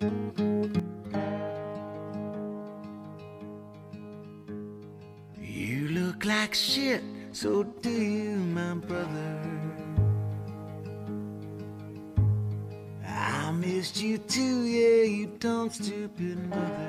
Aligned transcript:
You 0.00 0.10
look 5.90 6.24
like 6.24 6.54
shit, 6.54 7.02
so 7.32 7.64
do 7.64 7.90
you, 7.90 8.36
my 8.36 8.74
brother. 8.74 9.40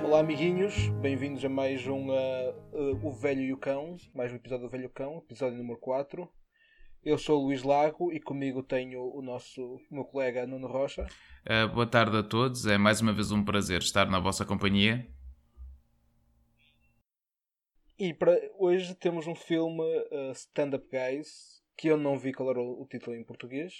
Olá 0.04 0.20
amiguinhos, 0.20 0.90
bem-vindos 1.02 1.44
a 1.44 1.50
mais 1.50 1.88
um 1.88 2.10
uh, 2.10 2.54
uh, 2.74 3.08
O 3.08 3.12
Velho 3.12 3.42
e 3.42 3.52
o 3.54 3.58
Cão, 3.58 3.98
mais 4.14 4.32
um 4.32 4.36
episódio 4.36 4.68
do 4.68 4.70
Velho 4.70 4.90
Cão, 4.90 5.18
episódio 5.18 5.58
número 5.58 5.80
4. 5.80 6.30
Eu 7.04 7.18
sou 7.18 7.42
o 7.42 7.46
Luís 7.46 7.64
Lago 7.64 8.12
e 8.12 8.20
comigo 8.20 8.62
tenho 8.62 9.02
o 9.02 9.22
nosso 9.22 9.76
o 9.90 9.96
meu 9.96 10.04
colega 10.04 10.46
Nuno 10.46 10.68
Rocha. 10.68 11.08
Uh, 11.46 11.74
boa 11.74 11.88
tarde 11.88 12.18
a 12.18 12.24
todos, 12.24 12.66
é 12.66 12.78
mais 12.78 13.00
uma 13.00 13.14
vez 13.14 13.32
um 13.32 13.44
prazer 13.44 13.80
estar 13.80 14.10
na 14.10 14.20
vossa 14.20 14.46
companhia. 14.46 15.08
E 17.98 18.14
para 18.14 18.38
hoje 18.58 18.94
temos 18.96 19.28
um 19.28 19.36
filme 19.36 19.82
uh, 19.82 20.32
Stand 20.34 20.76
Up 20.76 20.88
Guys 20.92 21.64
que 21.78 21.88
eu 21.88 21.98
não 21.98 22.18
vi 22.18 22.34
qual 22.34 22.50
era 22.50 22.60
o, 22.60 22.82
o 22.82 22.86
título 22.86 23.16
em 23.16 23.24
português, 23.24 23.74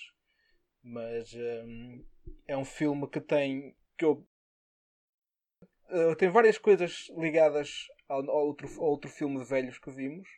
mas 0.82 1.34
um, 1.34 2.06
é 2.48 2.58
um 2.58 2.64
filme 2.64 3.06
que 3.10 3.20
tem 3.20 3.76
que 3.98 4.06
eu 4.06 4.26
uh, 5.90 6.16
tem 6.16 6.30
várias 6.30 6.58
coisas 6.58 7.12
ligadas 7.18 7.88
ao, 8.08 8.20
ao 8.30 8.48
outro, 8.48 8.68
ao 8.78 8.92
outro 8.92 9.10
filme 9.10 9.40
de 9.40 9.46
velhos 9.46 9.78
que 9.78 9.92
vimos. 9.92 10.30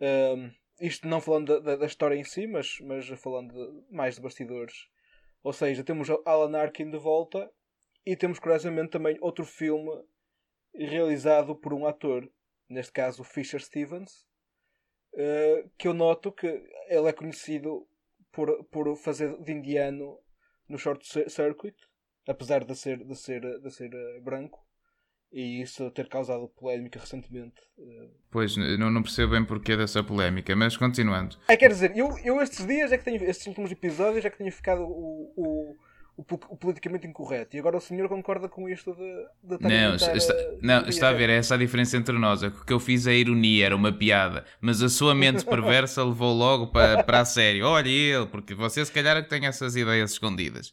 Um, 0.00 0.50
isto 0.80 1.08
não 1.08 1.20
falando 1.20 1.60
da, 1.60 1.76
da, 1.76 1.86
história 1.86 2.16
em 2.16 2.24
si, 2.24 2.46
mas, 2.46 2.78
mas 2.80 3.08
falando 3.20 3.52
de, 3.52 3.94
mais 3.94 4.16
de 4.16 4.20
bastidores. 4.20 4.88
Ou 5.42 5.52
seja, 5.52 5.84
temos 5.84 6.08
Alan 6.24 6.58
Arkin 6.58 6.90
de 6.90 6.98
volta 6.98 7.50
e 8.04 8.16
temos 8.16 8.38
curiosamente 8.38 8.90
também 8.90 9.16
outro 9.20 9.44
filme 9.44 9.90
realizado 10.74 11.56
por 11.56 11.72
um 11.72 11.86
ator, 11.86 12.28
neste 12.68 12.92
caso 12.92 13.24
Fisher 13.24 13.60
Stevens, 13.60 14.26
uh, 15.14 15.70
que 15.78 15.88
eu 15.88 15.94
noto 15.94 16.32
que 16.32 16.46
ele 16.88 17.08
é 17.08 17.12
conhecido 17.12 17.88
por, 18.30 18.64
por 18.64 18.96
fazer 18.96 19.36
de 19.42 19.52
indiano 19.52 20.18
no 20.68 20.78
Short 20.78 21.06
Circuit, 21.30 21.76
apesar 22.26 22.64
de 22.64 22.74
ser, 22.74 23.02
de 23.04 23.14
ser, 23.14 23.60
de 23.60 23.70
ser 23.70 23.94
uh, 23.94 24.20
branco 24.22 24.65
e 25.32 25.60
isso 25.60 25.90
ter 25.90 26.08
causado 26.08 26.48
polémica 26.48 26.98
recentemente. 27.00 27.54
eh, 27.78 28.08
Pois, 28.30 28.56
não, 28.56 28.90
não 28.90 29.02
percebo 29.02 29.32
bem 29.32 29.44
porquê 29.44 29.76
dessa 29.76 30.02
polémica, 30.02 30.54
mas 30.54 30.76
continuando. 30.76 31.36
É, 31.48 31.56
quer 31.56 31.68
dizer, 31.68 31.96
eu, 31.96 32.16
eu 32.24 32.40
estes 32.40 32.66
dias 32.66 32.92
é 32.92 32.98
que 32.98 33.04
tenho, 33.04 33.22
estes 33.24 33.46
últimos 33.46 33.70
episódios 33.70 34.24
é 34.24 34.30
que 34.30 34.38
tenho 34.38 34.52
ficado 34.52 34.82
o, 34.82 35.32
o, 35.36 35.76
o, 36.16 36.22
o 36.22 36.56
politicamente 36.56 37.06
incorreto 37.06 37.56
e 37.56 37.58
agora 37.58 37.76
o 37.76 37.80
senhor 37.80 38.08
concorda 38.08 38.48
com 38.48 38.68
isto 38.68 38.94
de, 38.94 39.56
de 39.58 39.62
Não, 39.62 39.94
está, 39.96 40.34
não, 40.62 40.88
está 40.88 41.08
a 41.10 41.12
ver, 41.12 41.28
é 41.28 41.36
essa 41.36 41.54
a 41.54 41.58
diferença 41.58 41.96
entre 41.96 42.18
nós. 42.18 42.42
É 42.42 42.50
que 42.50 42.60
O 42.60 42.64
que 42.64 42.72
eu 42.72 42.80
fiz 42.80 43.06
é 43.06 43.14
ironia, 43.14 43.66
era 43.66 43.76
uma 43.76 43.92
piada, 43.92 44.44
mas 44.60 44.82
a 44.82 44.88
sua 44.88 45.14
mente 45.14 45.44
perversa 45.46 46.02
levou 46.04 46.32
logo 46.34 46.68
para, 46.68 47.02
para 47.04 47.20
a 47.20 47.24
sério. 47.24 47.66
Olha 47.66 47.88
ele, 47.88 48.26
porque 48.26 48.54
você 48.54 48.84
se 48.84 48.92
calhar 48.92 49.16
é 49.16 49.22
que 49.22 49.28
tem 49.28 49.46
essas 49.46 49.76
ideias 49.76 50.12
escondidas. 50.12 50.72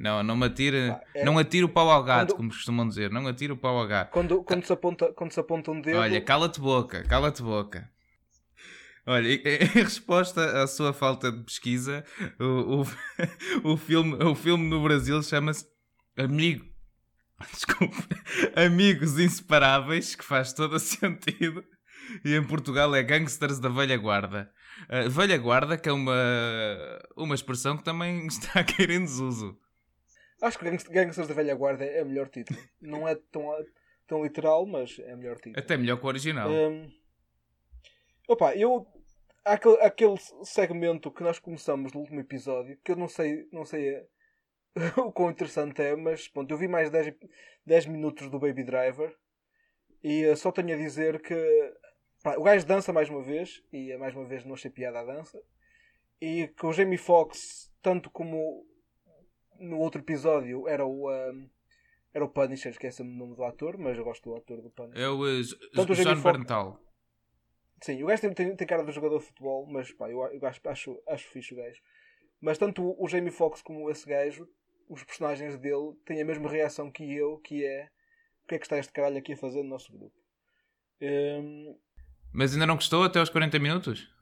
Não, 0.00 0.22
não 0.22 0.34
me 0.34 0.46
atire, 0.46 0.88
Pá, 0.88 1.00
é- 1.14 1.24
não 1.24 1.36
atire 1.36 1.62
o 1.62 1.68
pau 1.68 1.90
ao 1.90 2.02
gato, 2.02 2.28
Quando- 2.28 2.36
como 2.38 2.48
costumam 2.48 2.88
dizer. 2.88 3.10
Não 3.10 3.26
atire 3.26 3.52
o 3.52 3.56
pau 3.56 3.76
ao 3.76 3.86
gato. 3.86 4.10
Quando, 4.10 4.42
quando, 4.42 4.64
se 4.64 4.72
aponta, 4.72 5.12
quando 5.12 5.30
se 5.32 5.38
aponta 5.38 5.70
um 5.70 5.78
dedo. 5.80 5.98
Olha, 5.98 6.20
cala-te 6.22 6.58
boca, 6.58 7.02
cala-te 7.04 7.42
boca. 7.42 7.86
Olha, 9.06 9.28
em, 9.28 9.40
resposta 9.74 10.62
à 10.62 10.66
sua 10.66 10.92
falta 10.94 11.30
de 11.30 11.42
pesquisa, 11.44 12.02
o, 12.38 12.80
o, 12.82 12.86
o 13.74 13.76
filme, 13.76 14.14
o 14.24 14.34
filme 14.34 14.68
no 14.70 14.82
Brasil 14.82 15.22
chama-se 15.22 15.66
Amigo. 16.16 16.64
Desculpe. 17.52 17.96
Amigos 18.56 19.18
Inseparáveis, 19.18 20.14
que 20.14 20.24
faz 20.24 20.52
todo 20.54 20.78
sentido. 20.80 21.62
E 22.24 22.34
em 22.34 22.42
Portugal 22.42 22.94
é 22.94 23.02
Gangsters 23.02 23.58
da 23.58 23.68
Velha 23.68 23.96
Guarda. 23.98 24.50
A 24.88 25.08
velha 25.08 25.36
Guarda, 25.36 25.76
que 25.76 25.88
é 25.88 25.92
uma, 25.92 26.14
uma 27.16 27.34
expressão 27.34 27.76
que 27.76 27.84
também 27.84 28.26
está 28.26 28.60
a 28.60 28.64
cair 28.64 28.90
em 28.90 29.04
desuso. 29.04 29.56
Acho 30.42 30.58
que 30.58 30.64
Gangs- 30.64 30.88
Gangsters 30.90 31.28
da 31.28 31.34
Velha 31.34 31.54
Guarda 31.54 31.84
é 31.84 32.02
o 32.02 32.06
melhor 32.06 32.28
título. 32.28 32.58
Não 32.80 33.06
é 33.06 33.14
tão, 33.14 33.50
tão 34.06 34.22
literal, 34.22 34.64
mas 34.66 34.98
é 35.00 35.14
o 35.14 35.18
melhor 35.18 35.36
título. 35.36 35.58
Até 35.58 35.76
melhor 35.76 35.98
que 35.98 36.04
o 36.04 36.08
original. 36.08 36.50
Hum, 36.50 36.90
opa, 38.28 38.54
eu. 38.56 38.86
há 39.44 39.52
Aquele, 39.54 39.76
aquele 39.82 40.16
segmento 40.44 41.10
que 41.10 41.22
nós 41.22 41.38
começamos 41.38 41.92
no 41.92 42.00
último 42.00 42.20
episódio, 42.20 42.78
que 42.84 42.92
eu 42.92 42.96
não 42.96 43.08
sei, 43.08 43.48
não 43.52 43.64
sei 43.64 44.06
o 44.96 45.12
quão 45.12 45.30
interessante 45.30 45.82
é, 45.82 45.94
mas 45.96 46.28
pronto, 46.28 46.50
eu 46.50 46.58
vi 46.58 46.68
mais 46.68 46.90
10, 46.90 47.14
10 47.66 47.86
minutos 47.86 48.30
do 48.30 48.38
Baby 48.38 48.64
Driver 48.64 49.14
e 50.02 50.34
só 50.36 50.50
tenho 50.52 50.74
a 50.74 50.78
dizer 50.78 51.20
que 51.20 51.34
pá, 52.22 52.36
o 52.36 52.42
gajo 52.42 52.66
dança 52.66 52.92
mais 52.92 53.08
uma 53.10 53.22
vez, 53.22 53.62
e 53.72 53.90
eh, 53.92 53.98
mais 53.98 54.14
uma 54.14 54.24
vez 54.24 54.44
não 54.44 54.54
achei 54.54 54.70
piada 54.70 55.00
a 55.00 55.04
dança, 55.04 55.42
e 56.20 56.48
que 56.48 56.66
o 56.66 56.72
Jamie 56.72 56.98
Foxx, 56.98 57.70
tanto 57.82 58.10
como 58.10 58.66
no 59.60 59.78
outro 59.78 60.00
episódio, 60.00 60.68
era 60.68 60.84
o. 60.84 61.10
hum, 61.10 61.48
era 62.12 62.24
o 62.24 62.28
Punisher, 62.28 62.72
esquece-me 62.72 63.08
o 63.08 63.16
nome 63.16 63.36
do 63.36 63.44
ator, 63.44 63.78
mas 63.78 63.96
eu 63.96 64.02
gosto 64.02 64.28
do 64.30 64.36
ator 64.36 64.60
do 64.60 64.70
Punisher. 64.70 65.00
É 65.00 65.08
o 65.08 65.22
uh, 65.22 65.42
Tanto 65.74 65.92
o 65.92 65.96
John 65.96 66.20
Berntal. 66.20 66.80
Sim, 67.82 68.02
o 68.02 68.06
gajo 68.06 68.20
tem, 68.20 68.34
tem, 68.34 68.56
tem 68.56 68.66
cara 68.66 68.84
de 68.84 68.92
jogador 68.92 69.20
de 69.20 69.26
futebol, 69.26 69.66
mas 69.66 69.92
pá, 69.92 70.10
eu, 70.10 70.20
eu 70.26 70.46
acho, 70.46 70.60
acho, 70.68 71.02
acho 71.06 71.28
fixe 71.28 71.54
o 71.54 71.56
gajo. 71.56 71.80
Mas 72.40 72.58
tanto 72.58 72.82
o, 72.82 73.04
o 73.04 73.08
Jamie 73.08 73.30
Foxx 73.30 73.62
como 73.62 73.88
esse 73.90 74.06
gajo, 74.08 74.48
os 74.88 75.04
personagens 75.04 75.56
dele 75.56 75.94
têm 76.04 76.20
a 76.20 76.24
mesma 76.24 76.50
reação 76.50 76.90
que 76.90 77.14
eu, 77.14 77.38
que 77.38 77.64
é 77.64 77.88
o 78.44 78.48
que 78.48 78.56
é 78.56 78.58
que 78.58 78.66
está 78.66 78.76
este 78.76 78.92
caralho 78.92 79.18
aqui 79.18 79.34
a 79.34 79.36
fazer 79.36 79.62
no 79.62 79.68
nosso 79.68 79.92
grupo? 79.92 80.14
Hum, 81.00 81.78
Mas 82.32 82.52
ainda 82.52 82.66
não 82.66 82.74
gostou 82.74 83.04
até 83.04 83.20
aos 83.20 83.30
40 83.30 83.58
minutos? 83.58 84.12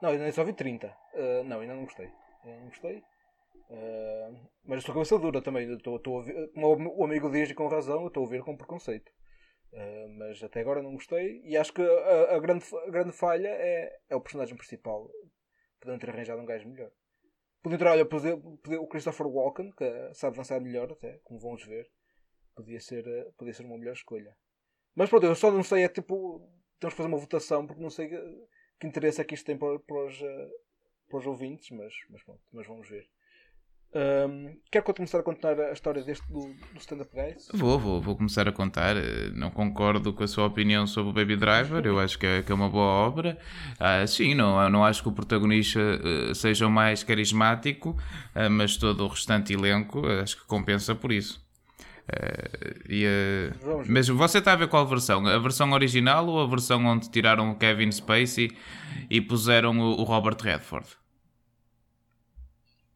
não, 0.00 0.10
ainda 0.10 0.30
só 0.32 0.44
vi 0.44 0.52
30. 0.52 0.86
Uh, 0.86 1.44
não, 1.44 1.60
ainda 1.60 1.74
não 1.74 1.84
gostei. 1.84 2.08
Ainda 2.44 2.60
não 2.60 2.68
gostei. 2.68 3.02
Uh, 3.70 4.48
mas 4.64 4.78
estou 4.78 4.94
com 4.94 5.00
cabeça 5.00 5.18
dura 5.18 5.42
também. 5.42 5.68
Eu 5.68 5.76
a 5.96 6.16
ouvir, 6.16 6.50
como 6.52 6.96
o 6.96 7.04
amigo 7.04 7.30
diz 7.30 7.52
com 7.52 7.68
razão, 7.68 8.02
eu 8.02 8.08
estou 8.08 8.22
a 8.22 8.24
ouvir 8.24 8.42
com 8.42 8.56
preconceito. 8.56 9.10
Uh, 9.72 10.08
mas 10.18 10.42
até 10.42 10.60
agora 10.60 10.82
não 10.82 10.94
gostei. 10.94 11.40
E 11.44 11.56
acho 11.56 11.72
que 11.72 11.82
a, 11.82 12.36
a 12.36 12.38
grande, 12.38 12.64
a 12.86 12.90
grande 12.90 13.12
falha 13.12 13.48
é, 13.48 13.98
é 14.08 14.16
o 14.16 14.20
personagem 14.20 14.56
principal. 14.56 15.10
Podiam 15.80 15.98
ter 15.98 16.10
arranjado 16.10 16.40
um 16.40 16.46
gajo 16.46 16.68
melhor. 16.68 16.90
Podiam 17.62 17.78
ter, 17.78 17.86
olha, 17.86 18.06
poder, 18.06 18.36
poder- 18.62 18.78
o 18.78 18.86
Christopher 18.86 19.26
Walken, 19.26 19.70
que 19.72 20.14
sabe 20.14 20.36
dançar 20.36 20.60
melhor, 20.60 20.90
até, 20.90 21.18
como 21.24 21.38
vamos 21.38 21.64
ver. 21.64 21.90
Podia 22.54 22.80
ser, 22.80 23.06
uh, 23.06 23.32
podia 23.34 23.52
ser 23.52 23.64
uma 23.64 23.78
melhor 23.78 23.92
escolha. 23.92 24.34
Mas 24.94 25.10
pronto, 25.10 25.26
eu 25.26 25.34
só 25.34 25.50
não 25.50 25.62
sei, 25.62 25.84
é 25.84 25.88
tipo. 25.88 26.40
Temos 26.80 26.94
que 26.94 26.96
fazer 26.98 27.08
uma 27.08 27.18
votação 27.18 27.66
porque 27.66 27.82
não 27.82 27.90
sei 27.90 28.08
que, 28.08 28.46
que 28.80 28.86
interesse 28.86 29.20
é 29.20 29.24
que 29.24 29.34
isto 29.34 29.44
tem 29.44 29.58
para, 29.58 29.80
para, 29.80 30.04
os, 30.06 30.16
para 31.08 31.18
os 31.18 31.26
ouvintes, 31.26 31.68
mas, 31.70 31.92
mas 32.08 32.22
pronto, 32.22 32.40
mas 32.52 32.66
vamos 32.68 32.88
ver. 32.88 33.04
Um, 33.94 34.54
quer 34.70 34.82
que 34.82 34.90
eu 34.90 34.94
começar 34.94 35.18
a 35.18 35.22
contar 35.22 35.58
a 35.58 35.72
história 35.72 36.02
deste 36.02 36.22
do, 36.30 36.40
do 36.40 36.78
stand-up 36.78 37.10
guys? 37.14 37.48
Vou, 37.54 37.78
vou, 37.78 38.02
vou 38.02 38.16
começar 38.16 38.46
a 38.46 38.52
contar. 38.52 38.96
Eh, 38.96 39.30
Não 39.34 39.50
concordo 39.50 40.12
com 40.12 40.22
a 40.22 40.28
sua 40.28 40.44
opinião 40.44 40.86
sobre 40.86 41.10
o 41.10 41.12
Baby 41.14 41.36
Driver. 41.36 41.84
Eu 41.86 41.98
acho 41.98 42.18
que 42.18 42.26
é, 42.26 42.42
que 42.42 42.52
é 42.52 42.54
uma 42.54 42.68
boa 42.68 42.84
obra. 42.84 43.38
Ah, 43.80 44.06
sim, 44.06 44.34
não, 44.34 44.68
não 44.68 44.84
acho 44.84 45.02
que 45.02 45.08
o 45.08 45.12
protagonista 45.12 45.80
eh, 45.80 46.34
seja 46.34 46.66
o 46.66 46.70
mais 46.70 47.02
carismático, 47.02 47.96
ah, 48.34 48.50
mas 48.50 48.76
todo 48.76 49.04
o 49.04 49.08
restante 49.08 49.54
elenco 49.54 50.06
eh, 50.06 50.20
acho 50.20 50.36
que 50.36 50.44
compensa 50.46 50.94
por 50.94 51.10
isso. 51.10 51.42
Eh, 52.10 52.74
e, 52.90 53.04
ver. 53.62 53.84
mas 53.88 54.08
você 54.08 54.38
está 54.38 54.52
a 54.52 54.56
ver 54.56 54.68
qual 54.68 54.86
versão? 54.86 55.26
A 55.26 55.38
versão 55.38 55.72
original 55.72 56.26
ou 56.26 56.42
a 56.42 56.46
versão 56.46 56.84
onde 56.84 57.10
tiraram 57.10 57.50
o 57.50 57.54
Kevin 57.56 57.90
Spacey 57.90 58.50
e 59.08 59.20
puseram 59.20 59.78
o, 59.78 60.00
o 60.00 60.04
Robert 60.04 60.36
Redford? 60.42 60.86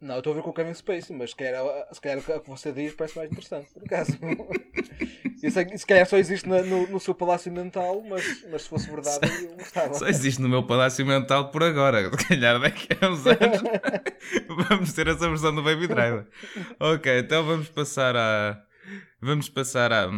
Não, 0.02 0.16
eu 0.16 0.18
estou 0.18 0.32
a 0.32 0.36
ver 0.36 0.42
com 0.42 0.50
o 0.50 0.52
Kevin 0.52 0.74
Spacey, 0.74 1.16
mas 1.16 1.30
se 1.30 1.36
calhar, 1.36 1.62
se 1.92 2.00
calhar 2.00 2.18
o 2.18 2.40
que 2.40 2.50
você 2.50 2.72
diz 2.72 2.92
parece 2.92 3.16
mais 3.16 3.30
interessante, 3.30 3.72
por 3.72 3.84
acaso. 3.84 4.18
Isso 5.42 5.58
é- 5.58 5.76
se 5.76 5.86
calhar 5.86 6.06
só 6.06 6.16
existe 6.18 6.48
na- 6.48 6.62
no, 6.62 6.86
no 6.88 7.00
seu 7.00 7.14
palácio 7.14 7.50
mental, 7.52 8.02
mas, 8.08 8.44
mas 8.50 8.62
se 8.62 8.68
fosse 8.68 8.90
verdade 8.90 9.20
eu 9.44 9.54
gostava. 9.56 9.94
Só 9.94 10.06
existe 10.06 10.40
no 10.42 10.48
meu 10.48 10.64
palácio 10.66 11.04
mental 11.06 11.50
por 11.50 11.62
agora. 11.62 12.10
Se 12.18 12.28
calhar 12.28 12.60
daqui 12.60 12.88
a 13.00 13.08
uns 13.08 13.24
anos 13.26 13.62
vamos 14.68 14.92
ter 14.92 15.06
essa 15.08 15.28
versão 15.28 15.54
do 15.54 15.62
Baby 15.62 15.86
Driver. 15.88 16.26
Ok, 16.78 17.18
então 17.20 17.44
vamos 17.44 17.68
passar 17.68 18.16
à. 18.16 18.60
Vamos 19.20 19.48
passar 19.48 19.92
à, 19.92 20.08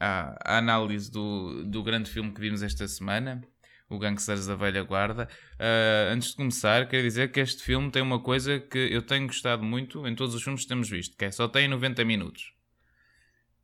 à, 0.00 0.54
à 0.54 0.58
análise 0.58 1.10
do, 1.10 1.64
do 1.64 1.82
grande 1.82 2.10
filme 2.10 2.32
que 2.32 2.40
vimos 2.40 2.62
esta 2.62 2.86
semana. 2.88 3.42
O 3.88 3.98
Gangsters 3.98 4.46
da 4.46 4.54
Velha 4.56 4.82
Guarda. 4.82 5.28
Ah, 5.58 6.10
antes 6.12 6.30
de 6.30 6.36
começar, 6.36 6.88
quero 6.88 7.02
dizer 7.02 7.30
que 7.30 7.40
este 7.40 7.62
filme 7.62 7.90
tem 7.90 8.02
uma 8.02 8.20
coisa 8.20 8.58
que 8.60 8.78
eu 8.78 9.02
tenho 9.02 9.26
gostado 9.26 9.62
muito 9.62 10.06
em 10.06 10.14
todos 10.14 10.34
os 10.34 10.42
filmes 10.42 10.62
que 10.62 10.68
temos 10.68 10.88
visto, 10.90 11.16
que 11.16 11.24
é 11.24 11.30
só 11.30 11.48
tem 11.48 11.68
90 11.68 12.04
minutos. 12.04 12.52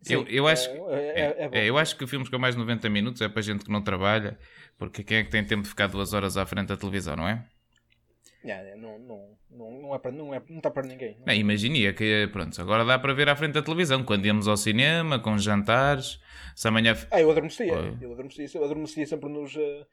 Sim, 0.01 0.15
eu, 0.15 0.27
eu 0.29 0.49
acho, 0.49 0.69
é, 0.69 0.73
que- 0.75 0.81
é, 0.91 1.21
é, 1.21 1.45
é 1.45 1.59
é, 1.61 1.71
eu 1.71 1.79
acho 1.79 1.97
que 1.97 2.07
filmes 2.07 2.29
com 2.29 2.39
mais 2.39 2.55
de 2.55 2.61
90 2.61 2.89
minutos 2.91 3.21
é 3.23 3.29
para 3.29 3.43
gente 3.43 3.65
que 3.65 3.71
não 3.71 3.83
trabalha, 3.83 4.37
porque 4.77 5.05
quem 5.05 5.19
é 5.19 5.25
que 5.25 5.31
tem 5.31 5.45
tempo 5.45 5.63
de 5.63 5.69
ficar 5.69 5.87
duas 5.87 6.13
horas 6.13 6.37
à 6.37 6.45
frente 6.45 6.69
da 6.69 6.77
televisão, 6.77 7.15
não 7.17 7.29
é? 7.29 7.45
Yeah, 8.45 8.75
não, 8.77 8.99
não, 8.99 9.29
não, 9.49 9.71
não, 9.83 9.95
é 9.95 9.99
para, 10.01 10.11
não, 10.11 10.35
é, 10.35 10.43
não 10.49 10.57
está 10.57 10.69
para 10.69 10.85
ninguém. 10.85 11.17
Bem, 11.25 11.39
imagina 11.39 11.93
que, 11.93 12.29
pronto, 12.33 12.61
agora 12.61 12.85
dá 12.85 12.99
para 12.99 13.15
ver 13.15 13.29
à 13.29 13.37
frente 13.37 13.53
da 13.53 13.63
televisão, 13.63 14.03
quando 14.03 14.27
íamos 14.27 14.49
ao 14.49 14.57
cinema, 14.57 15.21
com 15.21 15.39
jantares, 15.39 16.19
se 16.57 16.67
amanhã... 16.67 16.97
Ah, 17.13 17.21
eu 17.21 17.31
adormecia, 17.31 17.73
eu 18.01 18.13
adormecia, 18.13 18.47
adormecia 18.65 19.07
sempre 19.07 19.29
nos, 19.29 19.55
eh, 19.57 19.87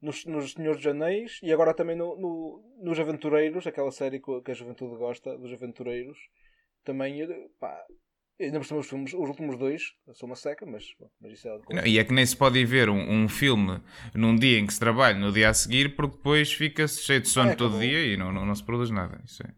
nos, 0.00 0.24
nos 0.24 0.52
Senhores 0.52 0.78
dos 0.78 0.86
Anéis 0.86 1.38
e 1.42 1.52
agora 1.52 1.74
também 1.74 1.96
no, 1.96 2.16
no- 2.16 2.76
nos 2.82 2.98
Aventureiros, 2.98 3.66
aquela 3.66 3.90
série 3.92 4.20
que, 4.20 4.50
a 4.50 4.54
juventude 4.54 4.96
gosta, 4.96 5.36
dos 5.36 5.52
Aventureiros, 5.52 6.18
também, 6.84 7.22
eh, 7.22 7.48
pá, 7.58 7.84
ainda 8.40 8.58
por 8.58 8.66
cima 8.66 8.80
os 8.80 8.88
filmes, 8.88 9.12
os 9.12 9.28
últimos 9.28 9.58
dois, 9.58 9.82
sou 10.14 10.26
uma 10.28 10.36
seca, 10.36 10.64
mas, 10.64 10.84
bom, 10.98 11.10
mas 11.20 11.32
isso 11.32 11.48
é 11.48 11.58
de 11.58 11.74
Não, 11.74 11.86
e 11.86 11.98
é 11.98 12.04
que 12.04 12.12
nem 12.12 12.24
se 12.24 12.36
pode 12.36 12.58
ir 12.58 12.64
ver 12.64 12.88
um, 12.88 13.24
um 13.24 13.28
filme 13.28 13.80
num 14.14 14.34
dia 14.34 14.58
em 14.58 14.66
que 14.66 14.72
se 14.74 14.80
trabalha, 14.80 15.18
no 15.18 15.32
dia 15.32 15.50
a 15.50 15.54
seguir, 15.54 15.94
porque 15.94 16.16
depois 16.16 16.52
fica-se 16.52 17.02
cheio 17.02 17.20
de 17.20 17.28
sono 17.28 17.50
Ah, 17.50 17.54
todo 17.54 17.70
acabou. 17.70 17.80
dia 17.80 18.06
e 18.06 18.16
não, 18.16 18.32
não, 18.32 18.46
não 18.46 18.54
se 18.54 18.64
produz 18.64 18.90
nada. 18.90 19.20
Isso 19.24 19.42
é... 19.42 19.50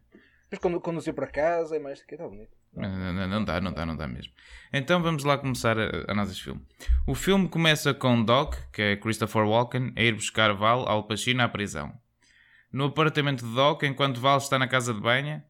Depois 0.43 0.59
quando 0.61 0.79
conduzir 0.81 1.13
para 1.13 1.27
casa 1.27 1.75
é 1.75 1.79
mais 1.79 2.03
que 2.03 2.13
está 2.15 2.27
bonito. 2.27 2.55
Não, 2.75 3.27
não, 3.27 3.43
dá, 3.43 3.61
não 3.61 3.71
dá, 3.71 3.85
não 3.85 3.95
dá 3.95 4.07
mesmo. 4.07 4.33
Então 4.71 5.01
vamos 5.01 5.23
lá 5.23 5.37
começar 5.37 5.77
a, 5.77 6.05
a 6.07 6.11
análise 6.11 6.35
do 6.35 6.43
filme. 6.43 6.61
O 7.05 7.13
filme 7.13 7.47
começa 7.47 7.93
com 7.93 8.23
Doc, 8.23 8.55
que 8.71 8.81
é 8.81 8.95
Christopher 8.95 9.43
Walken, 9.43 9.93
a 9.95 10.01
ir 10.01 10.15
buscar 10.15 10.53
Val 10.53 10.87
Al 10.87 11.03
Pacino 11.03 11.43
à 11.43 11.47
prisão. 11.47 11.93
No 12.71 12.85
apartamento 12.85 13.45
de 13.45 13.53
Doc, 13.53 13.83
enquanto 13.83 14.19
Val 14.19 14.39
está 14.39 14.57
na 14.57 14.67
casa 14.67 14.93
de 14.93 14.99
banho, 14.99 15.43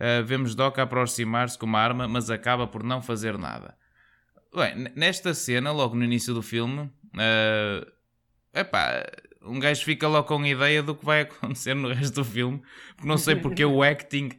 ah, 0.00 0.22
vemos 0.22 0.54
Doc 0.54 0.78
a 0.78 0.82
aproximar-se 0.82 1.58
com 1.58 1.66
uma 1.66 1.78
arma, 1.78 2.08
mas 2.08 2.30
acaba 2.30 2.66
por 2.66 2.82
não 2.82 3.00
fazer 3.00 3.38
nada. 3.38 3.76
Bem, 4.54 4.90
nesta 4.94 5.34
cena, 5.34 5.72
logo 5.72 5.94
no 5.94 6.04
início 6.04 6.34
do 6.34 6.42
filme, 6.42 6.90
ah, 7.16 7.86
epá, 8.52 9.04
um 9.42 9.58
gajo 9.58 9.84
fica 9.84 10.08
logo 10.08 10.26
com 10.26 10.42
a 10.42 10.48
ideia 10.48 10.82
do 10.82 10.94
que 10.94 11.04
vai 11.04 11.22
acontecer 11.22 11.74
no 11.74 11.92
resto 11.92 12.16
do 12.16 12.24
filme, 12.24 12.62
porque 12.96 13.08
não 13.08 13.18
sei 13.18 13.36
porque 13.36 13.64
o 13.64 13.82
acting, 13.84 14.30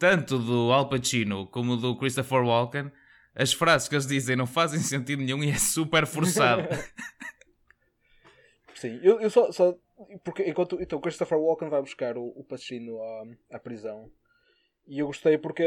tanto 0.00 0.38
do 0.38 0.72
Al 0.72 0.88
Pacino 0.88 1.46
como 1.48 1.76
do 1.76 1.94
Christopher 1.94 2.42
Walken, 2.42 2.90
as 3.34 3.52
frases 3.52 3.86
que 3.86 3.94
eles 3.94 4.06
dizem 4.06 4.34
não 4.34 4.46
fazem 4.46 4.80
sentido 4.92 5.22
nenhum 5.22 5.44
e 5.44 5.50
é 5.50 5.58
super 5.58 6.06
forçado. 6.06 6.66
Sim, 8.74 8.98
eu, 9.02 9.20
eu 9.20 9.28
só, 9.28 9.52
só. 9.52 9.76
Porque 10.24 10.48
enquanto. 10.48 10.80
Então, 10.80 10.98
Christopher 10.98 11.38
Walken 11.38 11.68
vai 11.68 11.82
buscar 11.82 12.16
o, 12.16 12.28
o 12.28 12.42
Pacino 12.42 12.98
à, 12.98 13.56
à 13.56 13.58
prisão. 13.58 14.10
E 14.88 15.00
eu 15.00 15.06
gostei 15.06 15.36
porque 15.36 15.62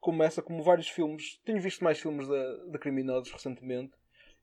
começa 0.00 0.42
como 0.42 0.60
vários 0.60 0.88
filmes. 0.88 1.40
Tenho 1.44 1.62
visto 1.62 1.84
mais 1.84 2.00
filmes 2.00 2.26
de, 2.26 2.70
de 2.72 2.78
criminosos 2.80 3.32
recentemente. 3.32 3.92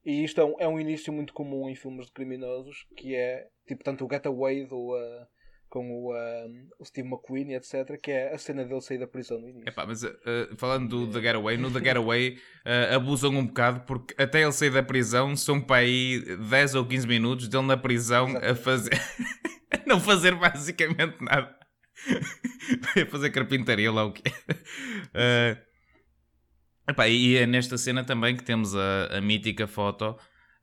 E 0.05 0.23
isto 0.23 0.39
é 0.39 0.45
um, 0.45 0.55
é 0.59 0.67
um 0.67 0.79
início 0.79 1.11
muito 1.11 1.33
comum 1.33 1.69
em 1.69 1.75
filmes 1.75 2.05
de 2.05 2.13
criminosos. 2.13 2.87
Que 2.95 3.15
é 3.15 3.49
tipo 3.67 3.83
tanto 3.83 4.05
o 4.05 4.09
Getaway 4.09 4.65
do, 4.65 4.95
uh, 4.95 5.27
com 5.75 5.91
o, 5.91 6.13
uh, 6.13 6.67
o 6.79 6.85
Steve 6.85 7.09
McQueen 7.09 7.51
e 7.51 7.55
etc. 7.55 7.99
Que 8.01 8.11
é 8.11 8.33
a 8.33 8.37
cena 8.37 8.63
dele 8.63 8.79
sair 8.79 8.97
da 8.97 9.05
prisão 9.05 9.41
no 9.41 9.49
início. 9.49 9.67
Epá, 9.67 9.85
mas 9.85 10.03
uh, 10.03 10.07
uh, 10.07 10.55
falando 10.55 10.87
do 10.87 11.11
The 11.11 11.19
Getaway, 11.19 11.57
no 11.57 11.69
The 11.69 11.81
Getaway 11.81 12.37
uh, 12.65 12.95
abusam 12.95 13.31
um 13.31 13.45
bocado 13.45 13.81
porque 13.81 14.15
até 14.17 14.41
ele 14.41 14.53
sair 14.53 14.69
da 14.69 14.81
prisão 14.81 15.35
são 15.35 15.59
para 15.59 15.81
aí 15.81 16.23
10 16.49 16.75
ou 16.75 16.85
15 16.85 17.05
minutos 17.05 17.49
dele 17.49 17.67
na 17.67 17.75
prisão 17.75 18.27
a 18.27 18.29
Exatamente. 18.29 18.61
fazer. 18.61 18.93
a 19.69 19.81
não 19.85 19.99
fazer 19.99 20.35
basicamente 20.35 21.21
nada. 21.21 21.53
a 23.01 23.05
fazer 23.07 23.31
carpintaria 23.31 23.91
lá 23.91 24.05
o 24.05 24.13
que 24.13 24.23
é. 25.13 25.57
Epá, 26.87 27.09
e 27.09 27.35
é 27.35 27.45
nesta 27.45 27.77
cena 27.77 28.05
também 28.05 28.37
que 28.37 28.43
temos 28.43 28.75
a, 28.75 29.17
a 29.17 29.19
mítica 29.21 29.67
foto 29.67 30.11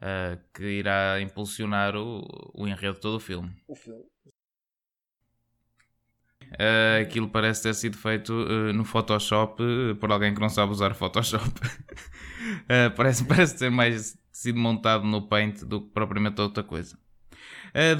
uh, 0.02 0.38
que 0.54 0.64
irá 0.64 1.20
impulsionar 1.20 1.96
o, 1.96 2.22
o 2.54 2.66
enredo 2.66 2.94
de 2.94 3.00
todo 3.00 3.16
o 3.16 3.20
filme. 3.20 3.54
O 3.68 3.74
filme. 3.74 4.04
Uh, 6.52 7.02
aquilo 7.02 7.28
parece 7.28 7.62
ter 7.62 7.74
sido 7.74 7.96
feito 7.96 8.32
uh, 8.32 8.72
no 8.72 8.84
Photoshop 8.84 9.62
uh, 9.62 9.96
por 9.96 10.12
alguém 10.12 10.34
que 10.34 10.40
não 10.40 10.48
sabe 10.48 10.72
usar 10.72 10.94
Photoshop. 10.94 11.44
Parece, 12.96 13.24
parece 13.24 13.56
ter 13.56 13.70
mais 13.70 14.18
sido 14.32 14.58
montado 14.58 15.04
no 15.04 15.22
Paint 15.22 15.62
do 15.62 15.80
que 15.80 15.90
propriamente 15.90 16.40
outra 16.40 16.64
coisa. 16.64 16.98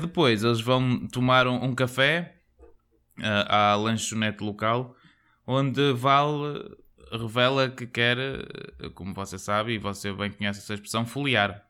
Depois 0.01 0.43
eles 0.43 0.61
vão 0.61 1.07
tomar 1.07 1.47
um, 1.47 1.67
um 1.67 1.75
café 1.75 2.35
à 3.47 3.77
lanchonete 3.77 4.43
local 4.43 4.97
onde 5.47 5.93
Val 5.93 6.41
revela 7.13 7.71
que 7.71 7.87
quer, 7.87 8.17
como 8.97 9.15
você 9.15 9.39
sabe 9.39 9.75
e 9.75 9.79
você 9.79 10.13
bem 10.13 10.33
conhece 10.33 10.59
essa 10.59 10.75
expressão, 10.75 11.07
foliar. 11.07 11.65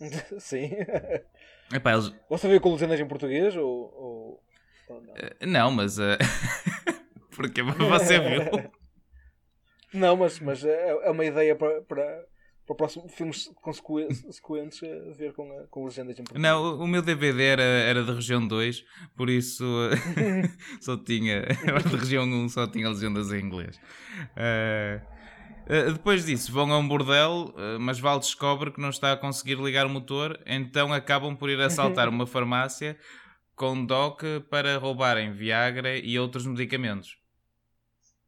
Sim. 0.38 0.70
Epá, 1.72 1.92
eles- 1.92 2.12
Você 2.28 2.48
viu 2.48 2.60
com 2.60 2.72
legendas 2.72 3.00
em 3.00 3.06
português 3.06 3.56
ou. 3.56 3.64
ou... 3.96 4.13
ou 4.88 5.00
não? 5.02 5.12
uh, 5.14 5.46
não, 5.46 5.70
mas. 5.70 5.98
Uh, 5.98 6.16
porque 7.34 7.62
você 7.62 8.18
viu. 8.20 8.42
Não, 9.92 10.16
mas, 10.16 10.40
mas 10.40 10.64
é, 10.64 10.90
é 11.04 11.10
uma 11.10 11.24
ideia 11.24 11.54
para, 11.54 11.80
para, 11.82 12.24
para 12.66 12.74
próximo 12.76 13.08
filmes 13.08 13.48
consequ- 13.62 14.08
sequentes 14.32 14.82
eh, 14.82 15.12
ver 15.16 15.32
com, 15.34 15.44
a- 15.56 15.66
com 15.68 15.84
legendas 15.84 16.18
em 16.18 16.24
português. 16.24 16.42
Não, 16.42 16.80
o- 16.80 16.86
meu 16.88 17.00
DVD 17.00 17.42
era, 17.44 17.62
era 17.62 18.02
da 18.04 18.12
região 18.14 18.44
2, 18.46 18.84
por 19.16 19.30
isso 19.30 19.64
eh, 19.92 20.50
só 20.80 20.96
tinha. 20.96 21.42
Que 21.42 21.66
da 21.90 21.96
região 21.98 22.24
1 22.24 22.48
só 22.48 22.66
tinha 22.66 22.88
legendas 22.88 23.32
em 23.32 23.38
inglês. 23.40 23.80
Eh, 24.36 25.00
eh, 25.68 25.92
depois 25.92 26.24
disso, 26.26 26.50
vão 26.52 26.72
a 26.72 26.78
um 26.78 26.88
bordel, 26.88 27.54
eh, 27.56 27.78
mas 27.78 28.00
Val 28.00 28.18
descobre 28.18 28.72
que 28.72 28.80
não 28.80 28.90
está 28.90 29.12
a 29.12 29.16
conseguir 29.16 29.60
ligar 29.60 29.86
o 29.86 29.90
motor, 29.90 30.40
então 30.44 30.92
acabam 30.92 31.36
por 31.36 31.48
ir 31.50 31.60
assaltar 31.60 32.08
uma 32.08 32.26
farmácia 32.26 32.96
com 33.54 33.84
Doc 33.84 34.22
para 34.50 34.78
roubarem 34.78 35.32
Viagra 35.32 35.96
e 35.96 36.18
outros 36.18 36.46
medicamentos. 36.46 37.18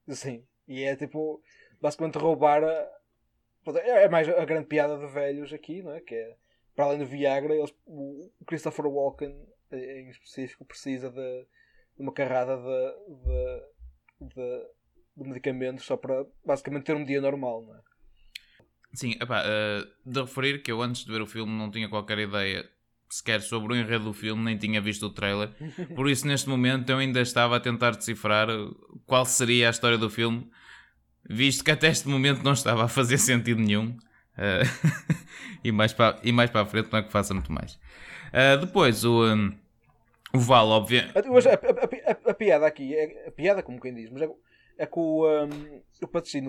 Sim. 0.08 0.44
E 0.68 0.82
é 0.82 0.96
tipo, 0.96 1.42
basicamente 1.80 2.18
roubar 2.18 2.62
a. 2.64 2.96
É 3.74 4.04
é 4.04 4.08
mais 4.08 4.28
a 4.28 4.44
grande 4.44 4.68
piada 4.68 4.96
de 4.96 5.12
velhos 5.12 5.52
aqui, 5.52 5.82
não 5.82 5.92
é? 5.92 6.00
Que 6.00 6.14
é, 6.14 6.36
para 6.74 6.84
além 6.84 6.98
do 6.98 7.06
Viagra, 7.06 7.54
eles, 7.54 7.74
o 7.84 8.30
Christopher 8.46 8.86
Walken, 8.86 9.34
eh, 9.72 10.02
em 10.02 10.10
específico, 10.10 10.64
precisa 10.64 11.10
de, 11.10 11.46
uma 11.98 12.12
carrada 12.12 12.56
de, 12.56 13.14
de, 14.20 14.28
de, 14.34 14.66
de 15.16 15.28
medicamentos 15.28 15.84
só 15.84 15.96
para 15.96 16.24
basicamente 16.44 16.84
ter 16.84 16.94
um 16.94 17.04
dia 17.04 17.20
normal, 17.20 17.62
não 17.62 17.74
é? 17.74 17.80
Sim, 18.94 19.12
epá, 19.20 19.42
eh, 19.44 19.84
de 20.04 20.20
referir 20.20 20.62
que 20.62 20.70
eu 20.70 20.80
antes 20.80 21.04
de 21.04 21.12
ver 21.12 21.20
o 21.20 21.26
filme 21.26 21.52
não 21.52 21.70
tinha 21.70 21.88
qualquer 21.88 22.18
ideia 22.18 22.68
sequer 23.08 23.40
sobre 23.40 23.72
o 23.72 23.76
enredo 23.76 24.04
do 24.04 24.12
filme, 24.12 24.42
nem 24.42 24.56
tinha 24.58 24.80
visto 24.80 25.06
o 25.06 25.10
trailer. 25.10 25.50
Por 25.94 26.08
isso, 26.08 26.26
neste 26.26 26.48
momento, 26.48 26.90
eu 26.90 26.98
ainda 26.98 27.20
estava 27.20 27.56
a 27.56 27.60
tentar 27.60 27.92
decifrar 27.96 28.48
eh, 28.50 28.54
qual 29.06 29.24
seria 29.24 29.68
a 29.68 29.70
história 29.70 29.96
do 29.98 30.10
filme, 30.10 30.50
visto 31.28 31.64
que 31.64 31.70
até 31.70 31.88
este 31.88 32.08
momento 32.08 32.42
não 32.42 32.52
estava 32.52 32.84
a 32.84 32.88
fazer 32.88 33.18
sentido 33.18 33.60
nenhum. 33.60 33.96
Eh, 34.36 34.62
e, 35.64 35.72
mais 35.72 35.92
para, 35.92 36.18
e 36.22 36.32
mais 36.32 36.50
para 36.50 36.62
a 36.62 36.66
frente 36.66 36.90
não 36.92 36.98
é 36.98 37.02
que 37.02 37.12
faça 37.12 37.32
muito 37.34 37.52
mais. 37.52 37.78
Eh, 38.32 38.56
depois, 38.58 39.04
o, 39.04 39.24
um, 39.24 39.56
o 40.34 40.38
Val, 40.38 40.68
obviamente. 40.68 41.16
A, 41.16 41.20
a- 41.20 42.10
a- 42.12 42.30
a- 42.30 42.34
piada 42.34 42.66
aqui, 42.66 42.94
é, 42.94 43.28
a 43.28 43.30
piada 43.30 43.62
como 43.62 43.80
quem 43.80 43.94
diz, 43.94 44.10
mas 44.10 44.22
é, 44.22 44.28
é 44.78 44.86
que 44.86 44.98
o, 44.98 45.24
um, 45.26 45.82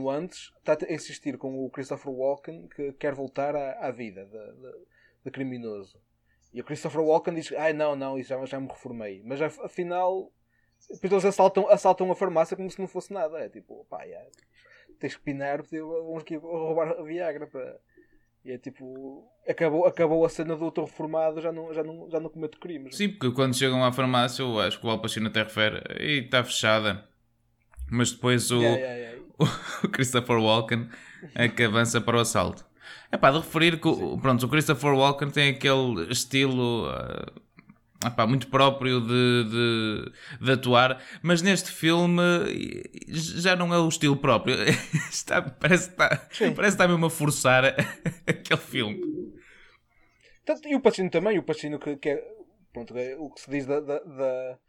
o 0.02 0.10
antes 0.10 0.52
está 0.58 0.78
a 0.86 0.94
insistir 0.94 1.38
com 1.38 1.64
o 1.66 1.70
Christopher 1.70 2.12
Walken 2.12 2.68
que 2.68 2.92
quer 2.94 3.14
voltar 3.14 3.56
à, 3.56 3.88
à 3.88 3.92
vida 3.92 4.26
de, 4.26 4.32
de- 4.32 4.86
de 5.26 5.32
criminoso. 5.32 5.98
E 6.58 6.62
o 6.62 6.64
Christopher 6.64 7.02
Walken 7.02 7.36
diz: 7.36 7.52
Ai 7.52 7.72
não, 7.72 7.96
não, 7.96 8.18
isso 8.18 8.30
já, 8.30 8.44
já 8.46 8.60
me 8.60 8.68
reformei. 8.68 9.22
Mas 9.24 9.40
af- 9.40 9.60
afinal, 9.64 10.32
depois 10.90 11.12
eles 11.12 11.26
assaltam, 11.26 11.70
assaltam 11.70 12.12
a 12.12 12.16
farmácia 12.16 12.58
como 12.58 12.72
se 12.72 12.80
não 12.80 12.88
fosse 12.88 13.14
nada. 13.14 13.38
É 13.38 13.48
tipo, 13.48 13.86
pá, 13.88 14.04
já, 14.08 14.20
tens 15.00 15.16
que 15.16 15.22
pinar, 15.22 15.62
vamos 15.62 16.24
aqui 16.24 16.36
roubar 16.36 16.94
a 16.98 17.04
Viagra 17.04 17.46
para. 17.46 17.78
E 18.44 18.52
é 18.52 18.58
tipo, 18.58 19.24
acabou, 19.48 19.86
acabou 19.86 20.26
a 20.26 20.30
cena 20.30 20.56
do 20.56 20.66
outro 20.66 20.86
reformado, 20.86 21.42
já 21.42 21.52
não, 21.52 21.72
já 21.72 21.84
não, 21.84 22.10
já 22.10 22.20
não 22.20 22.30
cometo 22.30 22.58
crimes. 22.60 22.98
Sim, 22.98 23.10
porque 23.10 23.30
quando 23.36 23.56
chegam 23.56 23.86
à 23.86 23.92
farmácia, 23.92 24.42
eu 24.42 24.60
acho 24.60 24.80
que 24.80 24.88
o 24.88 24.90
Al 24.90 25.00
Pacino 25.00 25.28
até 25.28 25.44
refere, 25.44 25.84
e 26.00 26.24
está 26.26 26.44
fechada. 26.44 27.08
Mas 27.92 28.12
depois 28.12 28.50
o, 28.50 28.60
Yeah, 28.60 28.80
yeah, 28.80 28.96
yeah. 28.96 29.24
o 29.86 29.90
Christopher 29.90 30.38
Walken 30.38 30.90
é 31.36 31.48
que 31.48 31.62
avança 31.64 32.02
para 32.02 32.18
o 32.18 32.20
assalto. 32.22 32.67
É 33.12 33.18
pá, 33.18 33.32
de 33.32 33.38
referir 33.38 33.80
que 33.80 33.88
o, 33.88 34.18
pronto, 34.18 34.46
o 34.46 34.50
Christopher 34.50 34.94
Walken 34.94 35.30
tem 35.30 35.50
aquele 35.50 36.12
estilo 36.12 36.88
ah, 36.90 37.32
epá, 38.06 38.28
muito 38.28 38.48
próprio 38.48 39.02
de, 39.02 39.44
de, 39.50 40.12
de 40.46 40.52
atuar, 40.52 41.02
mas 41.22 41.42
neste 41.42 41.72
filme 41.72 42.22
já 43.08 43.56
não 43.56 43.74
é 43.74 43.80
o 43.80 43.88
estilo 43.88 44.18
próprio. 44.18 44.56
Está, 45.10 45.42
parece, 45.42 45.90
que 45.90 46.04
está, 46.04 46.10
parece 46.30 46.56
que 46.56 46.64
está 46.68 46.88
mesmo 46.88 47.06
a 47.06 47.10
forçar 47.10 47.66
aquele 48.28 48.60
filme. 48.60 49.02
E 50.66 50.76
o 50.76 50.82
Pacino 50.82 51.10
também, 51.10 51.38
o 51.38 51.44
Pacino 51.44 51.78
que, 51.80 51.98
que 51.98 52.10
é, 52.10 52.24
pronto, 52.72 52.98
é 52.98 53.16
o 53.18 53.30
que 53.30 53.42
se 53.42 53.50
diz 53.50 53.66
da, 53.66 53.82
da, 53.82 54.00
da, 54.00 54.60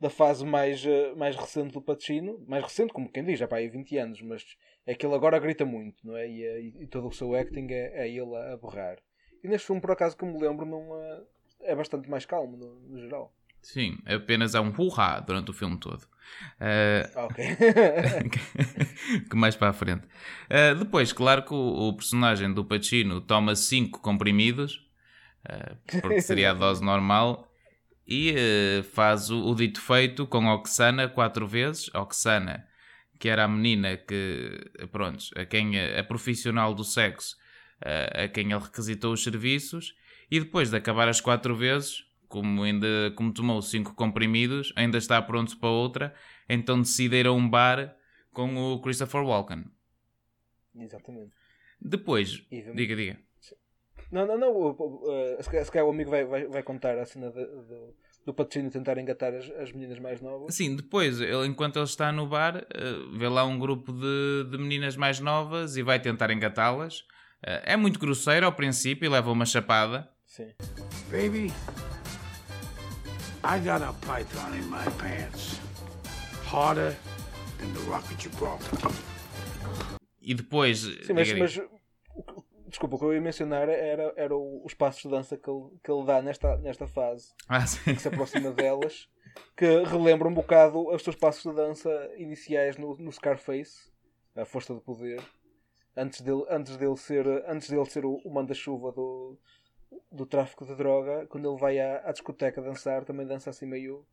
da 0.00 0.10
fase 0.10 0.44
mais, 0.44 0.84
eh, 0.84 1.14
mais 1.14 1.36
recente 1.36 1.72
do 1.72 1.82
Pacino, 1.82 2.44
mais 2.48 2.64
recente, 2.64 2.92
como 2.92 3.10
quem 3.10 3.24
diz, 3.24 3.38
já 3.38 3.46
para 3.46 3.58
aí 3.58 3.68
20 3.68 3.96
anos, 3.98 4.20
mas 4.22 4.42
é 4.86 4.94
que 4.94 5.06
ele 5.06 5.14
agora 5.14 5.38
grita 5.38 5.64
muito, 5.64 6.06
não 6.06 6.16
é? 6.16 6.28
E, 6.28 6.44
eh, 6.44 6.60
e, 6.60 6.82
e 6.82 6.86
todo 6.86 7.08
o 7.08 7.12
seu 7.12 7.34
acting 7.34 7.66
é, 7.70 8.06
é 8.06 8.08
ele 8.08 8.34
a, 8.36 8.52
a 8.52 8.56
berrar. 8.56 8.98
E 9.42 9.48
neste 9.48 9.66
filme, 9.66 9.80
por 9.80 9.90
acaso, 9.90 10.16
que 10.16 10.24
eu 10.24 10.28
me 10.28 10.40
lembro, 10.40 10.66
não, 10.66 11.00
eh, 11.00 11.22
é 11.62 11.74
bastante 11.74 12.08
mais 12.08 12.26
calmo, 12.26 12.56
no, 12.56 12.80
no 12.80 12.98
geral. 13.00 13.34
Sim, 13.62 13.96
apenas 14.04 14.54
há 14.54 14.60
um 14.60 14.72
hurra 14.76 15.20
durante 15.20 15.50
o 15.50 15.54
filme 15.54 15.78
todo. 15.78 16.02
Uh, 16.60 17.24
Ok. 17.24 17.44
que 19.30 19.36
mais 19.36 19.56
para 19.56 19.70
a 19.70 19.72
frente. 19.72 20.06
Uh, 20.50 20.74
depois, 20.78 21.14
claro 21.14 21.42
que 21.42 21.54
o, 21.54 21.88
o 21.88 21.96
personagem 21.96 22.52
do 22.52 22.62
Pacino 22.62 23.22
toma 23.22 23.56
5 23.56 24.00
comprimidos, 24.00 24.86
uh, 25.46 26.00
porque 26.02 26.20
seria 26.20 26.50
a 26.50 26.54
dose 26.54 26.84
normal, 26.84 27.50
e 28.06 28.34
faz 28.92 29.30
o, 29.30 29.46
o 29.46 29.54
dito 29.54 29.80
feito 29.80 30.26
com 30.26 30.44
Oxana 30.48 31.08
quatro 31.08 31.48
vezes. 31.48 31.88
Oxana, 31.94 32.66
que 33.18 33.28
era 33.28 33.44
a 33.44 33.48
menina 33.48 33.96
que, 33.96 34.70
pronto, 34.90 35.24
a 35.36 35.44
quem 35.44 35.78
a, 35.78 36.00
a 36.00 36.04
profissional 36.04 36.74
do 36.74 36.84
sexo, 36.84 37.36
uh, 37.82 38.24
a 38.24 38.28
quem 38.28 38.52
ele 38.52 38.62
requisitou 38.62 39.12
os 39.12 39.22
serviços, 39.22 39.94
e 40.30 40.40
depois 40.40 40.70
de 40.70 40.76
acabar 40.76 41.08
as 41.08 41.20
quatro 41.20 41.54
vezes, 41.54 42.04
como 42.28 42.62
ainda 42.62 43.12
como 43.16 43.32
tomou 43.32 43.60
cinco 43.62 43.94
comprimidos, 43.94 44.72
ainda 44.76 44.98
está 44.98 45.20
pronto 45.22 45.56
para 45.58 45.68
outra, 45.68 46.14
então 46.48 46.80
decide 46.80 47.16
ir 47.16 47.26
a 47.26 47.32
um 47.32 47.48
bar 47.48 47.96
com 48.32 48.56
o 48.56 48.80
Christopher 48.80 49.22
Walken. 49.22 49.64
Exatamente. 50.76 51.32
Depois, 51.80 52.44
diga, 52.50 52.96
diga. 52.96 53.18
Não, 54.10 54.26
não, 54.26 54.38
não. 54.38 54.52
uh, 54.52 55.42
se 55.42 55.70
calhar 55.70 55.86
o 55.86 55.90
amigo 55.90 56.10
vai, 56.10 56.24
vai, 56.24 56.46
vai 56.46 56.62
contar 56.62 56.98
a 56.98 57.04
cena 57.04 57.30
do, 57.30 57.94
do 58.24 58.32
Pacino 58.32 58.70
tentar 58.70 58.96
engatar 58.98 59.34
as, 59.34 59.50
as 59.50 59.72
meninas 59.72 59.98
mais 59.98 60.20
novas. 60.20 60.54
Sim, 60.54 60.76
depois, 60.76 61.20
ele, 61.20 61.46
enquanto 61.46 61.76
ele 61.76 61.84
está 61.84 62.10
no 62.10 62.26
bar, 62.26 62.56
eh, 62.56 63.18
vê 63.18 63.28
lá 63.28 63.44
um 63.44 63.58
grupo 63.58 63.92
de, 63.92 64.48
de 64.50 64.58
meninas 64.58 64.96
mais 64.96 65.20
novas 65.20 65.76
e 65.76 65.82
vai 65.82 66.00
tentar 66.00 66.30
engatá-las. 66.30 67.04
Eh, 67.46 67.72
é 67.72 67.76
muito 67.76 67.98
grosseiro 67.98 68.46
ao 68.46 68.52
princípio 68.52 69.06
e 69.06 69.08
leva 69.08 69.30
uma 69.30 69.44
chapada. 69.44 70.08
Sim. 70.26 70.52
Baby, 71.10 71.52
I 73.44 73.58
got 73.58 73.82
a 73.82 73.92
python 74.06 74.54
in 74.56 74.64
my 74.68 74.84
pants. 74.98 75.60
Harder 76.46 76.96
than 77.58 77.72
the 77.74 77.90
rock 77.90 78.04
of 78.12 78.20
Gibraltar. 78.20 78.90
E 80.20 80.34
depois. 80.34 80.78
Sim, 80.78 81.12
mas, 81.12 81.32
mas 81.34 81.60
desculpa, 82.74 82.96
o 82.96 82.98
que 82.98 83.04
eu 83.04 83.14
ia 83.14 83.20
mencionar 83.20 83.68
era, 83.68 84.12
era 84.16 84.36
o- 84.36 84.64
os 84.64 84.74
passos 84.74 85.02
de 85.02 85.08
dança 85.08 85.36
que 85.36 85.48
ele, 85.48 85.68
que 85.82 85.90
ele 85.90 86.04
dá 86.04 86.20
nesta, 86.20 86.56
nesta 86.58 86.86
fase, 86.86 87.32
Ah, 87.48 87.64
sim. 87.66 87.94
que 87.94 88.00
se 88.02 88.08
aproxima 88.08 88.50
delas, 88.52 89.08
que 89.56 89.64
relembra 89.84 90.28
um 90.28 90.34
bocado 90.34 90.88
os 90.88 91.02
seus 91.02 91.16
passos 91.16 91.42
de 91.50 91.56
dança 91.56 91.90
iniciais 92.16 92.76
no, 92.76 92.96
no 92.96 93.10
Scarface, 93.12 93.90
a 94.36 94.44
força 94.44 94.74
do 94.74 94.80
poder, 94.80 95.22
antes 95.96 96.20
dele, 96.20 96.44
antes 96.50 96.76
dele 96.76 96.96
ser, 96.96 97.26
antes 97.48 97.70
dele 97.70 97.84
ser 97.86 98.04
o, 98.04 98.16
o 98.24 98.30
manda-chuva 98.32 98.90
do, 98.92 99.38
do 100.10 100.26
tráfico 100.26 100.66
de 100.66 100.74
droga, 100.74 101.26
quando 101.28 101.48
ele 101.48 101.58
vai 101.60 101.78
à, 101.78 102.02
à 102.08 102.12
discoteca 102.12 102.60
dançar, 102.60 103.04
também 103.04 103.26
dança 103.26 103.50
assim 103.50 103.66
meio, 103.66 104.04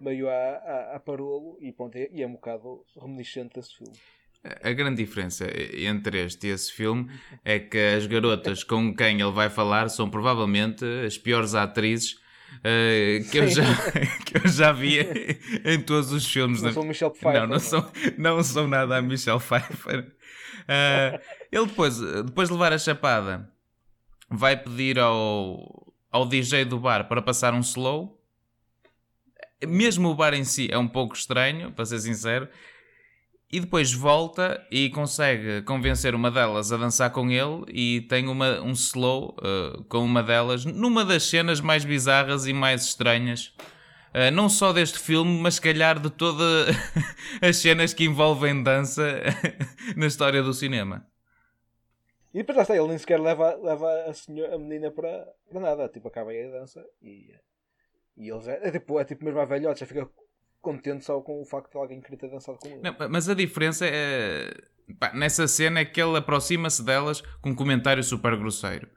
meio 0.00 0.28
à, 0.28 0.32
à, 0.34 0.96
à 0.96 1.00
parolo, 1.00 1.56
e 1.60 1.72
pronto, 1.72 1.96
e 1.96 2.22
é 2.22 2.26
um 2.26 2.32
bocado 2.32 2.84
reminiscente 3.00 3.54
desse 3.54 3.76
filme. 3.76 3.96
A 4.62 4.72
grande 4.72 5.02
diferença 5.04 5.46
entre 5.76 6.24
este 6.24 6.46
e 6.46 6.50
esse 6.50 6.72
filme 6.72 7.10
é 7.44 7.58
que 7.58 7.78
as 7.78 8.06
garotas 8.06 8.62
com 8.64 8.94
quem 8.94 9.20
ele 9.20 9.32
vai 9.32 9.48
falar 9.50 9.88
são 9.88 10.08
provavelmente 10.10 10.84
as 11.06 11.18
piores 11.18 11.54
atrizes 11.54 12.16
eh, 12.64 13.20
que, 13.30 13.38
eu 13.38 13.48
já, 13.48 13.62
que 14.24 14.36
eu 14.38 14.48
já 14.50 14.72
vi 14.72 14.98
em 15.64 15.80
todos 15.80 16.12
os 16.12 16.26
filmes. 16.26 16.62
Não 16.62 16.68
da- 16.68 16.74
sou 16.74 16.84
Michelle 16.84 17.12
Pfeiffer. 17.12 17.40
Não, 17.40 17.46
não 17.46 17.58
são, 17.58 17.92
não 18.16 18.42
são 18.42 18.66
nada 18.68 18.96
a 18.96 19.02
Michelle 19.02 19.38
Pfeiffer. 19.40 20.12
Eh, 20.66 21.20
ele 21.52 21.66
depois, 21.66 21.98
depois 22.24 22.48
de 22.48 22.54
levar 22.54 22.72
a 22.72 22.78
chapada, 22.78 23.50
vai 24.30 24.56
pedir 24.56 24.98
ao, 24.98 25.92
ao 26.10 26.26
DJ 26.26 26.64
do 26.64 26.78
bar 26.78 27.08
para 27.08 27.22
passar 27.22 27.54
um 27.54 27.60
slow. 27.60 28.18
Mesmo 29.66 30.08
o 30.10 30.14
bar 30.14 30.34
em 30.34 30.44
si 30.44 30.68
é 30.70 30.78
um 30.78 30.86
pouco 30.86 31.14
estranho, 31.16 31.72
para 31.72 31.84
ser 31.84 31.98
sincero. 31.98 32.48
E 33.50 33.60
depois 33.60 33.92
volta 33.94 34.62
e 34.70 34.90
consegue 34.90 35.62
convencer 35.62 36.14
uma 36.14 36.30
delas 36.30 36.70
a 36.70 36.76
dançar 36.76 37.10
com 37.10 37.30
ele 37.30 37.64
e 37.68 38.02
tem 38.02 38.28
uma, 38.28 38.60
um 38.60 38.72
slow 38.72 39.34
eh, 39.42 39.80
com 39.88 40.00
uma 40.04 40.22
delas 40.22 40.66
numa 40.66 41.02
das 41.02 41.22
cenas 41.24 41.58
mais 41.60 41.82
bizarras 41.84 42.46
e 42.46 42.52
mais 42.52 42.84
estranhas. 42.84 43.54
eh, 44.12 44.30
não 44.30 44.48
só 44.50 44.72
deste 44.72 44.98
filme, 44.98 45.40
mas 45.40 45.54
se 45.54 45.62
calhar 45.62 45.98
de 45.98 46.10
todas 46.10 46.68
as 47.40 47.56
cenas 47.56 47.94
que 47.94 48.04
envolvem 48.04 48.62
dança 48.62 49.22
na 49.96 50.06
história 50.06 50.42
do 50.42 50.52
cinema. 50.52 51.06
E 52.34 52.38
depois 52.38 52.56
lá 52.56 52.62
está, 52.62 52.76
ele 52.76 52.88
nem 52.88 52.98
sequer 52.98 53.20
leva, 53.20 53.54
leva 53.56 53.88
a, 54.10 54.12
senhora, 54.14 54.54
a 54.54 54.58
menina 54.58 54.90
para, 54.90 55.26
para 55.48 55.60
nada. 55.60 55.88
Tipo, 55.88 56.08
acaba 56.08 56.30
aí 56.30 56.44
a 56.46 56.50
dança 56.50 56.84
e, 57.02 57.34
e 58.16 58.28
ele 58.30 58.40
já 58.42 58.52
é 58.52 58.70
tipo, 58.70 59.00
é 59.00 59.04
tipo 59.04 59.24
mesmo 59.24 59.40
a 59.40 59.44
velhote, 59.46 59.80
já 59.80 59.86
fica 59.86 60.08
contente 60.60 61.04
só 61.04 61.20
com 61.20 61.40
o 61.40 61.44
facto 61.44 61.72
de 61.72 61.78
alguém 61.78 62.00
querer 62.00 62.16
ter 62.16 62.30
dançado 62.30 62.58
com 62.58 62.68
ele. 62.68 62.80
Não, 62.82 62.94
mas 63.10 63.28
a 63.28 63.34
diferença 63.34 63.86
é. 63.86 64.52
pá, 64.98 65.12
nessa 65.14 65.46
cena 65.46 65.80
é 65.80 65.84
que 65.84 66.00
ele 66.00 66.16
aproxima-se 66.16 66.84
delas 66.84 67.20
com 67.40 67.50
um 67.50 67.54
comentário 67.54 68.02
super 68.02 68.36
grosseiro. 68.36 68.88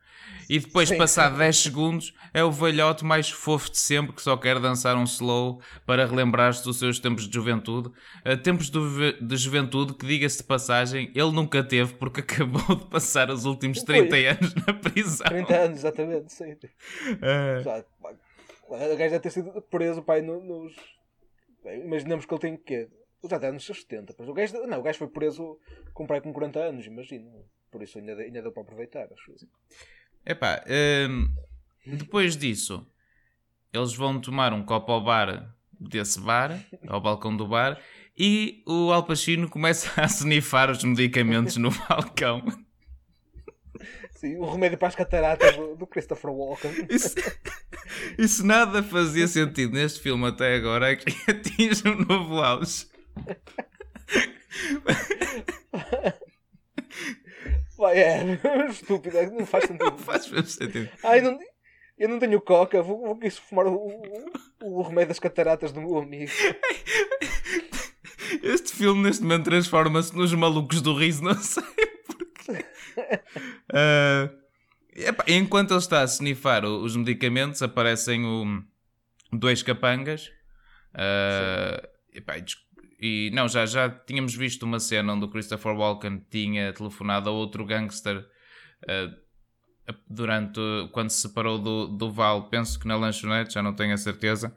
E 0.50 0.60
depois, 0.60 0.90
Sim. 0.90 0.98
passar 0.98 1.30
10 1.38 1.56
segundos, 1.58 2.14
é 2.34 2.44
o 2.44 2.52
velhote 2.52 3.06
mais 3.06 3.30
fofo 3.30 3.72
de 3.72 3.78
sempre 3.78 4.14
que 4.14 4.22
só 4.22 4.36
quer 4.36 4.60
dançar 4.60 4.98
um 4.98 5.04
slow 5.06 5.62
para 5.86 6.06
relembrar-se 6.06 6.62
dos 6.64 6.78
seus 6.78 7.00
tempos 7.00 7.26
de 7.28 7.34
juventude. 7.34 7.90
Eh, 8.26 8.36
tempos 8.36 8.70
de, 8.70 9.14
de 9.22 9.38
juventude 9.38 9.94
que, 9.94 10.06
diga-se 10.06 10.40
de 10.40 10.44
passagem, 10.44 11.10
ele 11.16 11.32
nunca 11.32 11.64
teve 11.64 11.94
porque 11.94 12.20
acabou 12.22 12.76
de 12.76 12.86
passar 12.88 13.30
os 13.30 13.46
últimos 13.46 13.82
30 13.84 14.10
Pois. 14.10 14.26
anos 14.28 14.56
na 14.56 14.74
prisão. 14.74 15.28
30 15.28 15.56
anos, 15.56 15.78
exatamente, 15.78 16.34
sim. 16.34 16.58
Eh, 17.22 17.62
Já, 17.64 17.84
o 18.68 18.78
gajo 18.78 18.98
deve 18.98 19.20
ter 19.20 19.30
sido 19.32 19.62
preso 19.70 20.02
pai, 20.02 20.22
no- 20.22 20.42
nos. 20.44 20.74
Imaginamos 21.66 22.26
que 22.26 22.34
ele 22.34 22.42
tem 22.42 22.54
o 22.56 22.58
quê? 22.58 22.90
Já 23.30 23.36
está 23.36 23.52
nos 23.52 23.66
seus 23.66 23.82
70. 23.82 24.16
Mas 24.18 24.28
o 24.28 24.34
gajo, 24.34 24.68
não, 24.68 24.80
o 24.80 24.84
gajo 24.84 24.98
foi 24.98 25.08
preso 25.08 25.60
com 25.94 26.08
com 26.08 26.34
40 26.34 26.60
anos, 26.60 26.86
imagino. 26.86 27.46
Por 27.70 27.84
isso 27.84 28.00
ainda, 28.00 28.14
ainda 28.14 28.42
deu 28.42 28.52
para 28.52 28.64
aproveitar, 28.64 29.08
acho. 29.12 29.48
Epá, 30.26 30.64
hum, 31.10 31.28
depois 31.86 32.36
disso, 32.36 32.86
eles 33.74 33.94
vão 33.96 34.20
tomar 34.20 34.54
um 34.54 34.64
copo 34.64 34.92
ao 34.92 35.04
bar 35.04 35.56
desse 35.80 36.20
bar, 36.20 36.64
ao 36.88 37.02
balcão 37.02 37.36
do 37.36 37.48
bar, 37.48 37.82
e 38.18 38.62
o 38.68 38.92
Al 38.92 39.06
Pacino 39.06 39.50
começa 39.50 39.90
a 40.02 40.06
snifar 40.06 40.70
os 40.70 40.84
medicamentos 40.84 41.58
no 41.58 41.70
balcão. 41.72 42.44
Sim, 44.22 44.38
o 44.38 44.46
remédio 44.52 44.78
para 44.78 44.90
as 44.90 44.94
cataratas 44.94 45.56
do, 45.56 45.76
do 45.76 45.88
Christopher 45.88 46.30
Walken. 46.30 46.70
Isso, 46.92 47.16
isso 48.20 48.46
nada 48.46 48.84
fazia 48.84 49.28
sentido 49.28 49.74
neste 49.74 50.00
filme 50.00 50.28
até 50.28 50.54
agora, 50.58 50.92
é 50.92 50.96
que 50.96 51.10
atinge 51.28 51.82
um 51.88 52.06
novo 52.06 52.36
auge. 52.40 52.86
Vai, 57.76 57.98
é 57.98 58.40
estúpido, 58.70 59.18
é, 59.18 59.28
não 59.28 59.44
faz 59.44 59.66
sentido. 59.66 59.98
Faz 59.98 60.30
mesmo 60.30 60.46
sentido. 60.46 60.90
Ai, 61.04 61.22
não, 61.22 61.40
eu 61.98 62.08
não 62.08 62.20
tenho 62.20 62.40
coca, 62.40 62.80
vou, 62.84 63.02
vou 63.02 63.18
quis 63.18 63.40
fumar 63.40 63.66
o, 63.66 63.74
o, 63.74 64.80
o 64.80 64.82
remédio 64.84 65.08
das 65.08 65.20
cataratas 65.20 65.72
do 65.72 65.82
meu 65.82 65.98
amigo. 65.98 66.32
Este 68.44 68.72
filme 68.72 69.02
neste 69.02 69.24
momento 69.24 69.46
transforma-se 69.46 70.16
nos 70.16 70.32
malucos 70.32 70.80
do 70.80 70.94
riso, 70.94 71.24
não 71.24 71.34
sei 71.34 71.64
epá, 74.96 75.24
enquanto 75.28 75.72
ele 75.72 75.80
está 75.80 76.02
a 76.02 76.06
snifar 76.06 76.66
os 76.66 76.96
medicamentos, 76.96 77.62
aparecem 77.62 78.26
o- 78.26 78.64
dois 79.32 79.64
capangas. 79.64 80.32
Epá, 82.14 82.36
e 83.00 83.32
não, 83.34 83.48
já, 83.48 83.66
já 83.66 83.90
tínhamos 83.90 84.36
visto 84.36 84.64
uma 84.64 84.80
cena 84.80 85.14
onde 85.14 85.26
o 85.26 85.30
Christopher 85.30 85.74
Walken 85.76 86.24
tinha 86.30 86.72
telefonado 86.74 87.30
a 87.30 87.32
outro 87.34 87.66
gangster 87.66 88.24
ah, 88.88 89.12
durante 90.08 90.60
quando 90.92 91.10
se 91.10 91.22
separou 91.22 91.58
do, 91.58 91.88
do 91.88 92.12
Val, 92.12 92.50
penso 92.50 92.80
que 92.80 92.88
na 92.88 92.96
lanchonete, 92.96 93.54
já 93.56 93.64
não 93.64 93.74
tenho 93.74 93.94
a 93.94 93.98
certeza. 93.98 94.56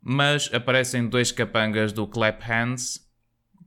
Mas 0.00 0.52
aparecem 0.52 1.06
dois 1.06 1.30
capangas 1.30 1.92
do 1.92 2.06
Clap 2.08 2.42
Hands, 2.42 3.08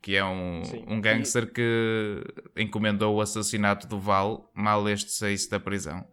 que 0.05 0.15
é 0.15 0.23
um, 0.23 0.63
Sim. 0.63 0.85
um 0.87 1.01
gangster 1.01 1.51
que 1.51 2.21
encomendou 2.55 3.15
o 3.15 3.21
assassinato 3.21 3.87
do 3.87 3.99
Val, 3.99 4.51
mal 4.53 4.87
este 4.87 5.09
saísse 5.09 5.49
da 5.49 5.59
prisão. 5.59 6.05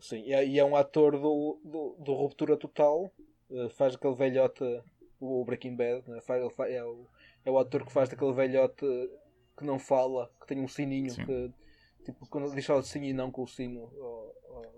Sim, 0.00 0.22
e 0.24 0.32
é, 0.32 0.56
é 0.56 0.64
um 0.64 0.74
ator 0.74 1.12
do, 1.12 1.60
do, 1.62 1.96
do 2.02 2.14
Ruptura 2.14 2.56
Total, 2.56 3.10
eh, 3.50 3.68
faz 3.68 3.94
aquele 3.94 4.14
velhote, 4.14 4.64
o 5.20 5.44
Breaking 5.44 5.76
Bad, 5.76 6.08
né? 6.08 6.18
faz, 6.22 6.40
ele 6.42 6.50
fa- 6.54 6.66
é, 6.66 6.82
o, 6.82 7.06
é 7.44 7.50
o 7.50 7.58
ator 7.58 7.84
que 7.84 7.92
faz 7.92 8.08
daquele 8.08 8.32
velhote 8.32 8.86
que 9.58 9.64
não 9.66 9.78
fala, 9.78 10.30
que 10.40 10.46
tem 10.46 10.58
um 10.62 10.66
sininho, 10.68 11.10
Sim. 11.10 11.26
que 11.26 11.50
tipo, 12.06 12.26
quando 12.30 12.54
diz 12.54 12.64
só 12.64 12.80
sim 12.80 13.02
e 13.04 13.12
não 13.12 13.30
com 13.30 13.42
o 13.42 13.46
sino. 13.46 13.90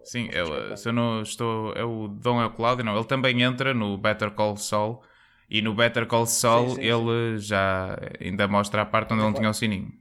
Sim, 0.02 0.26
aos 0.26 0.34
é, 0.34 0.42
o- 0.42 0.76
se 0.76 0.88
eu 0.88 0.92
não 0.92 1.22
estou. 1.22 1.72
É 1.74 1.84
o 1.84 2.08
Dom 2.08 2.40
é 2.42 2.46
o 2.46 2.52
Cláudio, 2.52 2.84
não. 2.84 2.96
Ele 2.96 3.04
também 3.06 3.40
entra 3.42 3.72
no 3.72 3.96
Better 3.96 4.32
Call 4.32 4.56
Saul. 4.56 5.00
E 5.48 5.62
no 5.62 5.74
Better 5.74 6.06
Call 6.06 6.26
Saul 6.26 6.70
Sim, 6.70 6.74
sim, 6.76 6.80
ele 6.82 7.38
já 7.38 7.96
ainda 8.20 8.48
mostra 8.48 8.82
a 8.82 8.84
parte 8.86 9.12
onde 9.12 9.22
ele 9.22 9.26
não 9.26 9.32
Claro. 9.32 9.40
tinha 9.40 9.50
o 9.50 9.54
sininho. 9.54 9.92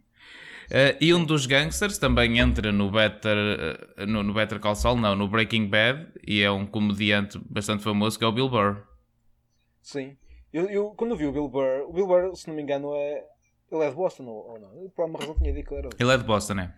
Eh, 0.72 0.98
e 1.00 1.14
um 1.14 1.24
dos 1.24 1.46
gangsters 1.46 2.00
também 2.00 2.40
entra 2.40 2.72
no 2.72 2.90
Better, 2.90 3.38
eh, 3.98 4.06
no, 4.08 4.24
no 4.24 4.34
Better 4.34 4.60
Call 4.60 4.76
Saul, 4.76 4.98
não, 4.98 5.16
no 5.16 5.28
Breaking 5.28 5.68
Bad, 5.68 6.08
e 6.26 6.42
é 6.42 6.50
um 6.50 6.66
comediante 6.66 7.40
bastante 7.48 7.84
famoso 7.84 8.18
que 8.18 8.26
é 8.26 8.28
o 8.28 8.32
Bill 8.32 8.50
Burr. 8.50 8.78
Sim. 9.82 10.18
Eu, 10.52 10.68
eu, 10.70 10.90
quando 10.92 11.16
vi 11.16 11.28
o 11.28 11.32
Bill 11.32 11.48
Burr, 11.48 11.84
o 11.88 11.94
Bill 11.94 12.08
Burr, 12.08 12.36
se 12.36 12.48
não 12.48 12.56
me 12.56 12.62
engano, 12.64 12.96
é. 12.96 13.24
Ele 13.72 13.84
é 13.84 13.90
de 13.90 13.96
Boston 13.96 14.26
ou, 14.26 14.52
ou 14.52 14.60
não? 14.60 14.90
Por 14.96 15.02
alguma 15.04 15.20
razão 15.20 15.36
tinha 15.36 15.52
dito 15.52 15.68
que 15.68 15.74
ele 15.74 15.88
era. 15.88 15.96
Ele 16.00 16.12
é 16.12 16.18
de 16.18 16.24
Boston, 16.24 16.60
é? 16.60 16.74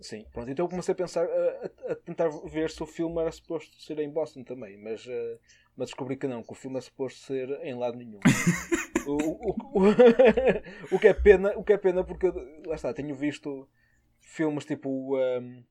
Sim, 0.00 0.24
pronto. 0.32 0.50
Então 0.50 0.64
eu 0.64 0.70
comecei 0.70 0.92
a 0.92 0.96
pensar, 0.96 1.26
a, 1.26 1.92
a- 1.92 1.96
tentar 1.96 2.28
ver 2.48 2.70
se 2.70 2.82
o 2.82 2.86
filme 2.86 3.20
era 3.20 3.30
suposto 3.30 3.80
ser 3.82 3.98
em 3.98 4.08
Boston 4.10 4.42
também, 4.42 4.78
mas, 4.78 5.06
eh, 5.06 5.38
mas 5.76 5.88
descobri 5.90 6.16
que 6.16 6.26
não, 6.26 6.42
que 6.42 6.52
o 6.52 6.54
filme 6.54 6.78
é 6.78 6.80
suposto 6.80 7.20
ser 7.20 7.50
em 7.62 7.74
lado 7.74 7.98
nenhum. 7.98 8.18
o, 9.06 9.12
o, 9.12 9.50
o, 9.74 10.96
o 10.96 10.98
que 10.98 11.08
é 11.08 11.12
pena, 11.14 11.52
o 11.56 11.62
que 11.62 11.72
é 11.74 11.78
pena 11.78 12.02
porque, 12.02 12.28
lá 12.66 12.74
está, 12.74 12.94
tenho 12.94 13.14
visto 13.14 13.68
filmes 14.20 14.64
tipo 14.64 15.16
um, 15.18 15.62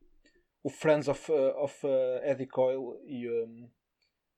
o 0.62 0.70
Friends 0.70 1.08
of, 1.08 1.30
uh, 1.32 1.56
of 1.64 1.86
uh, 1.86 2.24
Eddie 2.24 2.46
Coyle 2.46 3.00
e, 3.06 3.28
um, 3.28 3.68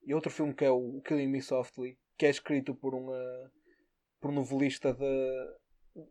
e 0.07 0.15
outro 0.15 0.31
filme 0.31 0.55
que 0.55 0.65
é 0.65 0.71
o 0.71 1.03
Killing 1.03 1.27
Me 1.29 1.43
Softly, 1.43 1.99
que 2.17 2.25
é 2.27 2.31
escrito 2.31 2.75
por 2.75 2.95
um, 2.95 3.09
uh, 3.11 3.51
por 4.21 4.31
um 4.31 4.35
novelista 4.35 4.95
de, 4.95 5.55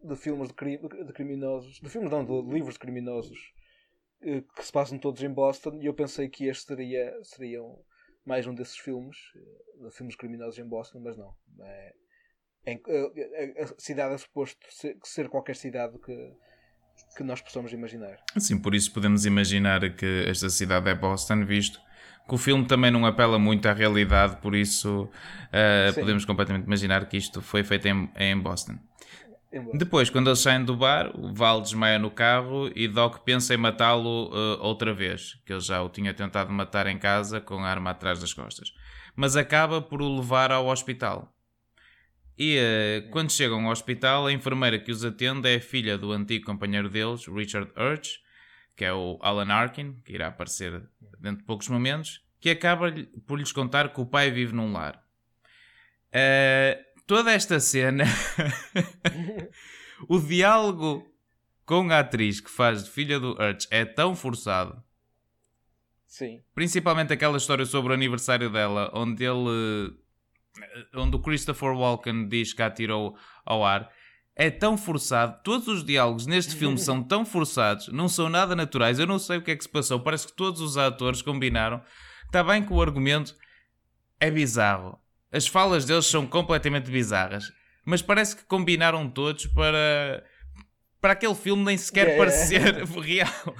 de 0.03 0.15
filmes 0.15 0.49
de, 0.49 0.53
cri- 0.53 0.77
de 0.77 1.13
criminosos, 1.13 1.79
de 1.79 1.89
filmes 1.89 2.11
não, 2.11 2.23
de 2.23 2.53
livros 2.53 2.75
de 2.75 2.79
criminosos 2.79 3.53
que 4.21 4.63
se 4.65 4.71
passam 4.71 4.97
todos 4.97 5.21
em 5.23 5.29
Boston 5.33 5.79
e 5.81 5.85
eu 5.85 5.93
pensei 5.93 6.29
que 6.29 6.45
este 6.45 6.65
seria, 6.67 7.13
seria 7.23 7.63
um- 7.63 7.81
mais 8.25 8.45
um 8.45 8.53
desses 8.53 8.77
filmes, 8.77 9.17
eh, 9.35 9.85
de 9.85 9.91
filmes 9.95 10.15
criminosos 10.15 10.59
em 10.59 10.67
Boston, 10.67 10.99
mas 10.99 11.17
não. 11.17 11.33
É, 11.61 11.93
em- 12.67 12.81
a, 13.59 13.67
cidade 13.79 14.13
é 14.13 14.17
suposto 14.17 14.59
ser, 14.69 14.95
ser 15.03 15.29
qualquer 15.29 15.55
cidade 15.55 15.97
que, 15.99 16.33
que 17.17 17.23
nós 17.23 17.41
possamos 17.41 17.73
imaginar. 17.73 18.17
Sim, 18.37 18.59
por 18.61 18.75
isso 18.75 18.93
podemos 18.93 19.25
imaginar 19.25 19.95
que 19.95 20.25
esta 20.27 20.49
cidade 20.49 20.89
é 20.89 20.95
Boston, 20.95 21.43
visto 21.45 21.79
que 22.27 22.35
o 22.35 22.37
filme 22.37 22.65
também 22.67 22.91
não 22.91 23.05
apela 23.05 23.39
muito 23.39 23.67
à 23.67 23.73
realidade, 23.73 24.39
por 24.41 24.55
isso 24.55 25.05
uh, 25.05 25.93
podemos 25.95 26.23
completamente 26.23 26.65
imaginar 26.65 27.09
que 27.09 27.17
isto 27.17 27.41
foi 27.41 27.63
feito 27.63 27.87
em, 27.87 28.11
em 28.15 28.39
Boston. 28.39 28.77
Boston. 29.59 29.77
Depois, 29.77 30.09
quando 30.09 30.29
eles 30.29 30.39
saem 30.39 30.63
do 30.63 30.75
bar, 30.75 31.11
o 31.13 31.33
Val 31.33 31.61
desmaia 31.61 31.99
no 31.99 32.09
carro 32.09 32.71
e 32.75 32.87
Doc 32.87 33.19
pensa 33.19 33.53
em 33.53 33.57
matá-lo 33.57 34.29
uh, 34.29 34.61
outra 34.61 34.93
vez, 34.93 35.37
que 35.45 35.51
ele 35.51 35.59
já 35.59 35.81
o 35.81 35.89
tinha 35.89 36.13
tentado 36.13 36.51
matar 36.51 36.87
em 36.87 36.97
casa 36.97 37.41
com 37.41 37.63
a 37.63 37.67
arma 37.67 37.89
atrás 37.89 38.19
das 38.19 38.33
costas. 38.33 38.73
Mas 39.15 39.35
acaba 39.35 39.81
por 39.81 40.01
o 40.01 40.15
levar 40.15 40.51
ao 40.51 40.67
hospital. 40.67 41.35
E 42.37 42.57
uh, 42.57 43.09
quando 43.11 43.31
chegam 43.31 43.65
ao 43.65 43.71
hospital, 43.71 44.27
a 44.27 44.31
enfermeira 44.31 44.79
que 44.79 44.91
os 44.91 45.03
atende 45.03 45.49
é 45.49 45.59
filha 45.59 45.97
do 45.97 46.11
antigo 46.11 46.45
companheiro 46.45 46.89
deles, 46.89 47.27
Richard 47.27 47.71
Urch, 47.77 48.19
que 48.75 48.85
é 48.85 48.93
o 48.93 49.19
Alan 49.21 49.51
Arkin, 49.51 50.01
que 50.05 50.13
irá 50.13 50.27
aparecer 50.27 50.81
dentro 51.19 51.39
de 51.39 51.43
poucos 51.43 51.67
momentos, 51.67 52.23
que 52.39 52.49
acaba 52.49 52.91
por 53.27 53.37
lhes 53.37 53.51
contar 53.51 53.93
que 53.93 54.01
o 54.01 54.05
pai 54.05 54.31
vive 54.31 54.53
num 54.53 54.71
lar. 54.71 55.03
Uh, 56.13 56.90
toda 57.05 57.31
esta 57.31 57.59
cena, 57.59 58.05
o 60.07 60.19
diálogo 60.19 61.07
com 61.65 61.89
a 61.91 61.99
atriz 61.99 62.39
que 62.39 62.49
faz 62.49 62.83
de 62.83 62.89
filha 62.89 63.19
do 63.19 63.31
Urch 63.31 63.67
é 63.71 63.85
tão 63.85 64.15
forçado. 64.15 64.83
Sim. 66.05 66.41
Principalmente 66.53 67.13
aquela 67.13 67.37
história 67.37 67.65
sobre 67.65 67.93
o 67.93 67.95
aniversário 67.95 68.49
dela, 68.49 68.91
onde 68.93 69.23
ele. 69.23 69.93
onde 70.93 71.15
o 71.15 71.19
Christopher 71.19 71.71
Walken 71.71 72.27
diz 72.27 72.51
que 72.51 72.61
a 72.61 72.65
atirou 72.65 73.15
ao 73.45 73.63
ar. 73.63 73.89
É 74.35 74.49
tão 74.49 74.77
forçado. 74.77 75.41
Todos 75.43 75.69
os 75.69 75.85
diálogos 75.85 76.27
neste 76.27 76.55
filme 76.55 76.75
são 76.79 77.01
tão 77.01 77.25
forçados, 77.25 77.87
não 77.87 78.09
são 78.09 78.27
nada 78.27 78.53
naturais. 78.55 78.99
Eu 78.99 79.07
não 79.07 79.17
sei 79.17 79.37
o 79.37 79.41
que 79.41 79.51
é 79.51 79.55
que 79.55 79.63
se 79.63 79.69
passou. 79.69 80.01
Parece 80.01 80.27
que 80.27 80.35
todos 80.35 80.59
os 80.59 80.77
atores 80.77 81.21
combinaram. 81.21 81.81
Está 82.25 82.43
bem 82.43 82.65
que 82.65 82.73
o 82.73 82.81
argumento 82.81 83.33
é 84.19 84.29
bizarro. 84.29 85.00
As 85.31 85.47
falas 85.47 85.85
deles 85.85 86.05
são 86.05 86.27
completamente 86.27 86.91
bizarras. 86.91 87.51
Mas 87.85 88.01
parece 88.01 88.35
que 88.35 88.43
combinaram 88.45 89.09
todos 89.09 89.47
para. 89.47 90.23
para 90.99 91.13
aquele 91.13 91.35
filme 91.35 91.63
nem 91.63 91.77
sequer 91.77 92.09
Yeah, 92.09 92.17
parecer 92.17 92.85
real. 93.01 93.55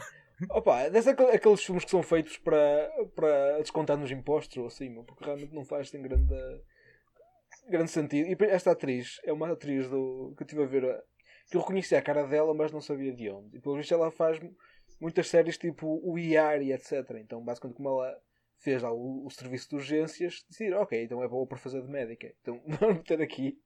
Opa, 0.49 0.89
deve 0.89 1.01
ser 1.01 1.09
aqueles 1.11 1.63
filmes 1.63 1.85
que 1.85 1.91
são 1.91 2.01
feitos 2.01 2.37
para, 2.37 2.89
para 3.15 3.59
descontar 3.59 3.97
nos 3.97 4.11
impostos 4.11 4.57
ou 4.57 4.67
assim, 4.67 4.93
porque 5.03 5.23
realmente 5.23 5.53
não 5.53 5.63
faz 5.63 5.91
tem 5.91 6.01
grande, 6.01 6.35
grande 7.69 7.91
sentido. 7.91 8.27
E 8.27 8.45
esta 8.45 8.71
atriz 8.71 9.19
é 9.23 9.31
uma 9.31 9.51
atriz 9.51 9.87
do, 9.87 10.33
que 10.35 10.43
eu 10.43 10.45
estive 10.45 10.63
a 10.63 10.65
ver, 10.65 11.03
que 11.49 11.57
eu 11.57 11.61
reconhecia 11.61 11.99
a 11.99 12.01
cara 12.01 12.25
dela, 12.25 12.53
mas 12.53 12.71
não 12.71 12.81
sabia 12.81 13.13
de 13.13 13.29
onde. 13.29 13.57
E 13.57 13.61
pelo 13.61 13.77
visto 13.77 13.93
ela 13.93 14.11
faz 14.11 14.39
muitas 14.99 15.27
séries 15.27 15.57
tipo 15.57 16.01
o 16.03 16.17
IAR 16.17 16.61
e 16.61 16.71
etc. 16.73 16.93
Então, 17.19 17.43
basicamente, 17.43 17.77
como 17.77 17.89
ela 17.89 18.17
fez 18.61 18.81
lá 18.81 18.91
o, 18.91 19.25
o 19.25 19.29
serviço 19.29 19.69
de 19.69 19.75
urgências, 19.75 20.45
decidiram, 20.47 20.81
ok, 20.81 21.03
então 21.03 21.23
é 21.23 21.27
boa 21.27 21.45
para 21.47 21.57
fazer 21.57 21.81
de 21.81 21.89
médica. 21.89 22.33
Então, 22.41 22.61
vamos 22.79 22.97
meter 22.97 23.21
aqui, 23.21 23.59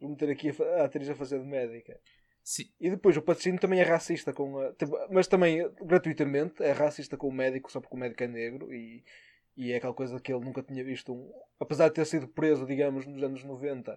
vou 0.00 0.10
meter 0.10 0.30
aqui 0.30 0.50
a, 0.50 0.82
a 0.82 0.84
atriz 0.86 1.08
a 1.08 1.14
fazer 1.14 1.38
de 1.38 1.46
médica. 1.46 1.98
Sim, 2.44 2.68
E 2.80 2.90
depois 2.90 3.16
o 3.16 3.22
patrocínio 3.22 3.60
também 3.60 3.80
é 3.80 3.84
racista 3.84 4.32
com 4.32 4.58
a, 4.58 4.74
mas 5.10 5.28
também 5.28 5.70
gratuitamente 5.80 6.60
é 6.62 6.72
racista 6.72 7.16
com 7.16 7.28
o 7.28 7.32
médico 7.32 7.70
só 7.70 7.80
porque 7.80 7.94
o 7.94 7.98
médico 7.98 8.24
é 8.24 8.26
negro 8.26 8.74
e, 8.74 9.04
e 9.56 9.70
é 9.70 9.76
aquela 9.76 9.94
coisa 9.94 10.18
que 10.18 10.32
ele 10.32 10.44
nunca 10.44 10.60
tinha 10.60 10.82
visto 10.82 11.12
um, 11.12 11.32
apesar 11.60 11.88
de 11.88 11.94
ter 11.94 12.04
sido 12.04 12.26
preso 12.26 12.66
digamos 12.66 13.06
nos 13.06 13.22
anos 13.22 13.44
90 13.44 13.96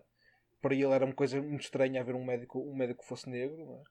para 0.62 0.76
ele 0.76 0.94
era 0.94 1.06
uma 1.06 1.16
coisa 1.16 1.42
muito 1.42 1.64
estranha 1.64 2.02
haver 2.02 2.14
um 2.14 2.24
médico 2.24 2.60
um 2.60 2.76
médico 2.76 3.02
que 3.02 3.08
fosse 3.08 3.28
negro 3.28 3.64
é? 3.64 3.84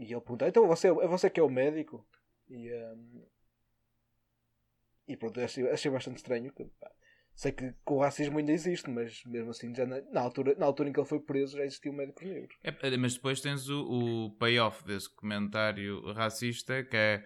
e 0.00 0.12
ele 0.12 0.20
pergunta 0.20 0.48
então 0.48 0.66
você, 0.66 0.88
é 0.88 1.06
você 1.06 1.30
que 1.30 1.38
é 1.38 1.42
o 1.42 1.48
médico 1.48 2.04
e, 2.48 2.66
ehm, 2.68 3.22
e 5.08 5.16
pronto 5.16 5.40
achei, 5.40 5.68
achei 5.70 5.90
bastante 5.90 6.18
estranho 6.18 6.52
que, 6.52 6.64
pá, 6.80 6.90
sei 7.34 7.52
que, 7.52 7.70
que 7.72 7.92
o 7.92 7.98
racismo 7.98 8.38
ainda 8.38 8.52
existe 8.52 8.88
mas 8.90 9.22
mesmo 9.26 9.50
assim 9.50 9.74
já 9.74 9.86
na, 9.86 10.00
na 10.12 10.20
altura, 10.20 10.54
na 10.58 10.66
altura 10.66 10.88
em 10.88 10.92
que 10.92 11.00
ele 11.00 11.08
foi 11.08 11.20
preso 11.20 11.56
já 11.56 11.64
existiam 11.64 11.94
médicos 11.94 12.24
negros 12.24 12.56
É, 12.62 12.96
mas 12.96 13.14
depois 13.14 13.40
tens 13.40 13.68
o, 13.68 13.82
o 14.26 14.30
payoff 14.38 14.84
desse 14.84 15.08
comentário 15.14 16.00
racista 16.12 16.82
que 16.84 16.96
é 16.96 17.24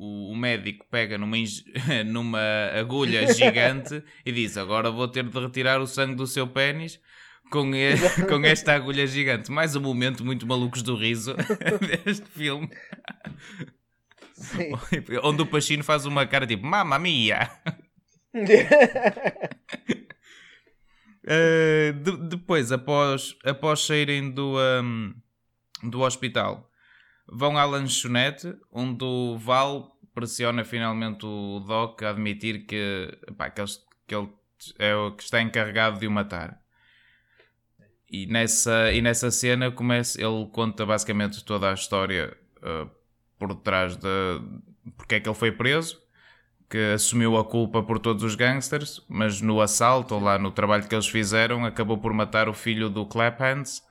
o, 0.00 0.36
médico 0.36 0.86
pega 0.88 1.18
numa, 1.18 1.36
numa 2.06 2.40
agulha 2.72 3.26
gigante 3.34 4.02
e 4.24 4.30
diz 4.30 4.56
agora 4.56 4.90
vou 4.90 5.08
ter 5.08 5.24
de 5.28 5.38
retirar 5.40 5.80
o 5.80 5.86
sangue 5.86 6.14
do 6.14 6.26
seu 6.26 6.46
pênis 6.46 7.00
com, 7.50 7.74
e- 7.74 7.96
com 8.28 8.44
esta 8.44 8.74
agulha 8.74 9.06
gigante. 9.06 9.50
Mais 9.50 9.74
um 9.74 9.80
momento 9.80 10.24
muito 10.24 10.46
malucos 10.46 10.82
do 10.82 10.94
riso 10.94 11.34
deste 12.04 12.28
filme. 12.30 12.68
Sim. 14.38 14.72
Onde 15.24 15.42
o 15.42 15.46
Pacino 15.46 15.82
faz 15.84 16.06
uma 16.06 16.26
cara 16.26 16.46
tipo 16.46 16.64
Mamma 16.66 16.98
mia! 16.98 17.50
Uh, 21.24 21.92
de- 22.02 22.28
depois, 22.28 22.70
após, 22.72 23.36
após 23.44 23.80
saírem 23.80 24.30
do, 24.30 24.54
um, 24.82 25.14
do 25.82 26.00
hospital, 26.00 26.70
vão 27.26 27.56
à 27.58 27.64
lanchonete, 27.64 28.54
onde 28.72 29.04
o 29.04 29.36
Val 29.36 29.96
pressiona 30.14 30.64
finalmente 30.64 31.24
o 31.26 31.60
Doc 31.60 32.02
a 32.02 32.10
admitir 32.10 32.66
que, 32.66 33.08
pá, 33.36 33.50
que, 33.50 33.60
eles- 33.60 33.80
que 34.06 34.14
ele 34.14 34.28
é 34.78 34.94
o 34.94 35.12
que 35.12 35.22
está 35.22 35.40
encarregado 35.42 35.98
de 36.00 36.06
o 36.06 36.10
matar. 36.10 36.58
E 38.10 38.26
nessa, 38.26 38.90
e 38.92 39.02
nessa 39.02 39.30
cena 39.30 39.70
começa, 39.70 40.18
ele 40.20 40.46
conta 40.50 40.86
basicamente 40.86 41.44
toda 41.44 41.70
a 41.70 41.74
história 41.74 42.34
uh, 42.62 42.90
por 43.38 43.54
trás 43.54 43.96
de 43.96 44.08
porque 44.96 45.16
é 45.16 45.20
que 45.20 45.28
ele 45.28 45.36
foi 45.36 45.52
preso 45.52 46.02
que 46.68 46.78
assumiu 46.94 47.36
a 47.36 47.44
culpa 47.44 47.82
por 47.82 47.98
todos 47.98 48.22
os 48.22 48.34
gangsters, 48.34 49.04
mas 49.08 49.40
no 49.40 49.60
assalto 49.60 50.14
ou 50.14 50.20
lá 50.20 50.38
no 50.38 50.50
trabalho 50.52 50.86
que 50.86 50.94
eles 50.94 51.08
fizeram, 51.08 51.64
acabou 51.64 51.98
por 51.98 52.12
matar 52.12 52.48
o 52.48 52.54
filho 52.54 52.90
do 52.90 53.06
Claphans, 53.06 53.82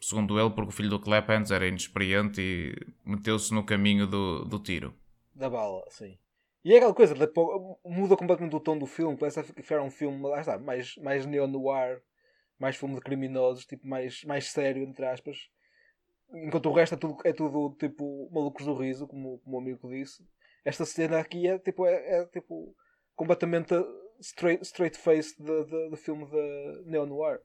segundo 0.00 0.38
ele, 0.38 0.50
porque 0.50 0.70
o 0.70 0.72
filho 0.72 0.90
do 0.90 1.00
Claphans 1.00 1.50
era 1.50 1.66
inexperiente 1.66 2.40
e 2.40 2.74
meteu-se 3.04 3.52
no 3.52 3.64
caminho 3.64 4.06
do, 4.06 4.44
do 4.44 4.58
tiro. 4.60 4.94
da 5.34 5.48
bala, 5.50 5.84
sim. 5.90 6.18
E 6.64 6.72
é 6.72 6.76
aquela 6.76 6.94
coisa, 6.94 7.14
depois, 7.14 7.60
muda 7.84 8.16
completamente 8.16 8.54
o 8.54 8.60
tom 8.60 8.78
do 8.78 8.86
filme, 8.86 9.16
parece 9.16 9.40
a 9.40 9.44
ficar 9.44 9.82
um 9.82 9.90
filme, 9.90 10.22
lá 10.22 10.40
está, 10.40 10.58
mais, 10.58 10.96
mais 10.98 11.26
neo-noir, 11.26 12.00
mais 12.58 12.76
filme 12.76 12.94
de 12.94 13.00
criminosos, 13.00 13.66
tipo, 13.66 13.86
mais, 13.86 14.22
mais 14.24 14.46
sério, 14.46 14.82
entre 14.84 15.04
aspas. 15.06 15.50
Enquanto 16.34 16.66
o 16.66 16.72
resto 16.72 16.94
é 16.94 16.98
tudo, 16.98 17.16
é 17.24 17.32
tudo 17.32 17.76
tipo, 17.78 18.28
malucos 18.32 18.64
do 18.64 18.74
riso, 18.74 19.06
como, 19.06 19.38
como 19.38 19.56
o 19.56 19.60
amigo 19.60 19.88
disse. 19.88 20.24
Esta 20.64 20.84
cena 20.84 21.18
aqui 21.18 21.46
é 21.46 21.58
tipo, 21.58 21.86
é, 21.86 22.20
é, 22.20 22.26
tipo 22.26 22.74
completamente 23.14 23.74
straight, 24.20 24.62
straight 24.64 24.96
face 24.96 25.34
de 25.38 25.96
filme 25.96 26.26
de 26.26 26.82
neo-noir. 26.86 27.40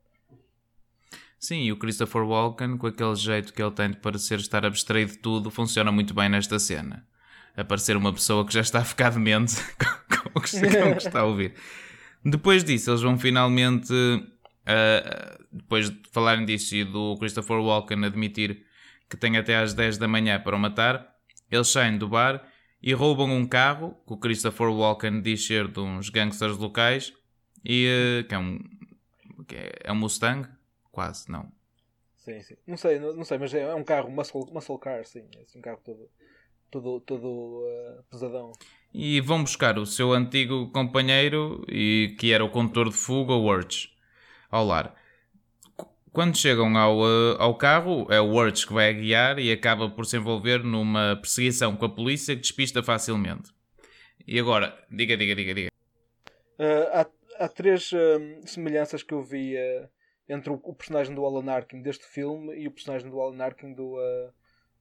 Sim, 1.39 1.63
e 1.63 1.71
o 1.71 1.77
Christopher 1.77 2.23
Walken, 2.23 2.77
com 2.77 2.87
aquele 2.87 3.15
jeito 3.15 3.53
que 3.53 3.61
ele 3.61 3.71
tem 3.71 3.91
de 3.91 3.97
parecer 3.97 4.39
estar 4.39 4.65
abstraído 4.65 5.11
de 5.11 5.17
tudo, 5.19 5.51
funciona 5.51 5.91
muito 5.91 6.13
bem 6.13 6.29
nesta 6.29 6.57
cena. 6.57 7.05
A 7.55 7.63
parecer 7.63 7.95
uma 7.95 8.13
pessoa 8.13 8.45
que 8.45 8.53
já 8.53 8.61
está 8.61 8.79
a 8.79 8.85
ficar 8.85 9.11
demente 9.11 9.55
com, 10.31 10.39
o 10.39 10.41
que 10.41 10.47
está 10.97 11.19
a 11.19 11.25
ouvir. 11.25 11.53
Depois 12.25 12.63
disso, 12.63 12.89
eles 12.89 13.01
vão 13.01 13.17
finalmente, 13.17 13.93
ah, 14.65 15.37
depois 15.51 15.89
de 15.89 16.01
falarem 16.11 16.45
disso 16.45 16.75
e 16.75 16.83
do 16.83 17.15
Christopher 17.17 17.57
Walken 17.57 18.03
admitir 18.05 18.65
que 19.09 19.17
tem 19.17 19.37
até 19.37 19.55
às 19.55 19.73
10 19.73 19.97
da 19.97 20.07
manhã 20.07 20.39
para 20.39 20.55
o 20.55 20.59
matar, 20.59 21.15
eles 21.49 21.69
saem 21.69 21.97
do 21.97 22.07
bar 22.07 22.45
e 22.81 22.93
roubam 22.93 23.29
um 23.31 23.47
carro 23.47 23.95
que 24.05 24.13
o 24.13 24.17
Christopher 24.17 24.69
Walken 24.69 25.21
diz 25.21 25.45
ser 25.45 25.67
de 25.67 25.79
uns 25.79 26.09
gangsters 26.09 26.57
locais 26.57 27.13
e, 27.63 27.87
eh, 27.87 28.23
que 28.23 28.35
é 28.35 28.37
um, 28.37 28.59
é, 29.53 29.71
é 29.85 29.91
um 29.91 29.95
Mustang? 29.95 30.47
Quase, 30.91 31.31
não. 31.31 31.51
Sim, 32.15 32.41
sim. 32.41 32.55
Não 32.67 32.75
sei, 32.75 32.99
não, 32.99 33.15
não 33.15 33.23
sei, 33.23 33.37
mas 33.37 33.53
é, 33.53 33.61
é 33.61 33.75
um 33.75 33.83
carro 33.83 34.11
muscle, 34.11 34.51
muscle 34.51 34.77
car, 34.77 35.05
sim. 35.05 35.25
É 35.37 35.41
assim, 35.43 35.59
um 35.59 35.61
carro 35.61 35.79
todo, 35.83 36.09
todo, 36.69 36.99
todo 37.01 37.25
uh, 37.25 38.03
pesadão. 38.09 38.51
E 38.93 39.21
vão 39.21 39.43
buscar 39.43 39.77
o 39.77 39.85
seu 39.85 40.11
antigo 40.11 40.69
companheiro, 40.71 41.63
e 41.69 42.15
que 42.19 42.33
era 42.33 42.43
o 42.43 42.49
condutor 42.49 42.89
de 42.89 42.95
fuga, 42.95 43.33
o 43.33 43.45
Urge, 43.45 43.89
ao 44.49 44.65
lar. 44.65 44.93
Qu- 46.17 46.23
Quando 46.23 46.35
chegam 46.35 46.75
ao, 46.75 46.99
eh, 47.05 47.35
ao 47.37 47.55
carro, 47.55 48.07
é 48.09 48.19
o 48.19 48.31
Urge 48.31 48.65
que 48.65 48.73
vai 48.73 48.89
a 48.89 48.93
guiar 48.93 49.39
e 49.39 49.51
acaba 49.51 49.87
por 49.87 50.05
se 50.05 50.17
envolver 50.17 50.63
numa 50.63 51.15
perseguição 51.15 51.75
com 51.75 51.85
a 51.85 51.89
polícia 51.89 52.35
que 52.35 52.41
despista 52.41 52.81
facilmente. 52.81 53.51
E 54.27 54.39
agora, 54.39 54.75
diga, 54.89 55.15
diga, 55.15 55.35
diga, 55.35 55.53
diga. 55.53 55.71
Uh, 56.59 56.87
há, 56.91 57.07
há 57.45 57.47
três 57.47 57.93
um, 57.93 58.41
semelhanças 58.47 59.03
que 59.03 59.13
eu 59.13 59.21
vi 59.21 59.55
uh, 59.55 59.87
entre 60.27 60.49
o, 60.49 60.59
o 60.63 60.73
personagem 60.73 61.13
do 61.13 61.23
Alan 61.23 61.51
Arkin 61.51 61.81
deste 61.83 62.05
filme 62.05 62.59
e 62.59 62.67
o 62.67 62.71
personagem 62.71 63.09
do 63.09 63.21
Alan 63.21 63.43
Arkin 63.43 63.75
do, 63.75 63.95
uh, 63.95 64.33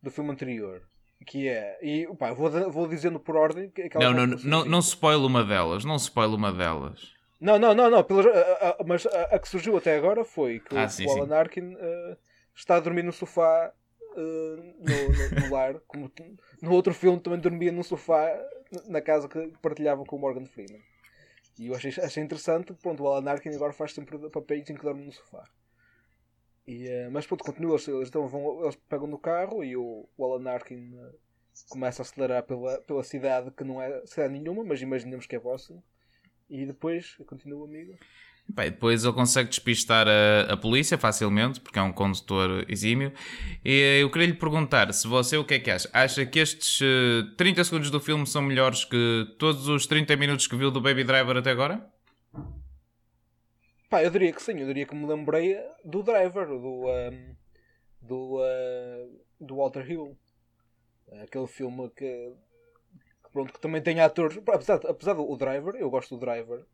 do 0.02 0.10
filme 0.10 0.30
anterior. 0.30 0.82
Que 1.26 1.48
é. 1.48 1.78
E 1.82 2.06
pá, 2.16 2.32
vou, 2.32 2.50
vou 2.70 2.88
dizendo 2.88 3.20
por 3.20 3.36
ordem. 3.36 3.72
Não, 3.94 4.12
não, 4.12 4.26
não, 4.26 4.38
sugiro. 4.38 4.64
não 4.64 4.78
spoil 4.78 5.24
uma 5.26 5.44
delas, 5.44 5.84
não 5.84 5.96
spoil 5.96 6.34
uma 6.34 6.52
delas. 6.52 7.15
Não, 7.40 7.58
não, 7.58 7.74
não, 7.74 7.90
não. 7.90 7.98
a- 7.98 8.68
a- 8.70 8.84
mas 8.86 9.06
a, 9.06 9.22
a 9.24 9.38
que 9.38 9.48
surgiu 9.48 9.76
até 9.76 9.96
agora 9.96 10.24
foi 10.24 10.60
que 10.60 10.74
o- 10.74 10.78
Ah, 10.78 10.88
sim, 10.88 11.06
o 11.06 11.10
Alan. 11.10 11.36
Arkin 11.36 11.74
uh, 11.74 12.16
está 12.54 12.76
a 12.76 12.80
dormir 12.80 13.02
no 13.02 13.12
sofá 13.12 13.72
uh, 14.16 14.56
no, 14.56 15.12
no- 15.12 15.40
no 15.48 15.52
lar. 15.54 15.80
Como 15.86 16.10
no 16.62 16.72
outro 16.72 16.94
filme 16.94 17.20
também 17.20 17.38
dormia 17.38 17.70
num 17.72 17.82
sofá 17.82 18.32
na 18.86 19.00
casa 19.02 19.28
que 19.28 19.52
partilhava 19.60 20.04
com 20.04 20.16
o 20.16 20.18
Morgan 20.18 20.46
Freeman. 20.46 20.80
E 21.58 21.66
eu 21.68 21.74
achei, 21.74 21.92
achei 22.02 22.22
interessante. 22.22 22.72
Pronto, 22.74 23.02
o 23.02 23.06
Alan 23.08 23.30
Arkin 23.30 23.50
agora 23.54 23.72
faz 23.72 23.92
sempre 23.92 24.18
papéis 24.30 24.68
em 24.70 24.74
que 24.74 24.82
dorme 24.82 25.04
no 25.04 25.12
sofá. 25.12 25.44
E, 26.66 26.88
uh, 26.88 27.10
mas 27.10 27.26
pronto, 27.26 27.44
continua. 27.44 27.72
Eles, 27.72 27.86
eles 27.88 28.08
então 28.08 28.26
vão, 28.26 28.62
eles 28.62 28.76
pegam 28.88 29.06
no 29.06 29.18
carro 29.18 29.62
e 29.62 29.76
o, 29.76 30.08
o 30.16 30.24
Alan 30.24 30.50
Arkin 30.50 30.94
começa 31.68 32.00
a 32.00 32.04
acelerar 32.04 32.42
pela, 32.44 32.80
pela 32.82 33.02
cidade 33.04 33.50
que 33.50 33.62
não 33.64 33.80
é 33.80 34.04
cidade 34.06 34.32
nenhuma, 34.32 34.64
mas 34.64 34.80
imaginemos 34.80 35.26
que 35.26 35.36
é 35.36 35.38
Boston. 35.38 35.82
E 36.48 36.64
depois, 36.64 37.16
continua 37.26 37.66
amigo. 37.66 37.98
Bem, 38.48 38.70
depois 38.70 39.04
ele 39.04 39.12
consegue 39.12 39.48
despistar 39.48 40.06
a, 40.06 40.52
a 40.52 40.56
polícia 40.56 40.96
facilmente, 40.96 41.60
porque 41.60 41.78
é 41.78 41.82
um 41.82 41.92
condutor 41.92 42.64
exímio. 42.68 43.12
E 43.64 44.00
eu 44.00 44.10
queria 44.10 44.28
lhe 44.28 44.34
perguntar 44.34 44.92
se 44.94 45.08
você 45.08 45.36
o 45.36 45.44
que 45.44 45.54
é 45.54 45.58
que 45.58 45.70
acha? 45.70 45.90
Acha 45.92 46.24
que 46.24 46.38
estes 46.38 46.80
eh, 46.80 47.34
30 47.36 47.64
segundos 47.64 47.90
do 47.90 47.98
filme 47.98 48.24
são 48.24 48.42
melhores 48.42 48.84
que 48.84 49.34
todos 49.36 49.66
os 49.66 49.86
30 49.86 50.14
minutos 50.16 50.46
que 50.46 50.54
viu 50.54 50.70
do 50.70 50.80
Baby 50.80 51.02
Driver 51.02 51.36
até 51.36 51.50
agora? 51.50 51.84
Pá, 53.90 54.02
eu 54.02 54.10
diria 54.10 54.32
que 54.32 54.42
sim, 54.42 54.60
eu 54.60 54.66
diria 54.66 54.86
que 54.86 54.94
me 54.94 55.06
lembrei 55.06 55.58
do 55.84 56.02
Driver, 56.02 56.46
do, 56.46 56.86
um, 56.86 57.36
do, 58.00 58.36
uh, 58.36 59.20
do 59.40 59.56
Walter 59.56 59.90
Hill. 59.90 60.16
Aquele 61.22 61.46
filme 61.48 61.90
que, 61.90 62.32
pronto, 63.36 63.52
que 63.52 63.60
também 63.60 63.82
tem 63.82 64.00
atores. 64.00 64.38
Apesar, 64.48 64.80
apesar 64.86 65.12
do 65.14 65.36
Driver, 65.36 65.74
eu 65.76 65.90
gosto 65.90 66.14
do 66.16 66.20
Driver, 66.20 66.64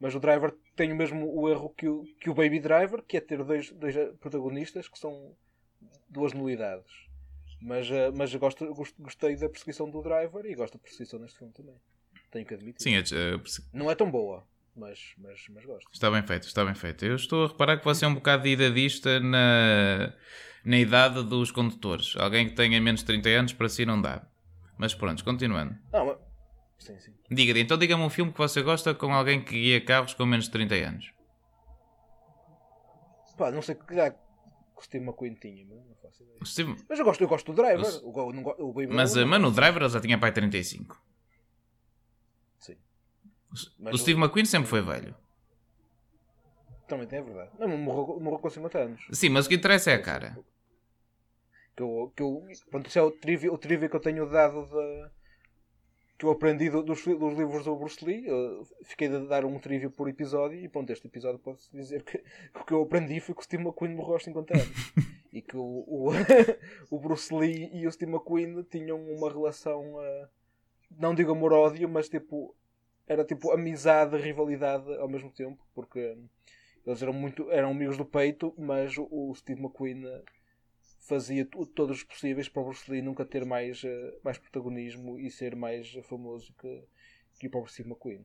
mas 0.00 0.14
o 0.14 0.20
Driver 0.20 0.54
tem 0.74 0.90
o 0.90 0.96
mesmo 0.96 1.28
o 1.38 1.48
erro 1.50 1.68
que 1.76 1.86
o, 1.86 2.02
que 2.18 2.30
o 2.30 2.34
Baby 2.34 2.60
Driver, 2.60 3.02
que 3.02 3.18
é 3.18 3.20
ter 3.20 3.44
dois, 3.44 3.70
dois 3.72 3.94
protagonistas 4.18 4.88
que 4.88 4.98
são 4.98 5.36
duas 6.08 6.32
nulidades. 6.32 6.90
Mas, 7.60 7.90
uh, 7.90 8.12
mas 8.14 8.32
eu 8.32 8.40
gosto, 8.40 8.64
gostei 8.98 9.36
da 9.36 9.48
perseguição 9.50 9.90
do 9.90 10.00
Driver 10.00 10.46
e 10.46 10.54
gosto 10.54 10.74
da 10.74 10.78
perseguição 10.78 11.18
neste 11.18 11.38
filme 11.38 11.52
também. 11.52 11.74
Tenho 12.30 12.46
que 12.46 12.54
admitir. 12.54 12.82
Sim, 12.82 12.94
eh, 12.94 13.36
perce- 13.38 13.62
Não 13.72 13.90
é 13.90 13.94
tão 13.94 14.10
boa, 14.10 14.46
mas, 14.76 15.12
mas, 15.18 15.44
mas 15.50 15.64
gosto. 15.66 15.88
está 15.92 16.10
bem 16.10 16.22
feito, 16.22 16.46
está 16.46 16.64
bem 16.64 16.74
feito. 16.74 17.04
Eu 17.04 17.16
estou 17.16 17.44
a 17.44 17.48
reparar 17.48 17.76
que 17.78 17.84
você 17.84 18.04
é 18.04 18.08
um 18.08 18.14
bocado 18.14 18.46
idadista 18.46 19.18
na, 19.20 20.14
na 20.64 20.78
idade 20.78 21.22
dos 21.24 21.50
condutores. 21.50 22.14
Alguém 22.16 22.48
que 22.48 22.54
tenha 22.54 22.80
menos 22.80 23.00
de 23.00 23.06
30 23.06 23.28
anos 23.30 23.52
para 23.52 23.68
si 23.68 23.84
não 23.84 24.00
dá. 24.00 24.24
Mas 24.78 24.94
pronto, 24.94 25.24
continuando. 25.24 25.76
Não, 25.92 26.06
mas... 26.06 26.18
Sim, 26.78 26.98
sim. 27.00 27.12
Diga, 27.30 27.58
então 27.58 27.76
diga-me 27.76 28.02
um 28.04 28.08
filme 28.10 28.32
que 28.32 28.38
você 28.38 28.62
gosta 28.62 28.94
com 28.94 29.12
alguém 29.12 29.42
que 29.44 29.50
guia 29.60 29.84
carros 29.84 30.14
com 30.14 30.24
menos 30.24 30.44
de 30.46 30.52
30 30.52 30.74
anos. 30.76 31.12
Pá, 33.36 33.50
não 33.52 33.62
sei 33.62 33.74
que 33.76 33.92
idade 33.92 34.16
que 34.16 34.80
o 34.80 34.82
Steve 34.82 35.04
McQueen 35.04 35.34
tinha, 35.34 35.64
mas 35.68 35.78
não 35.86 35.94
faço 35.96 36.22
ideia. 36.22 36.38
O 36.40 36.46
Steve- 36.46 36.76
Mas 36.88 36.98
eu 36.98 37.04
gosto, 37.04 37.20
eu 37.20 37.28
gosto 37.28 37.52
do 37.52 37.56
Driver. 37.62 37.78
Mas- 37.78 37.96
O, 38.02 38.08
o 38.10 38.72
Baby 38.72 38.88
Mas, 38.88 39.14
não 39.14 39.26
mano, 39.26 39.48
o. 39.48 39.50
Driver 39.52 39.88
já 39.88 40.00
tinha 40.00 40.18
pai 40.18 40.32
35. 40.32 41.00
Sim. 42.58 42.72
O, 42.74 43.54
Mas 43.78 43.94
o 43.94 43.98
Steve 43.98 44.18
McQueen 44.20 44.44
sempre 44.44 44.68
foi 44.68 44.82
velho. 44.82 45.14
Também 46.88 47.06
tem, 47.06 47.18
é 47.18 47.22
verdade. 47.22 47.50
Não, 47.58 47.68
morreu, 47.76 48.18
morreu 48.20 48.38
com 48.38 48.48
50 48.50 48.78
anos. 48.78 49.06
Sim, 49.12 49.28
mas 49.28 49.46
o 49.46 49.48
que 49.48 49.54
interessa 49.56 49.90
é 49.90 49.94
a 49.94 50.02
cara. 50.02 50.36
Que 51.78 51.82
eu, 51.84 52.12
que 52.16 52.22
eu, 52.24 52.44
pronto, 52.72 52.88
isso 52.88 52.98
é 52.98 53.02
o 53.02 53.10
trivia, 53.12 53.52
o 53.52 53.56
trivia 53.56 53.88
que 53.88 53.94
eu 53.94 54.00
tenho 54.00 54.28
dado 54.28 54.66
da. 54.66 55.12
que 56.18 56.24
eu 56.24 56.30
aprendi 56.30 56.68
do- 56.68 56.82
dos, 56.82 57.04
dos 57.04 57.38
livros 57.38 57.64
do 57.64 57.76
Bruce 57.76 58.04
Lee. 58.04 58.26
Eu 58.26 58.66
fiquei 58.82 59.08
de 59.08 59.28
dar 59.28 59.44
um 59.44 59.60
trivia 59.60 59.88
por 59.88 60.08
episódio 60.08 60.58
e 60.58 60.68
pronto, 60.68 60.90
este 60.92 61.06
episódio 61.06 61.38
pode-se 61.38 61.70
dizer 61.70 62.02
que, 62.02 62.18
que 62.18 62.60
o 62.60 62.64
que 62.64 62.72
eu 62.72 62.82
aprendi 62.82 63.20
foi 63.20 63.32
que 63.32 63.42
o 63.42 63.44
Steve 63.44 63.62
McQueen 63.62 63.94
morreu 63.94 64.14
aos 64.14 64.24
50 64.24 64.54
anos. 64.54 64.92
e 65.32 65.40
que 65.40 65.56
o, 65.56 65.84
o, 65.86 66.10
o 66.90 66.98
Bruce 66.98 67.32
Lee 67.32 67.70
e 67.72 67.86
o 67.86 67.92
Steve 67.92 68.10
McQueen 68.10 68.60
tinham 68.64 69.00
uma 69.00 69.30
relação. 69.30 70.00
ah, 70.00 70.28
não 70.90 71.14
digo 71.14 71.30
amor-ódio, 71.30 71.88
mas 71.88 72.08
tipo. 72.08 72.56
Era 73.06 73.24
tipo 73.24 73.52
amizade, 73.52 74.18
rivalidade 74.18 74.92
ao 74.96 75.08
mesmo 75.08 75.30
tempo, 75.30 75.64
porque 75.74 76.12
hum, 76.18 76.28
eles 76.84 77.00
eram 77.00 77.12
muito 77.12 77.48
eram 77.52 77.70
amigos 77.70 77.96
do 77.96 78.04
peito, 78.04 78.52
mas 78.58 78.98
o, 78.98 79.08
o 79.10 79.32
Steve 79.36 79.60
McQueen 79.62 80.04
ah, 80.04 80.22
fazia 81.08 81.44
todos 81.74 81.98
os 81.98 82.02
possíveis 82.04 82.48
para 82.48 82.62
o 82.62 82.66
Bruce 82.66 82.90
Lee 82.90 83.02
nunca 83.02 83.24
ter 83.24 83.44
mais, 83.44 83.82
eh, 83.84 84.14
mais 84.22 84.38
protagonismo 84.38 85.18
e 85.18 85.30
ser 85.30 85.56
mais 85.56 85.90
famoso 86.08 86.52
que, 86.60 86.84
que 87.40 87.46
o 87.46 87.50
próprio 87.50 87.72
Steve 87.72 87.88
McQueen. 87.88 88.24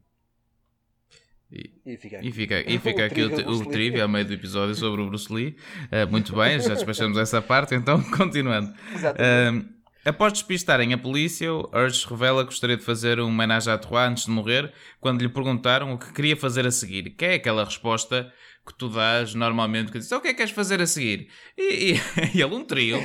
E, 1.52 1.72
E 1.86 1.98
fica 1.98 2.17
aqui. 2.17 2.28
e 2.28 2.32
fica, 2.32 2.72
e 2.72 2.78
fica 2.80 3.04
O 3.04 3.06
aqui 3.06 3.24
o, 3.24 3.52
o 3.52 3.65
trivia 3.67 4.04
ao 4.04 4.10
meio 4.10 4.26
do 4.26 4.34
episódio 4.34 4.76
sobre 4.76 5.02
o 5.02 5.08
Bruce 5.08 5.32
Lee. 5.34 5.56
Eh, 5.91 6.06
muito 6.06 6.36
bem, 6.36 6.60
já 6.60 6.74
despachamos 6.74 7.17
essa 7.17 7.41
parte, 7.41 7.76
então 7.76 8.02
continuando. 8.12 8.74
Exatamente. 8.93 9.22
Ahm, 9.22 9.83
após 10.05 10.33
despistarem 10.33 10.93
a 10.93 10.97
polícia, 10.97 11.53
o 11.53 11.69
Urge 11.73 12.05
revela 12.07 12.43
que 12.43 12.49
gostaria 12.49 12.77
de 12.77 12.83
fazer 12.83 13.19
um 13.19 13.27
homenagem 13.27 13.71
à 13.73 13.77
Trois 13.77 14.09
antes 14.11 14.25
de 14.25 14.31
morrer, 14.31 14.73
quando 14.99 15.21
lhe 15.21 15.29
perguntaram 15.29 15.93
o 15.93 15.97
que 15.97 16.11
queria 16.13 16.35
fazer 16.37 16.65
a 16.65 16.71
seguir. 16.71 17.11
Que 17.11 17.25
é 17.25 17.33
aquela 17.35 17.63
resposta 17.65 18.31
que 18.65 18.73
tu 18.77 18.87
dás 18.89 19.33
normalmente, 19.35 19.91
que 19.91 19.97
diz, 19.99 20.07
"Então, 20.07 20.19
o 20.19 20.21
que 20.21 20.29
é 20.29 20.31
que 20.31 20.37
queres 20.37 20.53
fazer 20.53 20.81
a 20.81 20.87
seguir? 20.87 21.27
E, 21.57 21.93
e- 21.93 21.97
e 22.37 22.41
ele, 22.41 22.55
um 22.55 22.63
trio. 22.63 22.97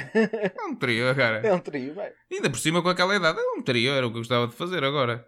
Um 0.68 0.74
trio, 0.76 1.14
cara. 1.16 1.46
É 1.46 1.52
um 1.52 1.58
trio, 1.58 1.94
vai. 1.94 2.12
Ainda 2.30 2.48
por 2.50 2.58
cima 2.58 2.80
com 2.82 2.88
aquela 2.88 3.16
idade, 3.16 3.38
um 3.56 3.62
trio, 3.62 3.90
era 3.92 4.06
o 4.06 4.10
que 4.10 4.16
eu 4.16 4.20
gostava 4.20 4.46
de 4.46 4.54
fazer 4.54 4.84
agora. 4.84 5.26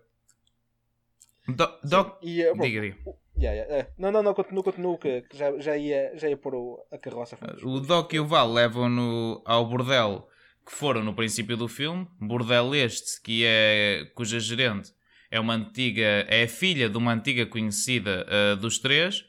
Do- 1.48 1.78
Doc, 1.82 2.18
E, 2.22 2.42
eh, 2.42 2.54
bom, 2.54 2.62
diga, 2.62 2.80
diga. 2.80 2.96
yeah, 3.36 3.60
yeah, 3.62 3.74
é. 3.74 3.90
Não, 3.98 4.12
não, 4.12 4.22
não, 4.22 4.34
continuo, 4.34 4.62
continuo, 4.62 4.98
que, 4.98 5.24
já, 5.32 5.58
já, 5.58 5.76
ia, 5.76 6.12
já 6.16 6.28
ia 6.28 6.36
pôr 6.36 6.54
a 6.92 6.98
carroça. 6.98 7.36
O 7.64 7.80
Doc 7.80 8.12
e 8.12 8.20
o 8.20 8.26
Val 8.26 8.52
levam-no 8.52 9.42
ao 9.44 9.66
bordel 9.66 10.28
que 10.64 10.72
foram 10.72 11.02
no 11.02 11.14
princípio 11.14 11.56
do 11.56 11.68
filme. 11.68 12.06
Bordel 12.20 12.74
este, 12.74 13.20
que 13.22 13.44
é 13.44 14.10
cuja 14.14 14.38
gerente 14.38 14.92
é 15.30 15.38
uma 15.38 15.54
antiga, 15.54 16.26
é 16.28 16.42
a 16.42 16.48
filha 16.48 16.88
de 16.88 16.98
uma 16.98 17.12
antiga 17.12 17.46
conhecida 17.46 18.26
ah, 18.28 18.56
dos 18.56 18.78
três. 18.78 19.24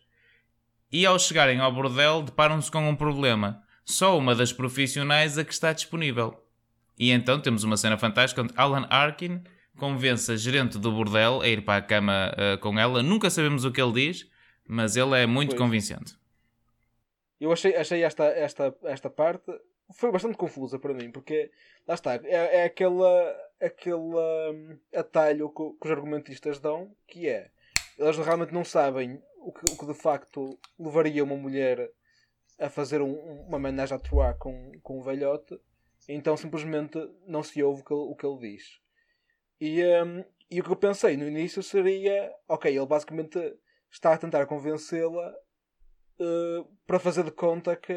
E 0.91 1.05
ao 1.05 1.17
chegarem 1.19 1.59
ao 1.59 1.71
bordel, 1.71 2.23
deparam-se 2.23 2.69
com 2.69 2.89
um 2.89 2.95
problema. 2.95 3.63
Só 3.85 4.17
uma 4.17 4.35
das 4.35 4.51
profissionais 4.51 5.37
a 5.37 5.45
que 5.45 5.53
está 5.53 5.71
disponível. 5.71 6.43
E 6.97 7.11
então 7.11 7.39
temos 7.39 7.63
uma 7.63 7.77
cena 7.77 7.97
fantástica 7.97 8.41
onde 8.41 8.53
Alan 8.57 8.87
Arkin 8.89 9.41
convence 9.77 10.31
a 10.31 10.35
gerente 10.35 10.77
do 10.77 10.91
bordel 10.91 11.41
a 11.41 11.47
ir 11.47 11.63
para 11.63 11.77
a 11.77 11.81
cama 11.81 12.33
ah, 12.35 12.57
com 12.57 12.77
ela. 12.79 13.03
Nunca 13.03 13.29
sabemos 13.29 13.63
o 13.63 13.71
que 13.71 13.81
ele 13.81 13.93
diz, 13.93 14.27
mas 14.67 14.95
ele 14.95 15.17
é 15.17 15.25
muito 15.27 15.51
Pois. 15.51 15.61
convincente. 15.61 16.15
Eu 17.39 17.51
achei, 17.51 17.75
achei 17.75 18.03
esta, 18.03 18.25
esta, 18.25 18.75
esta 18.83 19.09
parte 19.09 19.51
foi 19.93 20.11
bastante 20.11 20.37
confusa 20.37 20.79
para 20.79 20.93
mim, 20.93 21.11
porque 21.11 21.51
lá 21.87 21.95
está, 21.95 22.15
é, 22.15 22.59
é 22.61 22.63
aquela, 22.63 23.35
aquele 23.59 23.95
hum, 23.95 24.79
atalho 24.95 25.49
que, 25.49 25.63
que 25.79 25.85
os 25.85 25.91
argumentistas 25.91 26.59
dão, 26.59 26.95
que 27.07 27.27
é 27.27 27.51
eles 27.97 28.17
realmente 28.17 28.53
não 28.53 28.63
sabem 28.63 29.21
o 29.37 29.51
que, 29.51 29.71
o 29.71 29.77
que 29.77 29.85
de 29.85 29.93
facto 29.93 30.57
levaria 30.79 31.23
uma 31.23 31.35
mulher 31.35 31.91
a 32.59 32.69
fazer 32.69 33.01
um- 33.01 33.13
um- 33.13 33.41
uma 33.47 33.57
homenagem 33.57 33.95
à 33.95 33.99
Troá 33.99 34.33
com, 34.33 34.71
com 34.83 34.99
um 34.99 35.01
velhote, 35.01 35.59
então 36.07 36.35
simplesmente 36.37 36.97
não 37.27 37.43
se 37.43 37.61
ouve 37.61 37.81
o 37.81 37.85
que 37.85 37.93
o 37.93 38.15
que 38.15 38.25
ele 38.25 38.55
diz. 38.55 38.79
E, 39.59 39.83
hum, 40.03 40.23
e 40.49 40.59
o 40.59 40.63
que 40.63 40.71
eu 40.71 40.75
pensei 40.75 41.15
no 41.15 41.27
início 41.27 41.61
seria, 41.63 42.33
ok, 42.47 42.75
ele 42.75 42.85
basicamente 42.85 43.37
está 43.91 44.13
a 44.13 44.17
tentar 44.17 44.45
convencê-la 44.45 45.33
uh, 46.19 46.65
para 46.85 46.99
fazer 46.99 47.23
de 47.23 47.31
conta 47.31 47.75
que, 47.75 47.93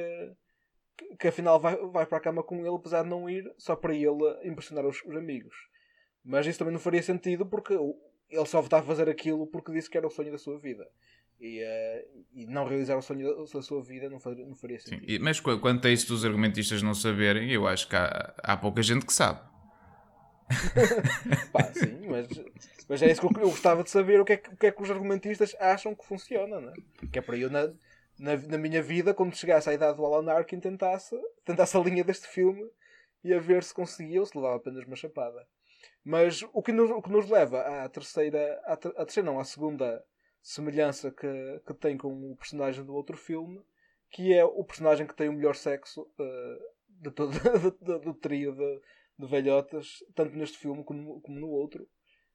que, 0.97 1.17
que 1.17 1.29
afinal 1.29 1.61
vai, 1.61 1.77
vai 1.77 2.07
para 2.07 2.19
a 2.19 2.21
cama 2.21 2.43
com 2.43 2.57
ele, 2.59 2.75
apesar 2.75 3.03
de 3.03 3.09
não 3.09 3.29
ir, 3.29 3.45
só 3.59 3.77
para 3.77 3.95
ele 3.95 4.23
impressionar 4.45 4.87
os, 4.87 5.03
os 5.05 5.17
amigos. 5.17 5.55
Mas 6.25 6.47
isso 6.47 6.59
também 6.59 6.73
não 6.73 6.81
faria 6.81 7.03
sentido 7.03 7.47
porque 7.47 7.75
ele 7.75 8.47
só 8.47 8.61
está 8.61 8.79
a 8.79 8.83
fazer 8.83 9.09
aquilo 9.09 9.47
porque 9.47 9.73
disse 9.73 9.91
que 9.91 9.99
era 9.99 10.07
o 10.07 10.11
sonho 10.11 10.33
da 10.33 10.39
sua 10.39 10.59
vida. 10.59 10.87
E, 11.41 11.61
eh, 11.61 12.07
e 12.33 12.47
não 12.47 12.65
realizar 12.65 12.97
o 12.97 13.03
sonho 13.03 13.45
da, 13.45 13.63
sua 13.63 13.83
vida 13.83 14.09
não 14.09 14.21
faria, 14.21 14.47
não 14.47 14.55
faria 14.55 14.79
Sim, 14.79 14.91
sentido. 14.91 15.11
e- 15.11 15.19
Mas 15.19 15.41
qu- 15.41 15.59
quanto 15.59 15.87
a 15.87 15.91
isso 15.91 16.09
dos 16.09 16.25
argumentistas 16.25 16.83
não 16.83 16.95
saberem, 16.95 17.51
eu 17.51 17.67
acho 17.67 17.89
que 17.89 17.97
há, 17.97 18.35
há 18.43 18.57
pouca 18.57 18.83
gente 18.83 19.05
que 19.05 19.13
sabe. 19.13 19.41
Pá, 21.53 21.73
sim, 21.73 22.07
mas, 22.09 22.29
mas 22.89 23.03
é 23.03 23.11
isso 23.11 23.21
que 23.21 23.27
eu, 23.27 23.43
eu 23.43 23.51
gostava 23.51 23.83
de 23.83 23.91
saber 23.91 24.21
o 24.21 24.25
que, 24.25 24.35
é 24.35 24.37
que, 24.37 24.51
o 24.51 24.57
que 24.57 24.67
é 24.67 24.73
que 24.73 24.83
os 24.83 24.91
argumentistas 24.91 25.55
acham 25.61 25.95
que 25.95 26.05
funciona, 26.05 26.61
não 26.61 26.71
é? 26.71 26.75
Que 27.13 27.19
é 27.19 27.23
para 27.23 27.37
eu, 27.37 27.51
na, 27.51 27.73
na, 28.19 28.37
na 28.37 28.59
minha 28.59 28.83
vida, 28.83 29.15
quando 29.15 29.37
chegasse 29.37 29.69
à 29.69 29.75
idade 29.75 29.97
do 29.97 30.05
Alan 30.05 30.31
Arkin, 30.33 30.61
tentasse, 30.61 31.17
tentasse 31.45 31.77
a 31.77 31.81
linha 31.81 32.05
deste 32.05 32.27
filme 32.29 32.69
e 33.23 33.33
a 33.33 33.39
ver 33.41 33.63
se 33.63 33.75
conseguia 33.75 34.21
ou 34.21 34.27
se 34.27 34.37
levava 34.37 34.57
apenas 34.57 34.85
uma 34.85 34.97
chapada. 34.97 35.47
Mas 36.05 36.43
o 36.53 36.63
que 36.63 36.73
nos, 36.73 36.91
o 36.91 37.03
que 37.03 37.11
nos 37.11 37.29
leva 37.29 37.61
à 37.61 37.89
terceira, 37.89 38.61
à, 38.65 38.77
ter- 38.77 38.91
à 38.97 39.05
terceira 39.05 39.31
não, 39.31 39.41
à 39.41 39.45
segunda 39.45 40.05
semelhança 40.43 41.11
que, 41.11 41.61
que 41.67 41.75
tem 41.75 41.97
com 41.97 42.33
o 42.33 42.37
personagem 42.37 42.85
do 42.85 42.95
outro 42.95 43.17
filme, 43.17 43.61
que 44.11 44.33
é 44.33 44.45
o 44.45 44.63
personagem 44.63 45.07
que 45.07 45.15
tem 45.15 45.29
o 45.29 45.33
melhor 45.33 45.57
sexo 45.57 46.07
eh, 46.21 46.59
de 46.89 47.11
todo, 47.11 47.33
do, 47.81 47.99
do 47.99 48.15
trio 48.15 48.53
de, 48.55 48.81
de 49.19 49.27
velhotas, 49.27 50.05
tanto 50.15 50.37
neste 50.37 50.59
filme 50.59 50.85
como, 50.85 51.21
como 51.23 51.41
no 51.41 51.49
outro, 51.49 51.89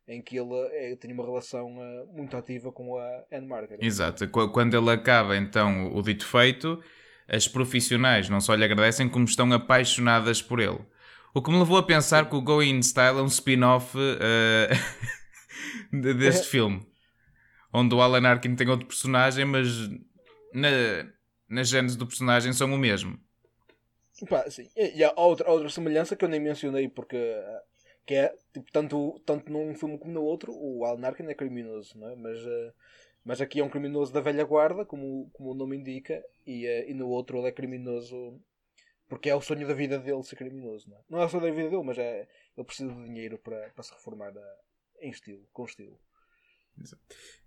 em 0.09 0.21
que 0.21 0.37
ele 0.37 0.53
eh, 0.73 0.95
tem 0.95 1.13
uma 1.13 1.23
relação 1.23 1.69
eh, 1.81 2.05
muito 2.11 2.35
ativa 2.35 2.71
com 2.71 2.97
a 2.97 3.23
Anne 3.31 3.47
Margaret. 3.47 3.77
Exato. 3.81 4.27
Qu- 4.27 4.49
Quando 4.49 4.75
ele 4.75 4.89
acaba, 4.89 5.37
então, 5.37 5.93
o 5.95 6.01
dito 6.01 6.25
feito, 6.25 6.81
as 7.27 7.47
profissionais 7.47 8.27
não 8.27 8.41
só 8.41 8.55
lhe 8.55 8.65
agradecem, 8.65 9.07
como 9.07 9.25
estão 9.25 9.51
apaixonadas 9.53 10.41
por 10.41 10.59
ele. 10.59 10.79
O 11.33 11.41
que 11.43 11.51
me 11.51 11.59
levou 11.59 11.77
a 11.77 11.83
pensar 11.83 12.27
que 12.27 12.35
o 12.35 12.41
Going 12.41 12.79
Style 12.81 13.19
é 13.19 13.21
um 13.21 13.27
spin-off 13.27 13.95
de- 15.93 16.13
deste 16.15 16.47
filme. 16.47 16.85
Onde 17.71 17.93
o 17.93 18.01
Alan 18.01 18.27
Arkin 18.27 18.55
tem 18.55 18.67
outro 18.67 18.87
personagem, 18.87 19.45
mas 19.45 19.67
na, 20.53 20.69
na 21.47 21.63
gênese 21.63 21.95
do 21.97 22.07
personagem 22.07 22.51
são 22.51 22.73
o 22.73 22.77
mesmo. 22.77 23.19
Pá, 24.27 24.49
sim. 24.49 24.67
E, 24.75 25.03
há 25.03 25.13
outra, 25.15 25.49
outra 25.49 25.69
semelhança 25.69 26.15
que 26.15 26.25
eu 26.25 26.29
nem 26.29 26.39
mencionei 26.39 26.89
porque 26.89 27.15
que 28.09 28.15
é 28.15 28.35
tipo, 28.51 28.71
tanto, 28.71 29.21
tanto 29.23 29.51
num 29.51 29.75
filme 29.75 29.99
como 29.99 30.11
no 30.11 30.23
outro, 30.23 30.51
o 30.51 30.83
Alan 30.83 31.05
Arkin 31.05 31.27
é 31.27 31.35
criminoso, 31.35 31.95
não 31.95 32.09
é? 32.09 32.15
Mas, 32.15 32.39
eh, 32.39 32.73
mas 33.23 33.39
aqui 33.39 33.59
é 33.59 33.63
um 33.63 33.69
criminoso 33.69 34.11
da 34.11 34.19
velha 34.19 34.43
guarda, 34.43 34.83
como, 34.83 35.29
como 35.31 35.51
o 35.51 35.53
nome 35.53 35.77
indica, 35.77 36.25
e, 36.43 36.65
eh, 36.65 36.89
e 36.89 36.93
no 36.95 37.07
outro 37.07 37.37
ele 37.37 37.49
é 37.49 37.51
criminoso 37.51 38.41
porque 39.07 39.29
é 39.29 39.35
o 39.35 39.41
sonho 39.41 39.67
da 39.67 39.75
vida 39.75 39.99
dele 39.99 40.23
ser 40.23 40.37
criminoso, 40.37 40.89
não 40.89 40.97
é? 40.97 41.01
Não 41.07 41.21
é 41.21 41.25
o 41.25 41.29
sonho 41.29 41.43
da 41.43 41.51
vida 41.51 41.69
dele, 41.69 41.83
mas 41.83 41.99
é, 41.99 42.27
ele 42.57 42.65
precisa 42.65 42.91
de 42.91 43.05
dinheiro 43.05 43.37
para, 43.37 43.69
para 43.75 43.83
se 43.83 43.93
reformar 43.93 44.35
eh, 44.35 44.57
em 45.01 45.11
estilo, 45.11 45.47
com 45.53 45.65
estilo. 45.65 45.99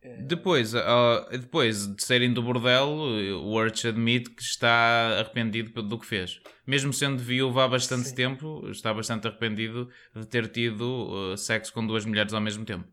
Eh, 0.03 0.23
Depois, 0.23 0.75
ah, 0.75 1.29
depois 1.31 1.87
de 1.95 2.03
serem 2.03 2.33
do 2.33 2.43
bordel, 2.43 2.89
o 2.89 3.53
Urch 3.53 3.87
admite 3.87 4.31
que 4.31 4.43
está 4.43 5.19
arrependido 5.21 5.83
do 5.83 5.99
que 5.99 6.07
fez. 6.07 6.41
Mesmo 6.67 6.93
sendo 6.93 7.19
viúva 7.23 7.65
há 7.65 7.69
bastante 7.69 8.09
Sim. 8.09 8.15
tempo, 8.15 8.69
está 8.71 8.93
bastante 8.93 9.27
arrependido 9.29 9.89
de 10.15 10.27
ter 10.27 10.49
tido 10.49 11.33
ah, 11.33 11.37
sexo 11.37 11.73
com 11.73 11.87
duas 11.87 12.05
mulheres 12.05 12.33
ao 12.35 12.41
mesmo 12.41 12.65
tempo. 12.65 12.87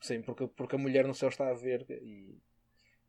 Sim, 0.00 0.22
porque, 0.22 0.46
porque 0.46 0.76
a 0.76 0.78
mulher 0.78 1.06
no 1.06 1.14
céu 1.14 1.28
está 1.28 1.50
a 1.50 1.54
ver 1.54 1.84
e, 1.90 2.38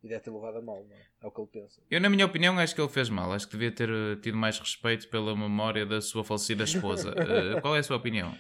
e 0.01 0.07
deve 0.09 0.21
ter 0.21 0.31
levado 0.31 0.57
a 0.57 0.61
mal, 0.61 0.83
não 0.89 0.95
é? 0.95 1.05
É 1.21 1.27
o 1.27 1.31
que 1.31 1.39
ele 1.41 1.49
pensa. 1.51 1.81
Eu, 1.89 2.01
na 2.01 2.09
minha 2.09 2.25
opinião, 2.25 2.57
acho 2.57 2.73
que 2.73 2.81
ele 2.81 2.89
fez 2.89 3.09
mal. 3.09 3.31
Acho 3.31 3.45
que 3.45 3.51
devia 3.51 3.71
ter 3.71 3.89
ah, 3.89 4.15
tido 4.21 4.35
mais 4.35 4.57
respeito 4.59 5.07
pela 5.09 5.35
memória 5.35 5.85
da 5.85 6.01
sua 6.01 6.23
falecida 6.23 6.63
esposa. 6.63 7.13
Ah, 7.19 7.61
qual 7.61 7.75
é 7.75 7.79
a 7.79 7.83
sua 7.83 7.97
opinião? 7.97 8.35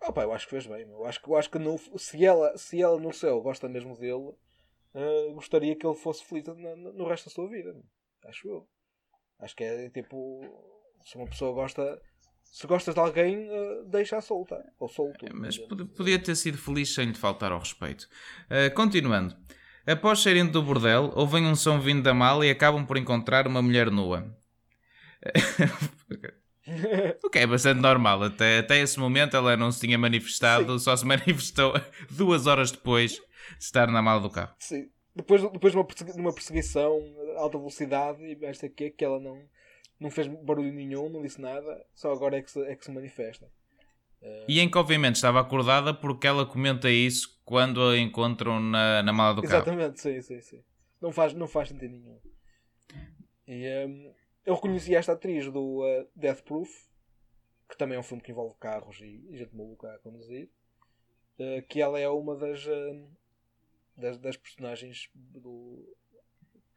Ah, 0.00 0.12
pá, 0.12 0.22
eu 0.22 0.32
acho 0.32 0.44
que 0.46 0.50
fez 0.50 0.66
bem. 0.66 0.82
Eu 0.88 1.04
acho 1.06 1.20
que, 1.20 1.28
eu 1.28 1.36
acho 1.36 1.50
que 1.50 1.58
no- 1.58 1.78
se, 1.98 2.24
ela, 2.24 2.56
se 2.56 2.80
ela 2.80 2.98
no 3.00 3.12
céu 3.12 3.40
gosta 3.40 3.68
mesmo 3.68 3.96
dele, 3.98 4.32
eh, 4.94 5.32
gostaria 5.34 5.74
que 5.76 5.86
ele 5.86 5.94
fosse 5.96 6.24
feliz 6.24 6.46
na- 6.46 6.76
no 6.76 7.06
resto 7.08 7.26
da 7.28 7.30
sua 7.34 7.48
vida. 7.48 7.74
Acho 8.26 8.48
eu. 8.48 8.68
Acho 9.40 9.54
que 9.56 9.64
é 9.64 9.90
tipo. 9.90 10.40
Se 11.04 11.16
uma 11.16 11.26
pessoa 11.26 11.52
gosta. 11.52 12.00
Se 12.44 12.66
gostas 12.66 12.94
de 12.94 13.00
alguém, 13.00 13.48
eh, 13.50 13.82
deixa-a 13.86 14.20
solta. 14.20 14.64
Ou 14.78 14.88
solto. 14.88 15.26
Mas 15.34 15.58
pod- 15.58 15.82
assim. 15.82 15.92
podia 15.94 16.18
ter 16.22 16.34
sido 16.36 16.56
feliz 16.58 16.94
sem 16.94 17.08
lhe 17.08 17.14
faltar 17.14 17.52
ao 17.52 17.58
respeito. 17.58 18.08
Ah, 18.48 18.70
continuando. 18.74 19.36
Após 19.86 20.20
saírem 20.20 20.46
do 20.46 20.62
bordel, 20.62 21.12
ouvem 21.16 21.44
um 21.46 21.54
som 21.56 21.80
vindo 21.80 22.02
da 22.02 22.12
mala 22.14 22.44
e 22.46 22.50
acabam 22.50 22.86
por 22.86 22.96
encontrar 22.96 23.46
uma 23.46 23.62
mulher 23.62 23.90
nua. 23.90 24.36
O 27.24 27.30
que 27.30 27.38
é 27.38 27.46
bastante 27.46 27.80
normal. 27.80 28.22
Até, 28.24 28.58
até 28.58 28.78
esse 28.78 28.98
momento 28.98 29.36
ela 29.36 29.56
não 29.56 29.70
se 29.70 29.80
tinha 29.80 29.98
manifestado, 29.98 30.78
só 30.78 30.96
se 30.96 31.06
manifestou 31.06 31.72
duas 32.10 32.46
horas 32.46 32.70
depois 32.70 33.12
de 33.12 33.64
estar 33.64 33.88
na 33.88 34.02
mala 34.02 34.20
do 34.20 34.30
carro. 34.30 34.54
Sim. 34.58 34.88
Depois, 35.14 35.42
depois 35.42 35.72
de 35.72 35.78
uma, 35.78 35.86
de 35.86 36.20
uma 36.20 36.32
perseguição 36.32 37.00
a 37.36 37.40
alta 37.40 37.58
velocidade 37.58 38.22
e 38.22 38.36
mais 38.36 38.58
sei 38.58 38.68
que 38.68 39.04
ela 39.04 39.18
não, 39.18 39.42
não 39.98 40.10
fez 40.10 40.28
barulho 40.28 40.72
nenhum, 40.72 41.08
não 41.08 41.22
disse 41.22 41.40
nada, 41.40 41.84
só 41.94 42.12
agora 42.12 42.36
é 42.36 42.42
que 42.42 42.50
se, 42.50 42.60
é 42.60 42.76
que 42.76 42.84
se 42.84 42.92
manifesta. 42.92 43.48
E 44.48 44.60
em 44.60 44.68
que 44.68 44.78
obviamente 44.78 45.16
estava 45.16 45.40
acordada 45.40 45.94
porque 45.94 46.26
ela 46.26 46.44
comenta 46.44 46.90
isso 46.90 47.40
quando 47.44 47.82
a 47.82 47.98
encontram 47.98 48.58
na, 48.58 49.02
na 49.02 49.12
mala 49.12 49.34
do 49.34 49.42
carro. 49.42 49.54
Exatamente, 49.54 50.00
sim, 50.00 50.20
sim, 50.20 50.40
sim. 50.40 50.64
Não 51.00 51.12
faz, 51.12 51.32
não 51.34 51.46
faz 51.46 51.68
sentido 51.68 51.96
nenhum. 51.96 52.18
E, 53.46 53.86
hum, 53.86 54.12
eu 54.48 54.54
reconheci 54.54 54.94
esta 54.94 55.12
atriz 55.12 55.52
do 55.52 55.82
uh, 55.82 56.08
Death 56.16 56.42
Proof, 56.42 56.70
que 57.68 57.76
também 57.76 57.96
é 57.96 58.00
um 58.00 58.02
filme 58.02 58.22
que 58.22 58.32
envolve 58.32 58.56
carros 58.58 58.98
e, 59.02 59.26
e 59.28 59.36
gente 59.36 59.54
maluca 59.54 59.92
a 59.92 59.98
conduzir, 59.98 60.48
uh, 61.38 61.62
que 61.68 61.82
ela 61.82 62.00
é 62.00 62.08
uma 62.08 62.34
das, 62.34 62.66
hum, 62.66 63.10
das, 63.94 64.16
das 64.16 64.38
personagens 64.38 65.10
do, 65.14 65.94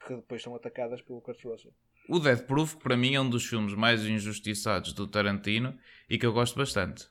que 0.05 0.15
depois 0.17 0.43
são 0.43 0.53
atacadas 0.53 1.01
pelo 1.01 1.21
Kurt 1.21 1.41
Russell. 1.45 1.73
O 2.10 2.19
Death 2.19 2.45
Proof, 2.45 2.75
que 2.75 2.84
para 2.84 2.97
mim 2.97 3.15
é 3.15 3.21
um 3.21 3.29
dos 3.29 3.45
filmes 3.45 3.73
mais 3.73 4.05
injustiçados 4.05 4.91
do 4.91 5.07
Tarantino 5.07 5.79
e 6.10 6.17
que 6.17 6.25
eu 6.25 6.34
gosto 6.34 6.57
bastante. 6.57 7.10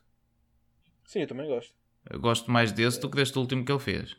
Sim, 1.07 1.21
eu 1.21 1.27
também 1.27 1.47
gosto. 1.47 1.73
Eu 2.07 2.19
gosto 2.19 2.51
mais 2.51 2.71
desse 2.71 2.99
do 2.99 3.09
que 3.09 3.17
deste 3.17 3.39
último 3.39 3.65
que 3.65 3.71
ele 3.71 3.79
fez. 3.79 4.15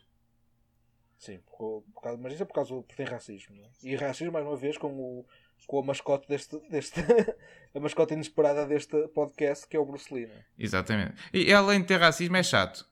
Sim, 1.17 1.39
por, 1.39 1.83
por 1.93 2.01
causa, 2.01 2.21
mas 2.21 2.33
isso 2.33 2.43
é 2.43 2.45
por 2.45 2.53
causa 2.53 2.75
porque 2.75 2.95
tem 2.95 3.05
racismo. 3.05 3.55
Não 3.55 3.63
é? 3.63 3.69
E 3.81 3.95
racismo, 3.95 4.33
mais 4.33 4.45
uma 4.45 4.57
vez, 4.57 4.77
com, 4.77 4.91
o, 4.91 5.25
com 5.67 5.79
a 5.79 5.83
mascote 5.83 6.27
deste. 6.27 6.57
deste 6.69 6.99
a 7.73 7.79
mascote 7.79 8.13
inesperada 8.13 8.65
deste 8.67 9.07
podcast, 9.09 9.67
que 9.67 9.75
é 9.75 9.79
o 9.79 9.85
Bruce 9.85 10.13
Lee. 10.13 10.27
Não 10.27 10.35
é? 10.35 10.45
Exatamente. 10.59 11.15
E 11.33 11.51
além 11.51 11.81
de 11.81 11.87
ter 11.87 11.97
racismo, 11.99 12.37
é 12.37 12.43
chato. 12.43 12.87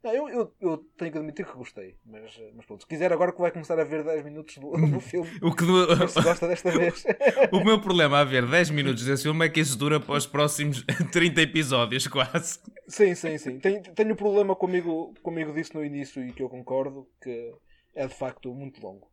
Não, 0.00 0.12
eu, 0.14 0.28
eu, 0.28 0.54
eu 0.60 0.76
tenho 0.96 1.10
que 1.10 1.18
admitir 1.18 1.44
que 1.44 1.52
gostei, 1.54 1.96
mas, 2.06 2.32
mas 2.54 2.64
pronto. 2.64 2.82
Se 2.82 2.86
quiser, 2.86 3.12
agora 3.12 3.32
que 3.32 3.40
vai 3.40 3.50
começar 3.50 3.78
a 3.80 3.82
ver 3.84 4.04
10 4.04 4.24
minutos 4.24 4.56
do, 4.58 4.70
do 4.86 5.00
filme, 5.00 5.28
O, 5.42 5.52
que 5.52 5.64
do- 5.64 6.08
se 6.08 6.22
gosta 6.22 6.46
desta 6.46 6.70
vez. 6.70 7.04
o 7.50 7.64
meu 7.64 7.80
problema 7.80 8.20
a 8.20 8.24
ver 8.24 8.46
10 8.46 8.70
minutos 8.70 9.04
desse 9.04 9.24
filme 9.24 9.44
é 9.44 9.48
que 9.48 9.58
isso 9.58 9.76
dura 9.76 9.98
para 9.98 10.14
os 10.14 10.24
próximos 10.24 10.84
30 11.12 11.42
episódios, 11.42 12.06
quase. 12.06 12.60
sim, 12.86 13.12
sim, 13.16 13.36
sim. 13.38 13.58
Tenho, 13.58 13.82
tenho 13.82 14.12
um 14.12 14.16
problema 14.16 14.54
comigo, 14.54 15.12
comigo 15.20 15.52
disso 15.52 15.74
no 15.74 15.84
início 15.84 16.24
e 16.24 16.32
que 16.32 16.44
eu 16.44 16.48
concordo, 16.48 17.08
que 17.20 17.52
é 17.96 18.06
de 18.06 18.14
facto 18.14 18.54
muito 18.54 18.80
longo. 18.80 19.07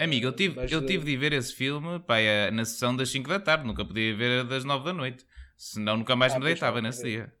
Amigo, 0.00 0.26
eu 0.26 0.32
tive, 0.32 0.56
Mas, 0.56 0.72
eu 0.72 0.82
eh, 0.82 0.86
tive 0.86 1.04
de 1.04 1.16
ver 1.16 1.32
esse 1.32 1.54
filme 1.54 2.00
pá, 2.00 2.18
é, 2.18 2.50
na 2.50 2.64
sessão 2.64 2.94
das 2.96 3.08
5 3.10 3.28
da 3.28 3.38
tarde. 3.40 3.66
Nunca 3.66 3.84
podia 3.84 4.14
ver 4.16 4.44
das 4.44 4.64
9 4.64 4.84
da 4.84 4.92
noite. 4.92 5.24
Senão 5.56 5.96
nunca 5.96 6.16
mais 6.16 6.32
Ah, 6.32 6.38
me 6.38 6.44
pois 6.44 6.54
deitava 6.54 6.80
não, 6.80 6.88
nesse 6.88 7.02
pois 7.02 7.12
dia. 7.12 7.32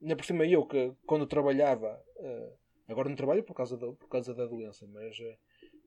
Ainda 0.00 0.16
por 0.16 0.24
cima 0.24 0.46
eu 0.46 0.64
que 0.66 0.92
quando 1.06 1.26
trabalhava, 1.26 2.00
eh, 2.20 2.50
agora 2.88 3.08
não 3.08 3.16
trabalho 3.16 3.42
por 3.42 3.54
causa 3.54 3.76
da, 3.76 3.86
por 3.92 4.08
causa 4.08 4.32
da 4.34 4.46
doença, 4.46 4.86
mas 4.86 5.18
eh, 5.20 5.36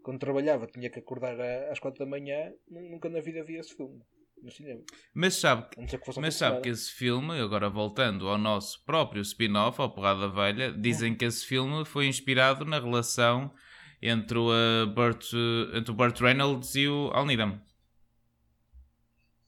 quando 0.04 0.20
trabalhava 0.20 0.68
tinha 0.68 0.90
que 0.90 1.00
acordar 1.00 1.40
às 1.72 1.80
4 1.80 2.00
da 2.04 2.10
manhã, 2.10 2.52
nu- 2.70 2.90
nunca 2.90 3.10
na 3.10 3.22
vida 3.22 3.44
vi 3.44 3.56
esse 3.56 3.74
filme 3.76 4.02
no 4.44 4.52
cinema. 4.52 4.82
Mas 5.14 5.36
sabe, 5.36 5.68
que 5.70 5.98
mas 6.20 6.36
sabe 6.36 6.62
que 6.62 6.70
esse 6.70 6.92
filme, 6.92 7.40
agora 7.40 7.70
voltando 7.70 8.28
ao 8.28 8.38
nosso 8.38 8.84
próprio 8.84 9.22
spin-off, 9.22 9.80
ao 9.80 9.90
Porrada 9.94 10.28
Velha, 10.28 10.74
dizem 10.74 11.16
que 11.16 11.26
esse 11.26 11.46
filme 11.46 11.86
foi 11.86 12.08
inspirado 12.08 12.66
na 12.66 12.80
relação 12.80 13.54
entre 14.02 14.38
o, 14.38 14.52
eh, 14.54 14.86
Burt, 14.88 15.24
eh, 15.34 15.78
entre 15.78 15.92
o 15.92 15.94
Burt 15.94 16.20
Reynolds 16.20 16.76
e 16.76 16.88
o 16.88 17.12
Al 17.14 17.26
Needham. 17.26 17.62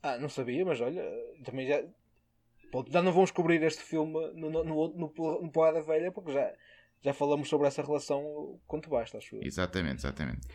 Ah, 0.01 0.17
não 0.17 0.29
sabia, 0.29 0.65
mas 0.65 0.81
olha, 0.81 1.03
também 1.43 1.67
já. 1.67 1.81
Pronto, 2.69 2.91
já 2.91 3.01
não 3.01 3.11
vamos 3.11 3.31
cobrir 3.31 3.61
este 3.63 3.83
filme 3.83 4.13
no, 4.33 4.49
no, 4.49 4.63
no, 4.63 4.87
no, 4.97 5.41
no 5.41 5.51
Porrada 5.51 5.81
Velha 5.81 6.11
porque 6.11 6.33
já, 6.33 6.51
já 7.01 7.13
falamos 7.13 7.47
sobre 7.47 7.67
essa 7.67 7.81
relação 7.81 8.59
quanto 8.67 8.89
basta, 8.89 9.17
acho 9.17 9.35
eu. 9.35 9.43
Exatamente, 9.43 9.99
exatamente. 9.99 10.47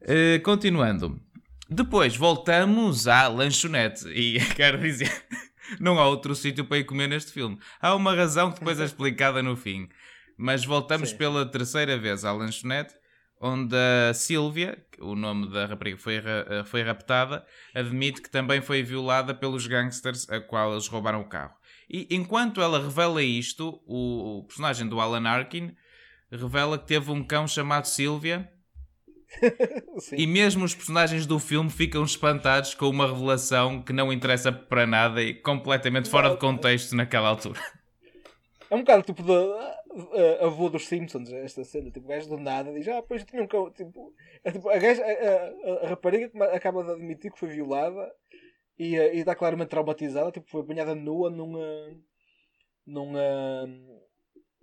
Eh, 0.00 0.38
continuando. 0.40 1.20
Depois 1.68 2.16
voltamos 2.16 3.08
à 3.08 3.26
lanchonete. 3.28 4.06
E 4.08 4.38
quero 4.54 4.78
dizer, 4.78 5.10
não 5.80 5.98
há 5.98 6.06
outro 6.06 6.34
sítio 6.34 6.64
para 6.64 6.78
ir 6.78 6.84
comer 6.84 7.08
neste 7.08 7.32
filme. 7.32 7.58
Há 7.80 7.94
uma 7.94 8.14
razão 8.14 8.52
que 8.52 8.58
depois 8.58 8.78
é 8.78 8.84
explicada 8.86 9.42
no 9.42 9.56
fim. 9.56 9.88
Mas 10.36 10.64
voltamos 10.64 11.10
Sim. 11.10 11.16
pela 11.16 11.46
terceira 11.46 11.96
vez 11.96 12.24
à 12.24 12.32
lanchonete, 12.32 12.94
onde 13.46 13.76
a 13.76 14.14
Sílvia, 14.14 14.82
o 14.98 15.14
nome 15.14 15.50
da 15.50 15.66
rapariga 15.66 15.98
que 15.98 16.02
foi, 16.02 16.16
eh, 16.16 16.64
foi 16.64 16.82
raptada, 16.82 17.44
admite 17.74 18.22
que 18.22 18.30
também 18.30 18.62
foi 18.62 18.82
violada 18.82 19.34
pelos 19.34 19.66
gangsters 19.66 20.26
a 20.30 20.40
qual 20.40 20.72
eles 20.72 20.88
roubaram 20.88 21.20
o 21.20 21.28
carro. 21.28 21.52
E 21.88 22.08
enquanto 22.10 22.62
ela 22.62 22.82
revela 22.82 23.22
isto, 23.22 23.82
o, 23.86 24.38
o 24.38 24.44
personagem 24.44 24.88
do 24.88 24.98
Alan 24.98 25.28
Arkin 25.28 25.76
revela 26.32 26.78
que 26.78 26.86
teve 26.86 27.10
um 27.10 27.22
cão 27.22 27.46
chamado 27.46 27.84
Sylvia 27.84 28.50
e 30.16 30.26
mesmo 30.26 30.64
os 30.64 30.74
personagens 30.74 31.26
do 31.26 31.38
filme 31.38 31.68
ficam 31.68 32.02
espantados 32.02 32.74
com 32.74 32.88
uma 32.88 33.06
revelação 33.06 33.82
que 33.82 33.92
não 33.92 34.10
interessa 34.10 34.50
para 34.50 34.86
nada 34.86 35.22
e 35.22 35.34
completamente 35.34 36.08
fora 36.08 36.30
de 36.30 36.38
contexto 36.38 36.96
naquela 36.96 37.28
altura. 37.28 37.60
É 38.70 38.74
um 38.74 38.78
bocado 38.78 39.02
tipo 39.02 39.22
de 39.22 39.32
uh, 39.94 40.44
avô 40.46 40.68
dos 40.68 40.86
Simpsons, 40.86 41.30
esta 41.32 41.64
cena. 41.64 41.90
Tipo, 41.90 42.08
gajo 42.08 42.28
do 42.28 42.36
nada 42.38 42.72
diz: 42.72 42.86
Ah, 42.88 43.02
pois 43.02 43.24
tinha 43.24 43.42
um 43.42 43.46
cão. 43.46 43.70
Tipo, 43.70 44.12
é, 44.42 44.52
tipo, 44.52 44.68
a, 44.68 44.76
gaja, 44.78 45.02
a, 45.04 45.08
a- 45.08 45.84
a 45.84 45.88
rapariga 45.88 46.28
que 46.28 46.42
acaba 46.42 46.82
de 46.84 46.90
admitir 46.92 47.32
que 47.32 47.38
foi 47.38 47.48
violada 47.48 48.12
e, 48.78 48.98
uh, 48.98 49.14
e 49.14 49.18
está 49.18 49.34
claramente 49.34 49.68
traumatizada. 49.68 50.30
Tipo, 50.32 50.48
foi 50.48 50.62
apanhada 50.62 50.94
nua 50.94 51.30
numa. 51.30 51.60
numa. 52.86 53.66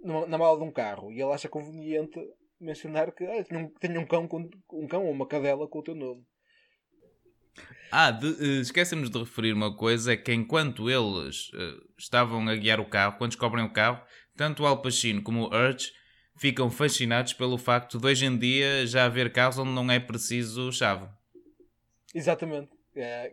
numa 0.04 0.28
na 0.28 0.38
mala 0.38 0.58
de 0.58 0.64
um 0.64 0.72
carro. 0.72 1.12
E 1.12 1.22
ela 1.22 1.36
acha 1.36 1.48
conveniente 1.50 2.20
mencionar 2.60 3.12
que 3.12 3.24
ah, 3.26 3.44
um, 3.52 3.70
tinha 3.80 4.00
um 4.00 4.06
cão 4.06 4.28
com 4.28 4.50
um 4.74 4.88
cão 4.88 5.06
ou 5.06 5.12
uma 5.12 5.28
cadela 5.28 5.68
com 5.68 5.80
o 5.80 5.84
teu 5.84 5.96
nome. 5.96 6.24
Ah, 7.92 8.10
de, 8.12 8.28
eh, 8.28 8.62
esquecemos 8.62 9.10
de 9.10 9.20
referir 9.20 9.52
uma 9.52 9.76
coisa: 9.76 10.14
é 10.14 10.18
que 10.18 10.34
enquanto 10.34 10.90
eles 10.90 11.52
eh, 11.54 11.74
estavam 11.98 12.48
a 12.48 12.56
guiar 12.56 12.80
o 12.80 12.86
carro, 12.90 13.18
quando 13.18 13.32
descobrem 13.32 13.66
o 13.66 13.74
carro, 13.74 14.02
tanto 14.36 14.64
o 14.64 14.66
Al 14.68 14.82
Pacino 14.82 15.22
como 15.22 15.44
o 15.44 15.54
Urge 15.56 15.92
ficam 16.36 16.70
fascinados 16.72 17.34
pelo 17.34 17.58
facto 17.58 18.00
de 18.00 18.08
hoje 18.08 18.26
em 18.26 18.38
dia 18.38 18.86
já 18.88 19.06
haver 19.06 19.32
carros 19.32 19.58
onde 19.60 19.72
não 19.72 19.90
é 19.92 20.00
preciso 20.00 20.72
chave. 20.72 21.08
Exatamente. 22.14 22.70
É, 22.94 23.32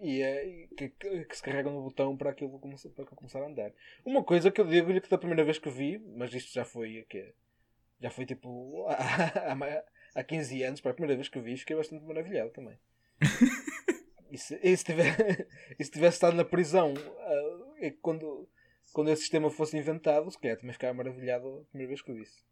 e 0.00 0.22
é, 0.22 0.66
que, 0.76 0.88
que- 0.90 1.24
que 1.24 1.36
se 1.36 1.42
carrega 1.42 1.68
no 1.68 1.82
botão 1.82 2.16
para 2.16 2.30
aquilo 2.30 2.60
começar, 2.60 2.88
para 2.90 3.04
começar 3.06 3.42
a 3.42 3.46
andar. 3.46 3.72
Uma 4.04 4.22
coisa 4.22 4.52
que 4.52 4.60
eu 4.60 4.66
digo-lhe 4.66 5.00
que 5.00 5.10
da 5.10 5.18
primeira 5.18 5.44
vez 5.44 5.58
que 5.58 5.68
vi, 5.68 5.98
mas 6.16 6.32
isto 6.32 6.52
já 6.52 6.64
foi 6.64 7.04
que 7.08 7.34
já 8.00 8.08
foi 8.08 8.24
tipo 8.24 8.86
há, 8.88 9.52
há, 9.52 9.84
há 10.14 10.22
15 10.24 10.62
anos, 10.62 10.80
para 10.80 10.92
a 10.92 10.94
primeira 10.94 11.16
vez 11.16 11.28
que 11.28 11.40
vi, 11.40 11.56
fiquei 11.56 11.74
bastante 11.74 12.04
maravilhado 12.04 12.50
também. 12.50 12.78
e, 14.30 14.38
se, 14.38 14.60
e, 14.62 14.76
se 14.76 14.84
tiver, 14.84 15.48
e 15.78 15.84
se 15.84 15.90
tivesse 15.90 16.16
estado 16.16 16.36
na 16.36 16.44
prisão 16.44 16.94
e 17.80 17.90
quando, 17.90 18.48
quando 18.92 19.10
esse 19.10 19.22
sistema 19.22 19.50
fosse 19.50 19.76
inventado, 19.76 20.30
se 20.30 20.38
calhar 20.38 20.56
também 20.56 20.72
ficava 20.72 20.94
maravilhado 20.94 21.46
a 21.46 21.64
primeira 21.70 21.88
vez 21.90 22.02
que 22.02 22.12
o 22.12 22.14
disse. 22.14 22.42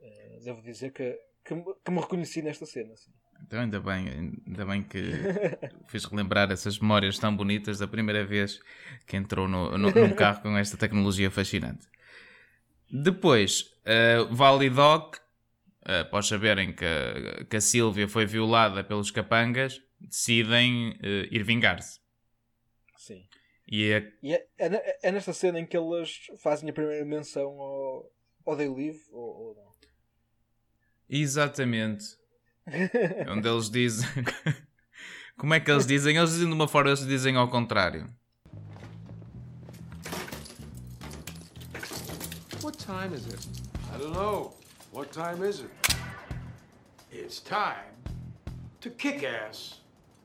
Eh, 0.00 0.40
devo 0.44 0.62
dizer 0.62 0.92
que, 0.92 1.18
que, 1.44 1.54
me- 1.54 1.74
que 1.84 1.90
me 1.90 2.00
reconheci 2.00 2.42
nesta 2.42 2.66
cena. 2.66 2.92
Assim. 2.92 3.10
Então, 3.42 3.60
ainda 3.60 3.80
bem, 3.80 4.08
ainda 4.46 4.64
bem 4.66 4.82
que 4.82 5.00
fiz 5.88 6.04
relembrar 6.04 6.50
essas 6.50 6.78
memórias 6.78 7.18
tão 7.18 7.34
bonitas 7.36 7.78
da 7.78 7.86
primeira 7.88 8.24
vez 8.24 8.60
que 9.06 9.16
entrou 9.16 9.46
no, 9.48 9.76
no- 9.76 9.90
num 9.90 10.14
carro 10.14 10.42
com 10.42 10.56
esta 10.56 10.76
tecnologia 10.76 11.30
fascinante. 11.30 11.86
Depois, 12.90 13.62
uh, 13.84 14.32
Valley 14.34 14.70
Dog, 14.70 15.16
uh, 15.88 16.00
após 16.02 16.26
saberem 16.26 16.72
que, 16.72 16.84
a- 16.84 17.44
que 17.44 17.56
a 17.56 17.60
Sílvia 17.60 18.06
foi 18.08 18.26
violada 18.26 18.84
pelos 18.84 19.10
capangas, 19.10 19.82
decidem 20.00 20.90
uh, 20.92 21.26
ir 21.30 21.42
vingar-se. 21.42 22.00
Sim. 22.96 23.26
E 23.68 23.92
a- 23.94 24.02
E 24.22 24.32
é, 24.34 24.46
é, 24.58 24.98
é 25.08 25.12
nesta 25.12 25.32
cena 25.32 25.58
em 25.58 25.66
que 25.66 25.76
eles 25.76 26.26
fazem 26.38 26.68
a 26.70 26.72
primeira 26.72 27.04
menção 27.04 27.60
ao, 27.60 28.10
ao 28.46 28.56
They 28.56 28.68
Live 28.68 29.00
ou, 29.12 29.20
ou 29.48 29.54
não? 29.54 29.66
exatamente 31.08 32.04
onde 33.30 33.48
eles 33.48 33.70
dizem. 33.70 34.08
Como 35.36 35.52
é 35.54 35.60
que 35.60 35.70
eles 35.70 35.86
dizem? 35.86 36.16
Eles 36.16 36.30
dizem 36.30 36.46
de 36.48 36.52
uma 36.54 36.66
forma, 36.66 36.90
eles 36.90 37.04
dizem 37.06 37.36
ao 37.36 37.48
contrário. 37.50 38.08
What 42.62 42.78
time 42.78 43.14
is 43.14 43.26
it? 43.26 43.46
I 43.94 43.98
don't 43.98 44.12
know. 44.14 44.54
What 44.92 45.12
time 45.12 45.42
is 45.46 45.60
it? 45.60 45.70
It's 47.12 47.40
time 47.40 47.94
to 48.80 48.90
kick 48.90 49.24
ass 49.24 49.80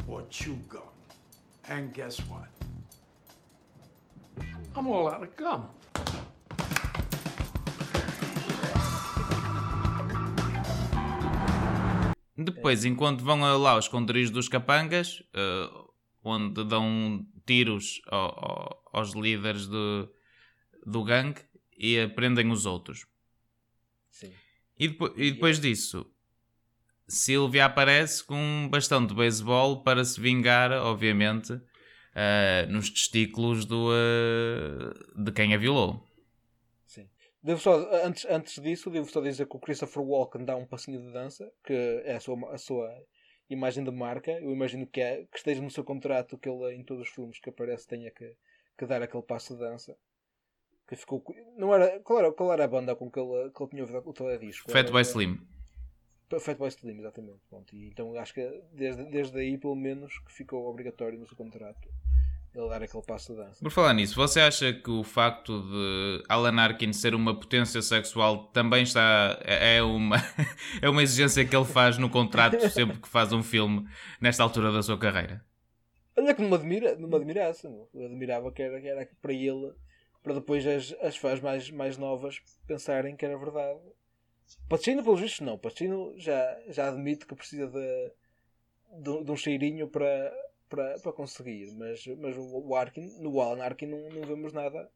or 0.08 0.24
chew 0.30 0.56
gum. 0.70 0.82
And 1.70 1.94
guess 1.94 2.20
what? 2.30 2.48
I'm 4.76 4.88
all 4.88 5.08
out 5.10 5.22
of 5.24 5.36
gum. 5.36 5.68
Depois, 12.38 12.86
enquanto 12.86 13.24
vão 13.24 13.40
lá 13.60 13.72
aos 13.72 13.86
esconderijos 13.86 14.32
dos 14.32 14.48
capangas, 14.48 15.22
eh, 15.34 15.70
onde 16.24 16.64
dão 16.64 17.26
tiros 17.46 18.02
ao- 18.08 18.30
ao- 18.40 18.90
aos 18.94 19.14
líderes 19.14 19.68
do, 19.68 20.10
do 20.86 21.04
gangue 21.04 21.42
e 21.78 22.08
prendem 22.08 22.50
os 22.52 22.66
outros. 22.66 23.06
Sim. 24.10 24.32
E, 24.80 24.88
depo- 24.88 25.14
e 25.16 25.32
depois 25.32 25.60
disso, 25.60 26.06
Sylvia 27.08 27.66
aparece 27.66 28.24
com 28.24 28.36
um 28.36 28.68
bastão 28.70 29.06
de 29.06 29.14
beisebol 29.14 29.84
para 29.84 30.04
se 30.04 30.20
vingar, 30.20 30.72
obviamente, 30.72 31.60
eh, 32.14 32.66
nos 32.68 32.90
testículos 32.90 33.66
do, 33.66 33.90
eh, 33.94 34.94
de 35.16 35.32
quem 35.32 35.54
a 35.54 35.58
violou. 35.58 36.06
Sim. 36.86 37.10
Devo 37.42 37.60
só, 37.60 37.74
antes, 38.06 38.26
antes 38.26 38.62
disso, 38.62 38.90
devo 38.90 39.10
só 39.10 39.22
dizer 39.22 39.48
que 39.48 39.56
o 39.56 39.60
Christopher 39.60 40.04
Walken 40.04 40.46
dá 40.46 40.56
um 40.56 40.66
passinho 40.66 41.02
de 41.02 41.12
dança, 41.12 41.50
que 41.64 41.74
é 41.74 42.16
a 42.16 42.20
sua, 42.20 42.54
a 42.54 42.58
sua 42.58 42.90
imagem 43.50 43.84
de 43.84 43.92
marca. 43.92 44.32
Eu 44.32 44.52
imagino 44.52 44.86
que, 44.86 45.00
é, 45.00 45.26
que 45.32 45.38
esteja 45.38 45.62
no 45.62 45.72
seu 45.72 45.84
contrato 45.84 46.38
que 46.38 46.50
ele, 46.50 46.76
em 46.76 46.84
todos 46.84 47.08
os 47.08 47.14
filmes 47.14 47.40
que 47.40 47.50
aparece, 47.50 47.88
tenha 47.88 48.12
que, 48.12 48.36
que 48.78 48.86
dar 48.86 49.02
aquele 49.02 49.24
passo 49.24 49.54
de 49.54 49.62
dança. 49.62 49.96
Que 50.88 50.96
ficou. 50.98 51.24
Não 51.56 51.74
era, 51.74 52.02
qual, 52.02 52.20
era, 52.20 52.32
qual 52.34 52.52
era 52.52 52.66
a 52.66 52.68
banda 52.68 52.94
com 52.94 53.10
que 53.10 53.18
ele, 53.18 53.50
que 53.52 53.64
ele 53.64 53.70
tinha 53.70 53.84
ouvido 53.84 54.02
o 54.06 54.14
teledisco? 54.14 54.70
Fatboy 54.70 55.02
Slim. 55.04 55.40
Fatboy 56.38 56.68
Slim, 56.68 57.00
exatamente. 57.00 57.40
Pronto. 57.50 57.74
E, 57.74 57.88
então 57.88 58.14
acho 58.18 58.34
que 58.34 58.64
desde, 58.74 59.06
desde 59.06 59.40
aí, 59.40 59.58
pelo 59.58 59.78
menos, 59.78 60.20
que 60.20 60.34
ficou 60.34 60.66
obrigatório 60.68 61.18
no 61.18 61.26
seu 61.26 61.38
contrato 61.38 61.90
ele 62.54 62.68
dar 62.70 62.84
aquele 62.84 63.04
passo 63.04 63.34
de 63.34 63.40
dança. 63.40 63.64
Por 63.64 63.72
falar 63.72 63.94
nisso, 63.94 64.16
você 64.16 64.42
acha 64.42 64.74
que 64.74 64.90
o 64.90 65.04
facto 65.04 65.62
de 65.62 66.24
Alan 66.28 66.60
Arkin 66.60 66.92
ser 66.92 67.16
uma 67.16 67.34
potência 67.34 67.82
sexual 67.82 68.46
também 68.48 68.84
está. 68.84 69.40
é 69.44 69.78
é 69.78 69.84
uma, 69.84 70.18
é 70.82 70.90
uma 70.90 71.02
exigência 71.02 71.46
que 71.46 71.56
ele 71.56 71.66
faz 71.66 71.98
no 71.98 72.10
contrato 72.10 72.60
sempre 72.70 73.00
que 73.00 73.08
faz 73.08 73.32
um 73.32 73.42
filme 73.42 73.88
nesta 74.20 74.44
altura 74.44 74.72
da 74.72 74.84
sua 74.84 74.98
carreira? 74.98 75.44
Olha 76.18 76.36
que 76.36 76.42
não 76.42 76.50
me, 76.50 76.56
admira, 76.56 76.96
não 76.98 77.08
me 77.08 77.16
admirasse. 77.16 77.68
não. 77.68 77.88
Eu 77.94 78.06
admirava 78.06 78.52
que 78.52 78.62
era, 78.62 78.82
que 78.82 78.88
era 78.88 79.10
para 79.22 79.34
ele, 79.34 79.74
para 80.22 80.34
depois 80.34 80.68
as, 80.68 80.94
as 81.02 81.16
fãs 81.16 81.40
mais, 81.40 81.72
mais 81.72 81.98
novas 81.98 82.42
pensarem 82.68 83.16
que 83.16 83.26
era 83.26 83.38
verdade. 83.38 83.80
Pacino, 84.68 85.04
pelos 85.04 85.22
vistos, 85.22 85.40
não. 85.40 85.58
Pacino 85.58 86.14
já, 86.18 86.60
já 86.68 86.90
admite 86.90 87.26
que 87.26 87.34
precisa 87.34 87.68
de, 87.68 88.12
de, 89.02 89.24
de 89.24 89.32
um 89.32 89.38
cheirinho 89.38 89.88
para, 89.88 90.34
para, 90.72 90.98
para 91.00 91.12
conseguir. 91.12 91.72
Mas, 91.76 92.08
mas 92.18 92.36
o, 92.38 92.76
Arkin, 92.76 93.22
no 93.22 93.40
Alan 93.42 93.62
Arkin, 93.62 93.86
não, 93.86 94.10
não 94.10 94.22
vemos 94.22 94.54
nada. 94.54 94.90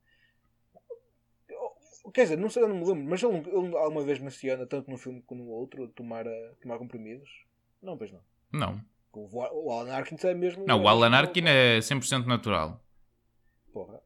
Quer 2.13 2.23
dizer, 2.23 2.38
não 2.38 2.49
sei, 2.49 2.63
eu 2.63 2.69
não 2.69 2.77
me 2.77 2.85
lembro, 2.85 3.03
mas 3.03 3.21
ele, 3.21 3.38
ele 3.38 3.77
alguma 3.77 4.03
vez 4.03 4.19
menciona, 4.19 4.65
tanto 4.65 4.89
num 4.89 4.97
filme 4.97 5.21
como 5.23 5.43
no 5.43 5.49
outro, 5.49 5.88
tomar, 5.89 6.25
tomar 6.61 6.77
comprimidos? 6.77 7.29
Não, 7.81 7.97
pois 7.97 8.11
não. 8.11 8.21
Não. 8.51 8.81
O, 9.11 9.67
o 9.67 9.71
Alan 9.71 9.91
Arkin 9.91 10.15
é 10.23 10.33
mesmo. 10.33 10.65
Não, 10.65 10.81
o 10.81 10.88
Alan 10.88 11.15
Arkin 11.15 11.45
é 11.45 11.79
100% 11.79 12.25
natural. 12.25 12.81
Porra. 13.73 14.01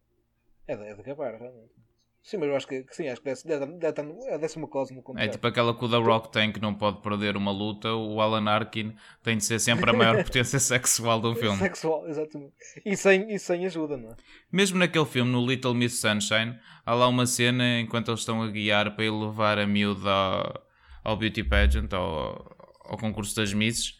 É 0.66 0.76
de, 0.76 0.84
é 0.84 0.94
de 0.94 1.02
acabar, 1.02 1.36
realmente. 1.36 1.79
Sim, 2.22 2.38
mas 2.38 2.50
eu 2.50 2.56
acho 2.56 2.68
que, 2.68 2.84
que 2.84 2.96
sim, 2.96 3.08
acho 3.08 3.22
que 3.22 3.34
deve, 3.46 3.66
deve, 3.78 4.48
ser 4.48 4.60
uma 4.60 4.68
cláusula 4.68 5.02
no 5.02 5.20
É 5.20 5.28
tipo 5.28 5.48
aquela 5.48 5.74
que 5.74 5.84
o 5.84 5.90
The 5.90 5.98
Rock 5.98 6.32
tem 6.32 6.52
que 6.52 6.62
não 6.62 6.76
pode 6.76 7.02
perder 7.02 7.38
uma 7.38 7.52
luta. 7.52 7.94
O 7.94 8.22
Alan 8.22 8.50
Arkin 8.50 8.94
tem 9.24 9.38
de 9.38 9.46
ser 9.46 9.58
sempre 9.60 9.90
a 9.90 9.94
maior 9.94 10.22
potência 10.24 10.60
sexual 10.60 11.22
de 11.22 11.28
um 11.28 11.36
filme. 11.36 11.58
Sexual, 11.58 12.08
exatamente. 12.08 12.54
E 12.86 12.96
sem, 12.96 13.34
e 13.34 13.40
sem 13.40 13.66
ajuda, 13.66 13.98
não 13.98 14.12
é? 14.12 14.16
Mesmo 14.52 14.78
naquele 14.78 15.06
filme, 15.06 15.32
no 15.32 15.46
Little 15.46 15.74
Miss 15.74 16.00
Sunshine, 16.00 16.60
há 16.86 16.94
lá 16.94 17.08
uma 17.08 17.26
cena 17.26 17.80
enquanto 17.80 18.12
eles 18.12 18.20
estão 18.20 18.44
a 18.44 18.52
guiar 18.52 18.96
para 18.96 19.06
ir 19.06 19.12
levar 19.12 19.58
a 19.58 19.66
miúda 19.66 20.10
ao, 20.10 20.64
ao 21.04 21.18
beauty 21.18 21.44
pageant, 21.44 21.92
ao, 21.94 22.56
ao 22.84 22.98
concurso 22.98 23.36
das 23.36 23.54
misses, 23.54 23.99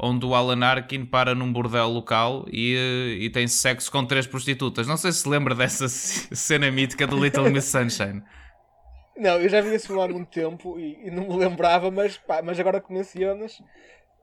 onde 0.00 0.24
o 0.24 0.34
Alan 0.34 0.64
Arkin 0.64 1.04
para 1.04 1.34
num 1.34 1.52
bordel 1.52 1.88
local 1.88 2.46
e, 2.50 3.18
e 3.20 3.30
tem 3.30 3.46
sexo 3.46 3.90
com 3.90 4.04
três 4.04 4.26
prostitutas. 4.26 4.86
Não 4.86 4.96
sei 4.96 5.12
se 5.12 5.18
se 5.20 5.28
lembra 5.28 5.54
dessa 5.54 5.88
cena 5.88 6.70
mítica 6.70 7.06
do 7.06 7.22
Little 7.22 7.50
Miss 7.50 7.66
Sunshine. 7.66 8.22
Não, 9.16 9.40
eu 9.40 9.48
já 9.48 9.60
vi 9.60 9.74
esse 9.74 9.86
filme 9.86 10.02
há 10.02 10.08
muito 10.08 10.30
tempo 10.30 10.78
e, 10.78 11.06
e 11.06 11.10
não 11.10 11.28
me 11.28 11.36
lembrava, 11.36 11.90
mas, 11.90 12.16
pá, 12.16 12.40
mas 12.40 12.58
agora 12.58 12.80
que 12.80 12.92
mencionas, 12.92 13.60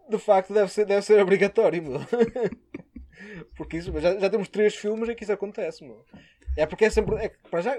de 0.09 0.17
facto 0.17 0.53
deve 0.53 0.71
ser, 0.71 0.85
deve 0.85 1.01
ser 1.01 1.21
obrigatório, 1.21 1.83
meu. 1.83 1.99
Porque 3.57 3.77
isso, 3.77 3.91
já, 3.99 4.17
já 4.17 4.29
temos 4.29 4.47
três 4.47 4.75
filmes 4.75 5.09
em 5.09 5.15
que 5.15 5.23
isso 5.23 5.33
acontece, 5.33 5.83
meu. 5.83 6.05
É 6.57 6.65
porque 6.65 6.85
é 6.85 6.89
sempre. 6.89 7.15
É, 7.15 7.31
para 7.49 7.61
já, 7.61 7.77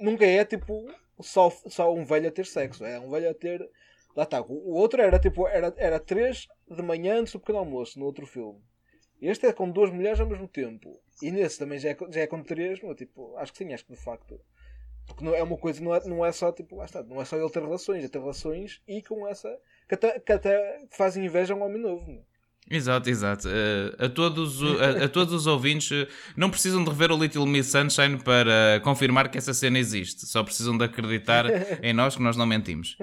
nunca 0.00 0.24
é 0.24 0.44
tipo 0.44 0.88
só, 1.20 1.50
só 1.68 1.92
um 1.92 2.04
velho 2.04 2.28
a 2.28 2.30
ter 2.30 2.46
sexo, 2.46 2.84
é 2.84 2.98
um 2.98 3.10
velho 3.10 3.30
a 3.30 3.34
ter. 3.34 3.68
Lá 4.14 4.24
está. 4.24 4.40
O, 4.40 4.74
outro 4.74 5.00
era 5.00 5.18
tipo. 5.18 5.48
Era, 5.48 5.72
era 5.76 5.98
três 5.98 6.48
de 6.70 6.82
manhã 6.82 7.20
antes 7.20 7.32
do 7.32 7.40
pequeno 7.40 7.58
almoço, 7.58 7.98
no 7.98 8.06
outro 8.06 8.26
filme. 8.26 8.60
Este 9.20 9.46
é 9.46 9.52
com 9.52 9.70
duas 9.70 9.90
mulheres 9.90 10.20
ao 10.20 10.26
mesmo 10.26 10.48
tempo. 10.48 11.00
E 11.22 11.30
nesse 11.30 11.58
também 11.58 11.78
já 11.78 11.90
é, 11.90 11.96
já 12.10 12.20
é 12.22 12.26
com 12.26 12.42
três, 12.42 12.82
meu, 12.82 12.94
tipo, 12.94 13.36
acho 13.36 13.52
que 13.52 13.58
sim, 13.58 13.72
acho 13.72 13.84
que 13.86 13.92
de 13.92 14.00
facto 14.00 14.40
Porque 15.06 15.24
não 15.24 15.34
é 15.34 15.42
uma 15.42 15.56
coisa, 15.56 15.82
não 15.82 15.94
é, 15.94 16.04
não 16.04 16.26
é 16.26 16.32
só 16.32 16.50
tipo, 16.50 16.76
lá 16.76 16.84
está, 16.84 17.02
não 17.04 17.22
é 17.22 17.24
só 17.24 17.36
ele 17.36 17.50
ter 17.50 17.62
relações, 17.62 17.98
ele 17.98 18.08
ter 18.08 18.18
relações 18.18 18.82
e 18.86 19.00
com 19.02 19.26
essa 19.28 19.56
que 19.88 19.94
até, 19.94 20.18
que 20.18 20.32
até 20.32 20.86
fazem 20.90 21.24
inveja 21.24 21.54
a 21.54 21.56
um 21.56 21.62
homem 21.62 21.80
novo. 21.80 22.10
é? 22.10 22.31
Exato, 22.70 23.10
exato. 23.10 23.48
Eh, 23.48 24.04
a, 24.06 24.08
todos, 24.08 24.62
o- 24.62 24.78
a, 24.80 25.04
a 25.04 25.08
todos 25.08 25.34
os 25.34 25.46
ouvintes, 25.46 25.90
eh, 25.92 26.08
não 26.36 26.48
precisam 26.48 26.82
de 26.82 26.88
rever 26.90 27.10
o 27.12 27.18
Little 27.18 27.44
Miss 27.46 27.66
Sunshine 27.66 28.16
para 28.22 28.80
confirmar 28.82 29.28
que 29.30 29.36
essa 29.36 29.52
cena 29.52 29.78
existe. 29.78 30.26
Só 30.26 30.42
precisam 30.42 30.78
de 30.78 30.84
acreditar 30.84 31.44
em 31.84 31.92
nós 31.92 32.16
que 32.16 32.22
nós 32.22 32.36
não 32.36 32.46
mentimos. 32.46 32.96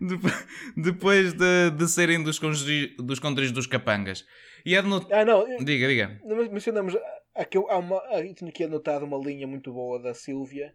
Depo- 0.00 0.28
Depois 0.76 1.32
de, 1.34 1.70
de 1.70 1.88
serem 1.88 2.22
dos, 2.22 2.36
esconderi- 2.36 2.94
dos 2.98 3.16
esconderijos 3.18 3.52
dos 3.54 3.66
capangas. 3.66 4.24
E 4.64 4.74
é 4.74 4.82
de 4.82 4.88
not- 4.88 5.06
Ah, 5.12 5.24
não, 5.24 5.44
Diga, 5.64 5.86
diga. 5.88 6.20
Mencionamos. 6.50 6.96
Aqui, 7.34 7.58
há 7.58 7.78
uma, 7.78 8.00
tinha 8.34 8.48
aqui 8.50 8.64
anotado 8.64 9.04
uma 9.04 9.18
linha 9.18 9.46
muito 9.46 9.72
boa 9.72 10.00
da 10.00 10.14
Silvia. 10.14 10.72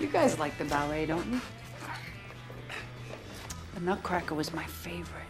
You 0.00 0.08
guys 0.12 0.36
like 0.38 0.56
the 0.56 0.64
ballet, 0.64 1.06
don't 1.06 1.28
you? 1.28 1.40
The 3.78 3.84
Nutcracker 3.84 4.34
was 4.34 4.52
my 4.52 4.64
favorite. 4.64 5.28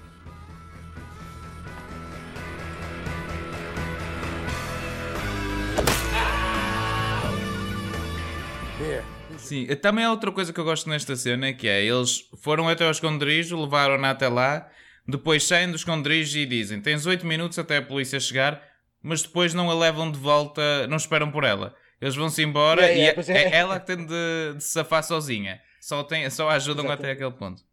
Sim, 9.37 9.67
também 9.77 10.05
há 10.05 10.11
outra 10.11 10.33
coisa 10.33 10.51
que 10.53 10.59
eu 10.59 10.65
gosto 10.65 10.89
nesta 10.89 11.15
cena, 11.15 11.53
que 11.53 11.69
é, 11.69 11.85
eles 11.85 12.25
foram 12.39 12.69
até 12.69 12.85
ao 12.85 12.91
esconderijo, 12.91 13.61
levaram-na 13.61 14.11
até 14.11 14.29
lá, 14.29 14.67
depois 15.07 15.45
saem 15.45 15.71
do 15.71 15.77
esconderijo 15.77 16.39
e 16.39 16.47
dizem, 16.47 16.81
tens 16.81 17.05
8 17.05 17.27
minutos 17.27 17.59
até 17.59 17.77
a 17.77 17.83
polícia 17.83 18.19
chegar, 18.19 18.63
mas 19.03 19.23
depois 19.23 19.53
não 19.53 19.71
a 19.71 19.75
levam 19.75 20.11
de 20.11 20.19
volta, 20.19 20.87
não 20.87 20.97
esperam 20.97 21.31
por 21.31 21.45
ela. 21.45 21.75
Eles 22.01 22.15
vão-se 22.15 22.43
embora 22.43 22.83
Yeah, 22.83 22.95
e 22.95 22.99
yeah, 22.99 23.11
é, 23.11 23.15
pois 23.15 23.29
é. 23.29 23.43
é 23.43 23.57
ela 23.57 23.79
que 23.79 23.87
tem 23.87 23.97
de, 24.07 24.55
de 24.57 24.65
se 24.65 24.71
safar 24.71 25.03
sozinha. 25.03 25.61
Só, 25.81 26.03
tem, 26.03 26.29
só 26.31 26.49
a 26.49 26.55
ajudam 26.55 26.91
até 26.91 27.11
aquele 27.11 27.33
ponto. 27.33 27.68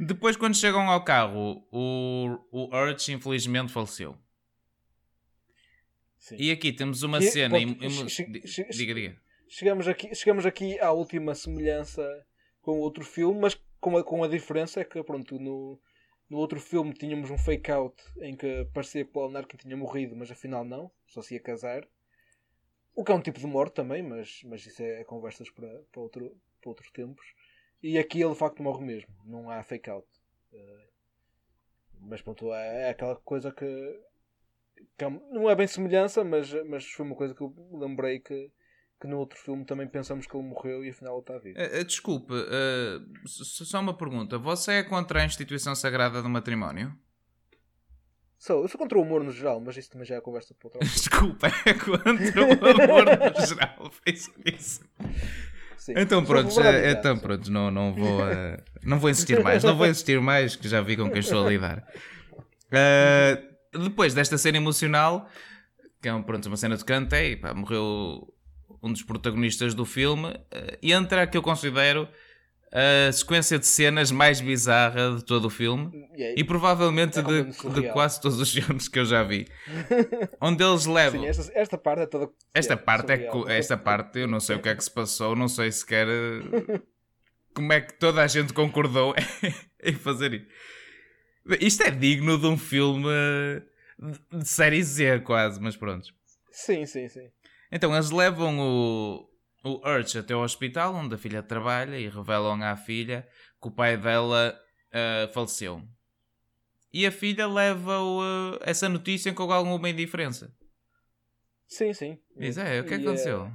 Depois, 0.00 0.36
quando 0.36 0.56
chegam 0.56 0.88
ao 0.88 1.04
carro, 1.04 1.66
o, 1.70 2.38
o 2.50 2.74
Urge 2.76 3.12
infelizmente 3.12 3.72
faleceu. 3.72 4.16
Sim. 6.18 6.36
E 6.38 6.50
aqui 6.50 6.72
temos 6.72 7.02
uma 7.02 7.18
Que- 7.18 7.26
cena... 7.30 7.58
ponto, 7.58 7.84
em- 7.84 7.86
em- 7.86 8.08
che- 8.08 8.24
che- 8.24 8.40
che- 8.46 8.68
diga, 8.70 8.94
diga. 8.94 9.16
Chegamos 9.48 9.86
aqui, 9.88 10.14
chegamos 10.14 10.46
aqui 10.46 10.78
à 10.80 10.90
última 10.92 11.34
semelhança 11.34 12.02
com 12.62 12.72
o 12.72 12.78
outro 12.80 13.04
filme, 13.04 13.38
mas 13.40 13.54
com 13.80 13.96
a, 13.96 14.04
com 14.04 14.22
a 14.24 14.28
diferença 14.28 14.80
é 14.80 14.84
que, 14.84 15.02
pronto, 15.02 15.38
no, 15.38 15.78
no 16.30 16.38
outro 16.38 16.58
filme 16.60 16.94
tínhamos 16.94 17.30
um 17.30 17.36
fake-out 17.36 17.94
em 18.20 18.36
que 18.36 18.64
parecia 18.72 19.04
que 19.04 19.18
o 19.18 19.28
Narkin 19.28 19.56
tinha 19.56 19.76
morrido, 19.76 20.16
mas 20.16 20.30
afinal 20.30 20.64
não, 20.64 20.90
só 21.06 21.20
se 21.22 21.34
ia 21.34 21.40
casar. 21.40 21.86
O 22.94 23.04
que 23.04 23.10
é 23.12 23.14
um 23.14 23.20
tipo 23.20 23.38
de 23.40 23.46
morte 23.46 23.74
também, 23.74 24.02
mas, 24.02 24.42
mas 24.44 24.64
isso 24.64 24.82
é 24.82 25.02
conversas 25.04 25.50
para, 25.50 25.68
para, 25.90 26.00
outro, 26.00 26.36
para 26.60 26.70
outros 26.70 26.90
tempos. 26.92 27.26
E 27.82 27.98
aqui 27.98 28.20
ele 28.22 28.32
de 28.32 28.38
facto 28.38 28.62
morre 28.62 28.84
mesmo, 28.84 29.08
não 29.24 29.50
há 29.50 29.62
fake-out. 29.62 30.06
Eh, 30.52 30.86
mas 32.00 32.20
pronto, 32.22 32.52
é, 32.52 32.82
é 32.84 32.90
aquela 32.90 33.16
coisa 33.16 33.50
que, 33.52 33.66
que 34.96 35.04
é 35.04 35.10
não 35.10 35.48
é 35.50 35.54
bem 35.54 35.66
semelhança, 35.66 36.22
mas, 36.24 36.52
mas 36.68 36.84
foi 36.84 37.04
uma 37.06 37.16
coisa 37.16 37.34
que 37.34 37.40
eu 37.42 37.54
lembrei 37.72 38.20
que, 38.20 38.50
que 39.00 39.06
no 39.06 39.18
outro 39.18 39.38
filme 39.38 39.64
também 39.64 39.88
pensamos 39.88 40.26
que 40.26 40.36
ele 40.36 40.46
morreu 40.46 40.84
e 40.84 40.90
afinal 40.90 41.14
ele 41.14 41.20
está 41.22 41.38
vivo. 41.38 41.58
Eh, 41.58 41.80
eh, 41.80 41.84
Desculpe, 41.84 42.32
s- 43.24 43.64
só 43.64 43.80
uma 43.80 43.96
pergunta. 43.96 44.38
Você 44.38 44.74
é 44.74 44.82
contra 44.82 45.20
a 45.22 45.24
instituição 45.24 45.74
sagrada 45.74 46.22
do 46.22 46.28
matrimónio? 46.28 46.96
Sou, 48.38 48.62
eu 48.62 48.68
sou 48.68 48.78
contra 48.78 48.98
o 48.98 49.02
humor 49.02 49.22
no 49.22 49.30
geral, 49.30 49.60
mas 49.60 49.76
isso 49.76 49.90
também 49.90 50.04
já 50.06 50.16
é 50.16 50.20
conversa 50.20 50.52
para 50.54 50.66
outra. 50.66 50.80
Desculpa, 50.86 51.46
é 51.64 51.74
contra 51.74 52.42
o 52.44 52.82
amor 52.82 53.04
no 53.06 53.46
geral. 53.46 53.90
Fez 54.04 54.28
isso. 54.44 54.80
Sim. 55.82 55.94
Então 55.96 56.24
pronto, 56.24 56.48
é, 56.60 56.62
verdade, 56.62 56.96
então 56.96 57.18
pronto, 57.18 57.50
não, 57.50 57.68
não, 57.68 57.92
vou, 57.92 58.24
eh, 58.28 58.62
não 58.84 59.00
vou 59.00 59.10
insistir 59.10 59.42
mais, 59.42 59.64
não 59.64 59.76
vou 59.76 59.88
insistir 59.88 60.20
mais, 60.20 60.54
que 60.54 60.68
já 60.68 60.80
vi 60.80 60.96
com 60.96 61.10
quem 61.10 61.18
estou 61.18 61.44
a 61.44 61.50
lidar. 61.50 61.84
Eh, 62.70 63.42
depois 63.72 64.14
desta 64.14 64.38
cena 64.38 64.58
emocional, 64.58 65.28
que 66.00 66.08
é 66.08 66.14
um, 66.14 66.22
pronto, 66.22 66.46
uma 66.46 66.56
cena 66.56 66.76
de 66.76 66.84
cantei, 66.84 67.34
pá, 67.34 67.52
morreu 67.52 68.32
um 68.80 68.92
dos 68.92 69.02
protagonistas 69.02 69.74
do 69.74 69.84
filme, 69.84 70.32
e 70.80 70.92
entra 70.92 71.24
a 71.24 71.26
que 71.26 71.36
eu 71.36 71.42
considero 71.42 72.08
a 72.72 73.12
sequência 73.12 73.58
de 73.58 73.66
cenas 73.66 74.10
mais 74.10 74.40
bizarra 74.40 75.16
de 75.16 75.24
todo 75.24 75.44
o 75.46 75.50
filme. 75.50 75.90
E 76.16 76.22
é- 76.22 76.34
E 76.38 76.42
provavelmente 76.44 77.18
É 77.18 77.22
de, 77.22 77.44
de 77.44 77.92
quase 77.92 78.20
todos 78.20 78.40
os 78.40 78.50
filmes 78.52 78.88
que 78.88 78.98
eu 78.98 79.04
já 79.04 79.22
vi. 79.22 79.46
Onde 80.40 80.64
eles 80.64 80.86
levam. 80.86 81.20
Sim, 81.20 81.26
esta, 81.28 81.52
esta 81.54 81.78
parte 81.78 82.02
é 82.02 82.06
toda. 82.06 82.30
Esta 82.54 82.72
é, 82.72 82.76
parte 82.76 83.12
é 83.12 83.16
surreal. 83.18 83.48
esta 83.48 83.76
parte 83.76 84.18
eu 84.20 84.26
não 84.28 84.40
sei 84.40 84.56
o 84.56 84.62
que 84.62 84.68
é 84.70 84.74
que 84.74 84.82
se 84.82 84.90
passou, 84.90 85.36
não 85.36 85.48
sei 85.48 85.70
sequer 85.70 86.08
eh, 86.08 86.80
como 87.54 87.72
é 87.72 87.80
que 87.82 87.92
toda 87.94 88.22
a 88.22 88.26
gente 88.26 88.52
concordou 88.54 89.14
em 89.82 89.92
fazer 89.94 90.32
isso. 90.34 90.46
Isto 91.60 91.82
é 91.82 91.90
digno 91.90 92.38
de 92.38 92.46
um 92.46 92.56
filme 92.56 93.08
eh, 93.10 93.62
de 94.32 94.48
série 94.48 94.82
Z 94.82 95.20
quase, 95.20 95.60
mas 95.60 95.76
pronto. 95.76 96.08
Sim, 96.50 96.86
sim, 96.86 97.08
sim. 97.08 97.28
Então 97.70 97.92
eles 97.94 98.10
levam 98.10 98.58
o, 98.60 99.28
o 99.64 99.80
Urge 99.88 100.18
até 100.18 100.34
ao 100.34 100.42
hospital 100.42 100.94
onde 100.94 101.14
a 101.14 101.18
filha 101.18 101.42
trabalha 101.42 101.98
e 101.98 102.08
revelam 102.08 102.62
à 102.62 102.76
filha 102.76 103.26
que 103.60 103.68
o 103.68 103.70
pai 103.70 103.96
dela 103.96 104.58
eh, 104.92 105.30
faleceu. 105.32 105.82
E 106.92 107.06
a 107.06 107.12
filha 107.12 107.46
leva 107.46 107.92
eh, 107.92 108.70
essa 108.70 108.88
notícia 108.88 109.32
com 109.32 109.50
alguma 109.50 109.88
indiferença. 109.88 110.54
Sim, 111.66 111.94
sim. 111.94 112.18
Diz, 112.36 112.58
é, 112.58 112.80
o 112.80 112.84
que 112.84 112.94
é 112.94 112.98
que 112.98 113.04
aconteceu? 113.04 113.50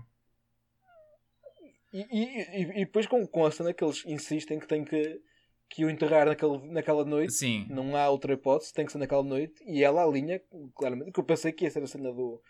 E, 1.93 1.99
e, 1.99 2.41
e, 2.41 2.81
e 2.81 2.85
depois 2.85 3.05
com, 3.05 3.25
com 3.27 3.45
a 3.45 3.51
cena 3.51 3.73
que 3.73 3.83
eles 3.83 4.03
insistem 4.05 4.59
que 4.59 4.67
tem 4.67 4.83
que, 4.83 5.21
que 5.69 5.85
o 5.85 5.89
enterrar 5.89 6.25
naquele, 6.25 6.57
naquela 6.71 7.05
noite. 7.05 7.33
Sim. 7.33 7.67
Não 7.69 7.95
há 7.95 8.09
outra 8.09 8.33
hipótese, 8.33 8.73
tem 8.73 8.85
que 8.85 8.91
ser 8.91 8.97
naquela 8.97 9.23
noite. 9.23 9.63
E 9.65 9.83
ela 9.83 10.03
alinha, 10.03 10.41
claramente, 10.75 11.11
que 11.11 11.19
eu 11.19 11.23
pensei 11.23 11.51
que 11.51 11.65
ia 11.65 11.71
ser 11.71 11.83
a 11.83 11.87
cena 11.87 12.11
do. 12.11 12.41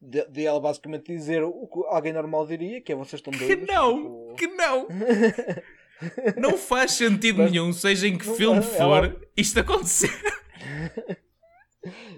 De, 0.00 0.24
de 0.28 0.46
ela 0.46 0.60
basicamente 0.60 1.06
dizer 1.06 1.42
o 1.42 1.66
que 1.66 1.80
alguém 1.88 2.12
normal 2.12 2.46
diria, 2.46 2.80
que 2.80 2.92
é 2.92 2.94
vocês 2.94 3.14
estão 3.20 3.32
Que 3.32 3.38
doidos. 3.56 3.66
não! 3.66 3.96
tipo- 3.96 4.34
Que 4.36 4.46
não! 4.46 4.86
Não 6.40 6.56
faz 6.56 6.92
sentido 6.92 7.38
Mas- 7.42 7.50
nenhum, 7.50 7.72
seja 7.72 8.06
em 8.06 8.16
que 8.16 8.24
filme 8.24 8.58
ela- 8.76 9.08
for, 9.08 9.28
isto 9.36 9.58
acontecer. 9.58 10.08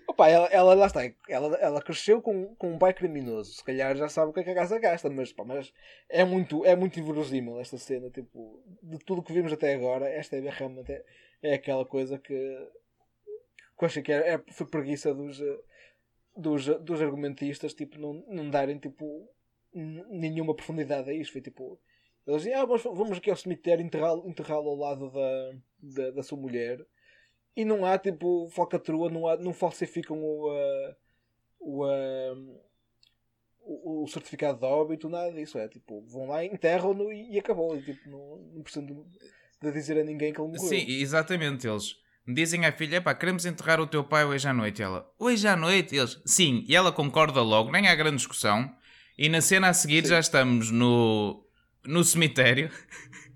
Opa, 0.06 0.28
ela, 0.28 0.46
ela 0.48 0.74
lá 0.74 0.86
está, 0.86 1.00
ela, 1.28 1.56
ela 1.56 1.80
cresceu 1.82 2.20
com, 2.20 2.54
com 2.56 2.72
um 2.74 2.78
pai 2.78 2.92
criminoso, 2.92 3.52
se 3.54 3.64
calhar 3.64 3.94
já 3.96 4.08
sabe 4.08 4.30
o 4.30 4.34
que 4.34 4.40
é 4.40 4.44
que 4.44 4.50
a 4.50 4.54
casa 4.54 4.78
gasta, 4.78 5.08
mas, 5.08 5.32
pá, 5.32 5.44
mas 5.44 5.72
é 6.08 6.24
muito, 6.24 6.64
é 6.64 6.74
muito 6.74 6.98
inverosímil 6.98 7.60
esta 7.60 7.78
cena, 7.78 8.10
tipo, 8.10 8.62
de 8.82 8.98
tudo 8.98 9.20
o 9.20 9.24
que 9.24 9.32
vimos 9.32 9.52
até 9.52 9.72
agora, 9.74 10.08
esta 10.08 10.36
é 10.36 10.40
realmente 10.50 10.90
é, 10.92 11.02
é 11.42 11.54
aquela 11.54 11.84
coisa 11.84 12.18
que, 12.18 12.34
que 12.34 13.84
eu 13.84 13.86
achei 13.86 14.02
que 14.02 14.12
é, 14.12 14.34
é- 14.34 14.42
foi 14.52 14.66
preguiça 14.66 15.14
dos, 15.14 15.40
eh, 15.40 15.58
dos, 16.40 16.66
dos 16.66 17.00
argumentistas, 17.02 17.74
tipo, 17.74 17.98
não, 17.98 18.24
não 18.28 18.50
darem, 18.50 18.78
tipo, 18.78 19.28
nenhuma 19.72 20.54
profundidade 20.54 21.10
a 21.10 21.14
isto, 21.14 21.32
foi 21.32 21.40
tipo, 21.40 21.78
eles 22.26 22.42
diziam, 22.42 22.60
ah, 22.60 22.64
vamos, 22.66 22.82
vamos 22.82 23.18
aqui 23.18 23.30
ao 23.30 23.36
cemitério 23.36 23.84
enterrá-lo 23.84 24.28
enterrá-lo 24.28 24.68
ao 24.68 24.76
lado 24.76 25.10
da, 25.10 25.52
da, 25.78 26.10
da 26.12 26.22
sua 26.22 26.38
mulher, 26.38 26.84
e 27.56 27.64
não 27.64 27.84
há 27.84 27.98
tipo 27.98 28.48
falcatrua, 28.50 29.10
não, 29.10 29.26
há, 29.26 29.36
não 29.36 29.52
falsificam 29.52 30.22
o, 30.22 30.50
ah, 30.50 30.96
o, 31.60 31.84
ah, 31.84 32.34
o, 33.60 34.02
o 34.02 34.08
certificado 34.08 34.58
de 34.58 34.64
óbito, 34.64 35.08
nada 35.08 35.32
disso. 35.32 35.58
É 35.58 35.68
tipo, 35.68 36.00
vão 36.02 36.26
lá, 36.26 36.44
enterram-no 36.44 37.12
e, 37.12 37.32
e 37.32 37.38
acabou. 37.38 37.76
E, 37.76 37.82
tipo, 37.82 38.08
não, 38.08 38.36
não 38.54 38.62
precisam 38.62 38.86
de, 38.86 38.94
de 39.62 39.72
dizer 39.72 39.98
a 39.98 40.04
ninguém 40.04 40.32
que 40.32 40.40
ele 40.40 40.48
morreu. 40.48 40.68
Sim, 40.68 40.84
exatamente. 40.88 41.66
Eles 41.66 41.96
dizem 42.26 42.64
à 42.64 42.72
filha: 42.72 43.00
pá, 43.00 43.14
queremos 43.14 43.44
enterrar 43.44 43.80
o 43.80 43.86
teu 43.86 44.04
pai 44.04 44.24
hoje 44.24 44.48
à 44.48 44.52
noite. 44.52 44.80
E 44.80 44.82
ela: 44.82 45.06
hoje 45.18 45.46
à 45.46 45.56
noite? 45.56 45.96
Eles: 45.96 46.20
sim. 46.24 46.64
E 46.68 46.74
ela 46.74 46.92
concorda 46.92 47.42
logo, 47.42 47.70
nem 47.70 47.88
há 47.88 47.94
grande 47.94 48.16
discussão. 48.16 48.70
E 49.18 49.28
na 49.28 49.40
cena 49.40 49.68
a 49.68 49.74
seguir 49.74 50.06
já 50.06 50.18
estamos 50.18 50.70
no, 50.70 51.44
no 51.84 52.02
cemitério 52.02 52.70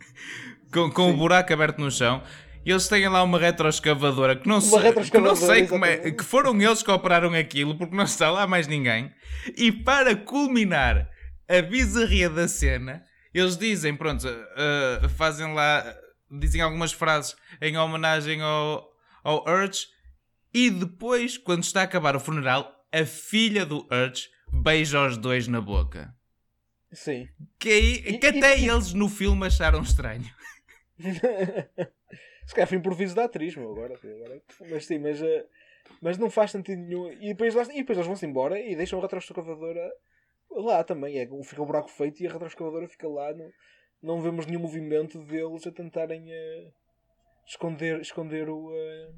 com, 0.73 0.91
com 0.91 1.11
o 1.11 1.17
buraco 1.17 1.53
aberto 1.53 1.79
no 1.79 1.91
chão. 1.91 2.23
E 2.65 2.71
eles 2.71 2.89
têm 2.89 3.07
lá 3.09 3.23
uma 3.23 3.39
retroescavadora 3.39 4.37
que 4.37 4.49
não, 4.49 4.61
sei, 4.61 4.93
que 4.93 5.19
não 5.19 5.37
sei 5.37 5.67
como 5.67 5.85
é, 5.85 6.11
que 6.11 6.25
foram 6.25 6.59
eles 6.61 6.83
que 6.83 6.91
operaram 6.91 7.35
aquilo 7.35 7.77
porque 7.77 7.95
não 7.95 8.05
está 8.05 8.31
lá 8.31 8.47
mais 8.47 8.67
ninguém. 8.67 9.13
E 9.55 9.71
para 9.71 10.17
culminar 10.17 11.11
a 11.47 11.61
bizarria 11.61 12.31
da 12.31 12.49
cena, 12.49 13.05
eles 13.35 13.59
dizem, 13.59 13.95
pronto, 13.95 14.27
uh, 14.27 15.09
fazem 15.11 15.53
lá, 15.53 15.85
dizem 16.39 16.61
algumas 16.61 16.93
frases 16.93 17.37
em 17.61 17.77
homenagem 17.77 18.41
ao, 18.41 18.93
ao 19.23 19.45
Urge. 19.49 19.87
E 20.53 20.71
depois, 20.71 21.37
quando 21.37 21.63
está 21.65 21.81
a 21.81 21.85
acabar 21.85 22.15
o 22.17 22.21
funeral, 22.21 22.85
a 22.93 23.05
filha 23.05 23.67
do 23.67 23.87
Urge 23.91 24.29
beija 24.53 25.05
os 25.07 25.17
dois 25.17 25.49
na 25.49 25.61
boca. 25.61 26.15
Sim. 26.93 27.29
Que, 27.59 27.69
aí, 27.71 28.19
que 28.19 28.27
até 28.27 28.59
eles 28.61 28.93
no 28.93 29.09
filme 29.09 29.47
acharam 29.47 29.83
estranho. 29.83 30.31
Se 32.47 32.55
calhar 32.55 32.69
foi 32.69 32.79
improviso 32.79 33.15
da 33.15 33.25
atriz, 33.25 33.57
meu, 33.57 33.73
agora, 33.73 33.95
agora. 33.95 34.43
Mas 34.71 34.87
sim, 34.87 34.99
mas, 34.99 35.21
eh, 35.21 35.47
Mas 36.01 36.19
não 36.19 36.31
faz 36.31 36.51
sentido 36.51 36.81
nenhum. 36.81 37.11
E 37.13 37.29
depois, 37.29 37.55
lá- 37.55 37.65
e 37.65 37.79
depois 37.79 37.97
eles 37.99 38.07
vão-se 38.07 38.27
embora 38.27 38.59
e 38.61 38.77
deixam 38.77 38.99
a 38.99 39.03
retroescavadora 39.03 39.91
lá 40.51 40.85
também. 40.85 41.19
É, 41.19 41.27
fica 41.43 41.63
o 41.63 41.67
buraco 41.67 41.91
feito 41.91 42.23
e 42.23 42.27
a 42.27 42.33
retroescavadora 42.33 42.87
fica 42.89 43.09
lá. 43.09 43.33
Não, 43.35 43.51
não 44.05 44.21
vemos 44.23 44.47
nenhum 44.47 44.61
movimento 44.61 45.19
deles 45.25 45.67
a 45.67 45.73
tentarem 45.73 46.31
eh, 46.33 46.71
esconder, 47.47 48.01
esconder 48.01 48.49
o. 48.49 48.71
eh, 48.75 49.13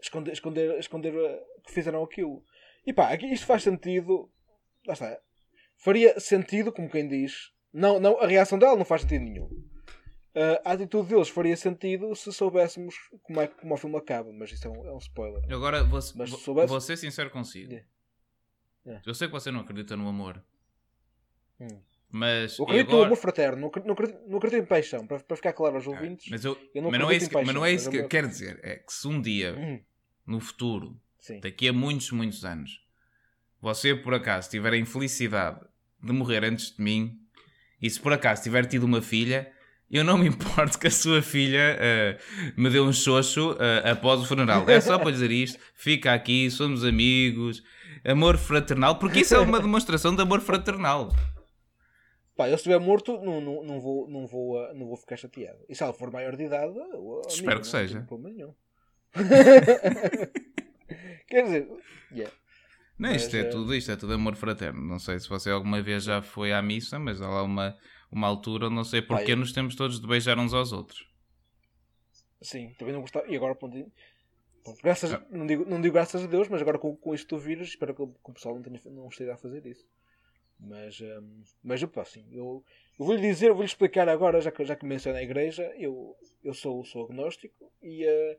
esconder, 0.00 0.32
esconder, 0.32 0.78
esconder 0.78 1.14
eh, 1.14 1.44
que 1.64 1.72
fizeram 1.72 2.02
aquilo. 2.02 2.42
E 2.86 2.92
pá, 2.92 3.10
aqui 3.12 3.26
isto 3.26 3.46
faz 3.46 3.62
sentido. 3.62 4.30
Lá 4.86 4.94
está. 4.94 5.18
Faria 5.76 6.18
sentido, 6.20 6.72
como 6.72 6.90
quem 6.90 7.08
diz. 7.08 7.52
Não, 7.72 7.98
não, 8.00 8.20
a 8.20 8.26
reação 8.26 8.58
dela 8.58 8.76
não 8.76 8.84
faz 8.84 9.02
sentido 9.02 9.24
nenhum. 9.24 9.46
Uh, 10.32 10.60
a 10.64 10.72
atitude 10.72 11.08
deles 11.08 11.28
faria 11.28 11.56
sentido 11.56 12.14
se 12.14 12.32
soubéssemos 12.32 12.94
como 13.22 13.40
é 13.40 13.48
que 13.48 13.54
como 13.56 13.74
o 13.74 13.76
filme 13.76 13.96
acaba, 13.96 14.32
mas 14.32 14.52
isso 14.52 14.66
é 14.68 14.70
um, 14.70 14.86
é 14.86 14.92
um 14.92 14.98
spoiler. 14.98 15.42
Eu 15.48 15.56
Agora 15.56 15.82
vou, 15.82 15.98
Mas 16.14 16.30
se 16.30 16.36
soubesse- 16.38 16.68
vou 16.68 16.80
ser 16.80 16.96
sincero 16.96 17.30
consigo. 17.30 17.72
É. 17.74 17.84
É. 18.86 19.00
Eu 19.04 19.12
sei 19.12 19.26
que 19.26 19.32
você 19.32 19.50
não 19.50 19.60
acredita 19.60 19.96
no 19.96 20.08
amor. 20.08 20.42
Hum. 21.60 21.82
Mas. 22.12 22.58
Eu 22.58 22.64
acredito 22.64 22.88
no 22.88 22.94
agora- 22.94 23.06
amor 23.06 23.16
fraterno, 23.18 23.60
não 23.60 23.68
acredito, 23.68 23.86
não 23.88 24.30
não 24.30 24.38
acredito 24.38 24.62
em 24.62 24.66
paixão, 24.66 25.06
para, 25.06 25.20
para 25.20 25.36
ficar 25.36 25.52
claro 25.52 25.76
aos 25.76 25.86
Ah, 25.86 25.90
ouvintes. 25.90 26.26
mas, 26.30 26.44
eu, 26.44 26.58
eu 26.74 26.82
não 26.82 26.90
mas, 26.90 27.00
não 27.00 27.10
é 27.10 27.16
isso 27.16 27.28
que, 27.28 27.34
mas 27.36 27.46
não 27.54 27.64
é 27.64 27.70
paixão, 27.70 27.76
isso 27.76 27.90
que 27.90 27.96
eu- 27.98 28.08
quero 28.08 28.28
dizer. 28.28 28.58
É 28.62 28.76
que 28.76 28.92
se 28.92 29.06
um 29.06 29.20
dia, 29.20 29.54
Hum, 29.56 29.80
no 30.26 30.40
futuro, 30.40 30.96
sim. 31.20 31.38
daqui 31.40 31.68
a 31.68 31.72
muitos, 31.72 32.10
muitos 32.10 32.44
anos, 32.44 32.80
você 33.60 33.94
por 33.94 34.12
acaso 34.14 34.50
tiver 34.50 34.72
a 34.72 34.76
infelicidade 34.76 35.60
de 36.02 36.12
morrer 36.12 36.44
antes 36.44 36.74
de 36.74 36.82
mim, 36.82 37.18
e 37.80 37.88
se 37.88 38.00
por 38.00 38.12
acaso 38.12 38.42
tiver 38.42 38.66
tido 38.66 38.84
uma 38.84 39.00
filha, 39.02 39.50
eu 39.90 40.02
não 40.04 40.18
me 40.18 40.26
importo 40.28 40.78
que 40.78 40.86
a 40.86 40.90
sua 40.90 41.22
filha 41.22 41.76
eh, 41.78 42.18
me 42.56 42.70
dê 42.70 42.80
um 42.80 42.92
xoxo 42.92 43.56
eh, 43.60 43.90
após 43.90 44.20
o 44.20 44.24
funeral. 44.26 44.68
É 44.68 44.80
só 44.80 44.98
para 44.98 45.10
dizer 45.10 45.30
isto, 45.30 45.58
fica 45.74 46.12
aqui, 46.12 46.50
somos 46.50 46.84
amigos, 46.84 47.62
amor 48.04 48.36
fraternal, 48.36 48.98
porque 48.98 49.20
isso 49.20 49.34
é 49.34 49.38
uma 49.38 49.58
demonstração 49.60 50.14
de 50.14 50.22
amor 50.22 50.40
fraternal. 50.40 51.08
Pá, 52.40 52.48
eu 52.48 52.56
se 52.56 52.62
estiver 52.62 52.80
morto, 52.80 53.20
não, 53.22 53.38
não, 53.38 53.62
não, 53.62 53.78
vou, 53.78 54.08
não, 54.08 54.26
vou, 54.26 54.56
uh, 54.56 54.72
não 54.74 54.86
vou 54.86 54.96
ficar 54.96 55.14
chateado. 55.18 55.58
E 55.68 55.74
se 55.74 55.82
ela 55.82 55.92
for 55.92 56.10
maior 56.10 56.34
de 56.36 56.44
idade, 56.44 56.74
eu- 56.74 57.20
Espero 57.28 57.60
que 57.60 57.66
não 57.66 57.70
seja. 57.70 58.06
nenhum. 58.18 58.54
Quer 61.28 61.42
dizer, 61.44 61.68
yeah. 62.10 62.34
Não, 62.98 63.12
isto 63.12 63.26
Mas, 63.26 63.34
é 63.34 63.40
eh, 63.40 63.44
tudo, 63.44 63.74
isto 63.74 63.92
é 63.92 63.96
tudo 63.96 64.14
amor 64.14 64.36
fraterno. 64.36 64.80
Não 64.80 64.98
sei 64.98 65.20
se 65.20 65.28
você 65.28 65.50
alguma 65.50 65.82
vez 65.82 66.04
já 66.04 66.22
foi 66.22 66.50
à 66.50 66.62
missa, 66.62 66.98
mas 66.98 67.20
há 67.20 67.28
lá 67.28 67.42
uma, 67.42 67.76
uma 68.10 68.26
altura, 68.26 68.70
não 68.70 68.84
sei 68.84 69.02
porque 69.02 69.32
eu- 69.32 69.36
nos 69.36 69.52
temos 69.52 69.74
todos 69.74 70.00
de 70.00 70.06
beijar 70.06 70.38
uns 70.38 70.54
aos 70.54 70.72
outros. 70.72 71.06
Sim, 72.40 72.72
também 72.78 72.94
não 72.94 73.02
gostava. 73.02 73.26
E 73.28 73.36
agora, 73.36 73.54
pronto, 73.54 73.76
graças, 74.82 75.12
Ah. 75.12 75.22
não, 75.30 75.46
digo, 75.46 75.66
não 75.68 75.78
digo 75.78 75.92
graças 75.92 76.24
a 76.24 76.26
Deus, 76.26 76.48
mas 76.48 76.62
agora 76.62 76.78
com, 76.78 76.96
com 76.96 77.14
isto 77.14 77.36
do 77.36 77.38
vírus, 77.38 77.68
espero 77.68 77.94
que, 77.94 78.00
o- 78.00 78.08
que 78.08 78.30
o 78.30 78.32
pessoal 78.32 78.54
não, 78.54 78.62
tenha, 78.62 78.80
não 78.86 79.08
esteja 79.08 79.34
a 79.34 79.36
fazer 79.36 79.66
isso. 79.66 79.86
Mas, 80.62 81.00
hum, 81.00 81.42
mas 81.62 81.82
pá, 81.84 82.02
assim, 82.02 82.26
eu, 82.30 82.62
eu 82.98 83.06
vou-lhe 83.06 83.20
dizer, 83.20 83.50
vou-lhe 83.52 83.66
explicar 83.66 84.08
agora, 84.08 84.40
já 84.40 84.50
que, 84.50 84.64
já 84.64 84.76
que 84.76 84.84
mencionei 84.84 85.22
a 85.22 85.24
igreja, 85.24 85.72
eu, 85.78 86.16
eu 86.44 86.52
sou, 86.52 86.84
sou 86.84 87.04
agnóstico 87.04 87.72
e 87.82 88.04
eh, 88.04 88.38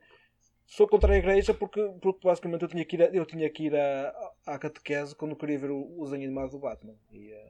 sou 0.68 0.88
contra 0.88 1.14
a 1.14 1.18
igreja 1.18 1.54
porque, 1.54 1.82
porque 2.02 2.28
basicamente 2.28 2.62
eu 2.62 2.68
tinha 2.68 2.86
que 2.86 2.96
ir, 2.96 3.02
a, 3.04 3.06
eu 3.08 3.26
tinha 3.26 3.50
que 3.50 3.64
ir 3.66 3.76
à, 3.76 4.32
à 4.46 4.60
catequese 4.60 5.16
quando 5.16 5.36
queria 5.36 5.58
ver 5.58 5.72
o, 5.72 6.00
o 6.00 6.06
desenho 6.06 6.26
animado 6.26 6.52
do 6.52 6.60
Batman. 6.60 6.96
E, 7.12 7.32
eh, 7.32 7.50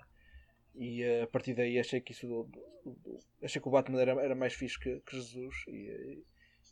e 0.76 1.04
eh, 1.04 1.22
a 1.24 1.28
partir 1.28 1.54
daí 1.54 1.78
achei 1.80 2.00
que 2.00 2.14
isso 2.14 2.50
achei 3.44 3.62
que 3.62 3.68
o 3.68 3.72
Batman 3.72 4.02
era, 4.02 4.12
era 4.24 4.36
mais 4.36 4.54
fixe 4.54 4.80
que, 4.80 5.02
que 5.02 5.16
Jesus 5.18 5.66
e, 5.68 6.24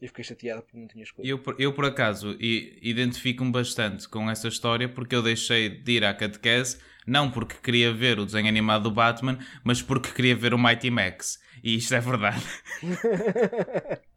e 0.01 0.07
fiquei 0.07 0.23
chateado 0.23 0.61
porque 0.63 0.77
não 0.77 0.87
tinha 0.87 1.03
escolha. 1.03 1.27
Eu, 1.27 1.39
por- 1.39 1.55
eu 1.59 1.73
por 1.73 1.85
acaso, 1.85 2.35
identifico-me 2.39 3.51
bastante 3.51 4.07
com 4.07 4.29
essa 4.29 4.47
história 4.47 4.87
porque 4.87 5.15
eu 5.15 5.21
deixei 5.21 5.69
de 5.69 5.91
ir 5.93 6.05
à 6.05 6.13
catequese, 6.13 6.77
não 7.05 7.29
porque 7.31 7.55
queria 7.61 7.93
ver 7.93 8.19
o 8.19 8.25
desenho 8.25 8.47
animado 8.47 8.83
do 8.83 8.91
Batman, 8.91 9.37
mas 9.63 9.81
porque 9.81 10.09
queria 10.11 10.35
ver 10.35 10.53
o 10.53 10.57
Mighty 10.59 10.89
Max. 10.89 11.39
E 11.63 11.75
isto 11.75 11.93
é 11.93 11.99
verdade. 11.99 12.43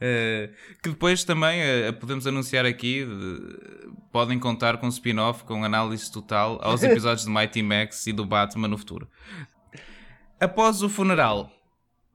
Eh, 0.00 0.50
que 0.82 0.90
depois 0.90 1.22
também 1.24 1.60
eh, 1.60 1.92
podemos 1.92 2.26
anunciar 2.26 2.66
aqui, 2.66 3.04
de- 3.06 3.88
podem 4.12 4.38
contar 4.40 4.76
com 4.78 4.88
spin-off, 4.88 5.44
com 5.44 5.64
análise 5.64 6.10
total 6.12 6.58
aos 6.62 6.82
episódios 6.82 7.24
de 7.24 7.30
Mighty 7.30 7.62
Max 7.62 8.06
e 8.08 8.12
do 8.12 8.24
Batman 8.26 8.66
no 8.68 8.76
futuro. 8.76 9.08
Após 10.40 10.82
o 10.82 10.88
funeral, 10.88 11.50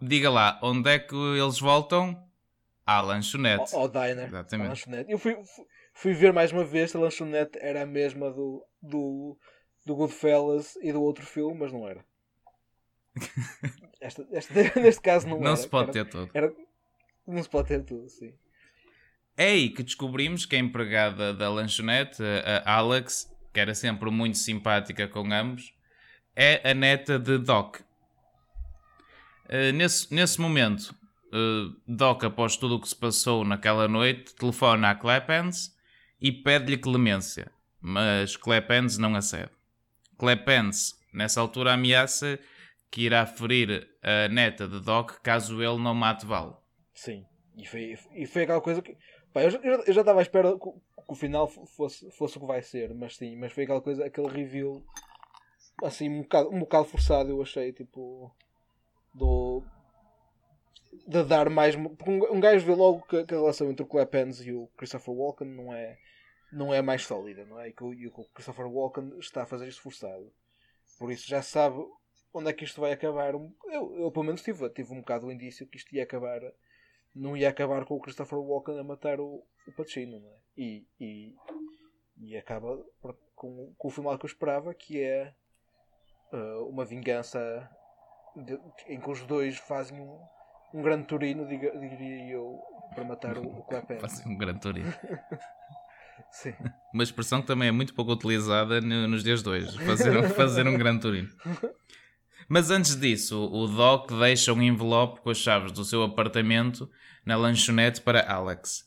diga 0.01 0.29
lá, 0.29 0.59
onde 0.61 0.89
é 0.89 0.99
que 0.99 1.15
eles 1.15 1.59
voltam? 1.59 2.21
À 2.85 3.01
lanchonete. 3.01 3.75
Ao, 3.75 3.81
ao 3.81 3.87
diner, 3.87 4.25
Exatamente. 4.25 4.65
à 4.65 4.69
lanchonete. 4.69 5.11
Eu 5.11 5.17
fui, 5.19 5.35
fui, 5.35 5.65
fui 5.93 6.13
ver 6.13 6.33
mais 6.33 6.51
uma 6.51 6.63
vez 6.63 6.91
se 6.91 6.97
a 6.97 6.99
lanchonete 6.99 7.57
era 7.61 7.83
a 7.83 7.85
mesma 7.85 8.31
do, 8.31 8.65
do, 8.81 9.37
do 9.85 9.95
Goodfellas 9.95 10.75
e 10.81 10.91
do 10.91 11.01
outro 11.01 11.25
filme, 11.25 11.59
mas 11.59 11.71
não 11.71 11.87
era. 11.87 12.03
Esta, 14.01 14.25
esta, 14.31 14.53
neste 14.79 15.01
caso 15.01 15.27
não, 15.27 15.39
não 15.39 15.47
era. 15.47 15.55
se 15.57 15.67
pode 15.67 15.89
era, 15.89 15.93
ter 15.93 16.09
tudo. 16.09 16.31
era- 16.33 16.53
não 17.27 17.43
se 17.43 17.49
pode 17.49 17.67
ter 17.67 17.83
tudo, 17.83 18.09
sim. 18.09 18.33
É 19.37 19.47
aí 19.47 19.69
que 19.69 19.83
descobrimos 19.83 20.45
que 20.45 20.55
a 20.55 20.59
empregada 20.59 21.33
da 21.33 21.49
lanchonete, 21.49 22.23
a 22.65 22.73
Alex, 22.75 23.29
que 23.53 23.59
era 23.59 23.75
sempre 23.75 24.09
muito 24.09 24.37
simpática 24.37 25.07
com 25.07 25.31
ambos, 25.31 25.73
é 26.35 26.69
a 26.69 26.73
neta 26.73 27.19
de 27.19 27.37
Doc. 27.37 27.77
Eh, 29.49 29.71
nesse, 29.71 30.13
nesse 30.13 30.39
momento, 30.39 30.93
eh, 31.33 31.75
Doc, 31.87 32.23
após 32.23 32.55
tudo 32.55 32.75
o 32.75 32.79
que 32.81 32.87
se 32.87 32.95
passou 32.95 33.43
naquela 33.43 33.87
noite, 33.87 34.35
telefona 34.35 34.91
a 34.91 34.95
Clepens 34.95 35.75
e 36.21 36.31
pede-lhe 36.31 36.77
clemência, 36.77 37.51
mas 37.81 38.35
Clepens 38.37 38.97
não 38.97 39.15
acede. 39.15 39.49
Clepens, 40.17 40.93
nessa 41.13 41.41
altura, 41.41 41.73
ameaça 41.73 42.37
que 42.91 43.01
irá 43.03 43.25
ferir 43.25 43.87
a 44.03 44.27
neta 44.27 44.67
de 44.67 44.79
Doc 44.79 45.11
caso 45.23 45.61
ele 45.63 45.77
não 45.81 45.93
mate 45.95 46.25
Val. 46.25 46.63
Sim. 46.93 47.25
E 47.57 47.65
foi, 47.65 47.95
e 48.15 48.25
foi 48.25 48.43
aquela 48.43 48.61
coisa 48.61 48.81
que. 48.81 48.95
Pá, 49.33 49.43
eu, 49.43 49.49
já- 49.51 49.59
eu 49.59 49.93
já- 49.93 50.01
estava 50.01 50.19
à 50.19 50.21
espera 50.21 50.51
que, 50.57 50.67
o- 50.67 50.73
que 50.73 50.79
o 51.11 51.15
final 51.15 51.47
fosse, 51.47 52.09
fosse 52.11 52.37
o 52.37 52.41
que 52.41 52.47
vai 52.47 52.61
ser, 52.61 52.93
mas 52.95 53.15
sim, 53.15 53.35
mas 53.35 53.51
foi 53.53 53.63
aquela 53.63 53.81
coisa, 53.81 54.05
aquele 54.05 54.27
reveal 54.29 54.81
assim 55.83 56.09
um 56.09 56.21
bocado, 56.21 56.49
um 56.53 56.59
bocado 56.59 56.85
forçado, 56.85 57.29
eu 57.29 57.41
achei, 57.41 57.71
tipo. 57.73 58.33
Do. 59.19 59.63
De 61.07 61.23
dar 61.23 61.49
mais. 61.49 61.75
Porque 61.75 62.09
um, 62.09 62.39
gajo 62.39 62.65
vê 62.65 62.73
logo 62.73 63.01
que, 63.03 63.17
a 63.17 63.25
relação 63.27 63.69
entre 63.69 63.83
o 63.83 63.87
Clepens 63.87 64.41
e 64.41 64.51
o 64.51 64.67
Christopher 64.77 65.13
Walken 65.13 65.47
não 65.47 65.73
é, 65.73 65.97
não 66.51 66.73
é 66.73 66.81
mais 66.81 67.05
sólida, 67.05 67.45
não 67.45 67.59
é? 67.59 67.69
E 67.69 67.73
que, 67.73 67.83
o- 67.83 68.29
Christopher 68.33 68.67
Walken 68.67 69.17
está 69.19 69.43
a 69.43 69.45
fazer 69.45 69.67
isto 69.67 69.81
forçado. 69.81 70.31
Por 70.97 71.11
isso 71.11 71.27
já 71.27 71.41
sabe 71.41 71.77
onde 72.33 72.49
é 72.49 72.53
que 72.53 72.63
isto 72.63 72.81
vai 72.81 72.91
acabar. 72.91 73.33
Eu, 73.33 73.55
eu 73.95 74.11
pelo 74.11 74.25
menos 74.25 74.41
tive, 74.41 74.69
tive 74.69 74.93
um 74.93 74.99
bocado 74.99 75.27
o 75.27 75.31
indício 75.31 75.67
que 75.67 75.77
isto 75.77 75.93
ia 75.95 76.03
acabar 76.03 76.41
não 77.15 77.35
ia 77.35 77.49
acabar 77.49 77.85
com 77.85 77.95
o 77.95 77.99
Christopher 77.99 78.39
Walken 78.39 78.79
a 78.79 78.83
matar 78.83 79.19
o, 79.19 79.43
o 79.67 79.71
Pacino, 79.75 80.19
não 80.19 80.29
é? 80.29 80.37
E, 80.57 80.87
e, 80.99 81.35
e 82.17 82.37
acaba 82.37 82.77
com, 83.35 83.73
com 83.77 83.87
o 83.87 83.91
final 83.91 84.17
que 84.17 84.25
eu 84.25 84.29
esperava, 84.29 84.73
que 84.73 85.01
é 85.01 85.33
uh, 86.33 86.67
uma 86.67 86.85
vingança 86.85 87.39
de- 88.35 88.59
em 88.87 88.99
que 88.99 89.09
os 89.09 89.21
dois 89.25 89.57
fazem 89.57 89.99
um, 89.99 90.19
um 90.73 90.81
grande 90.81 91.05
turino, 91.07 91.47
diga- 91.47 91.71
diria 91.77 92.33
eu, 92.33 92.59
para 92.93 93.03
matar 93.03 93.37
o, 93.37 93.41
o 93.41 93.63
Clepens. 93.63 94.01
Faz 94.01 94.25
um 94.25 94.37
grande 94.37 94.59
turino. 94.61 94.93
Sim. 96.31 96.53
Uma 96.93 97.03
expressão 97.03 97.41
que 97.41 97.47
também 97.47 97.69
é 97.69 97.71
muito 97.71 97.93
pouco 97.93 98.11
utilizada 98.11 98.79
no- 98.81 99.07
nos 99.07 99.23
dias 99.23 99.41
de 99.41 99.49
hoje. 99.49 99.77
Fazer, 99.85 100.29
fazer 100.29 100.67
um 100.67 100.77
grande 100.77 101.01
turino. 101.01 101.29
Mas 102.47 102.69
antes 102.71 102.95
disso, 102.95 103.39
o 103.51 103.67
Doc 103.67 104.11
deixa 104.11 104.53
um 104.53 104.61
envelope 104.61 105.21
com 105.21 105.29
as 105.29 105.37
chaves 105.37 105.71
do 105.71 105.83
seu 105.85 106.03
apartamento 106.03 106.89
na 107.25 107.35
lanchonete 107.35 108.01
para 108.01 108.21
Alex. 108.31 108.83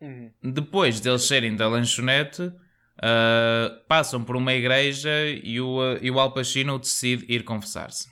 Uhum. 0.00 0.30
Depois 0.42 1.00
deles 1.00 1.22
saírem 1.22 1.56
da 1.56 1.68
lanchonete, 1.68 2.52
ah, 3.00 3.70
passam 3.88 4.22
por 4.24 4.36
uma 4.36 4.52
igreja 4.52 5.10
e 5.42 5.60
o, 5.60 5.80
e 6.00 6.10
o 6.10 6.18
Al 6.20 6.32
Pacino 6.32 6.78
decide 6.78 7.24
ir 7.32 7.44
confessar-se. 7.44 8.08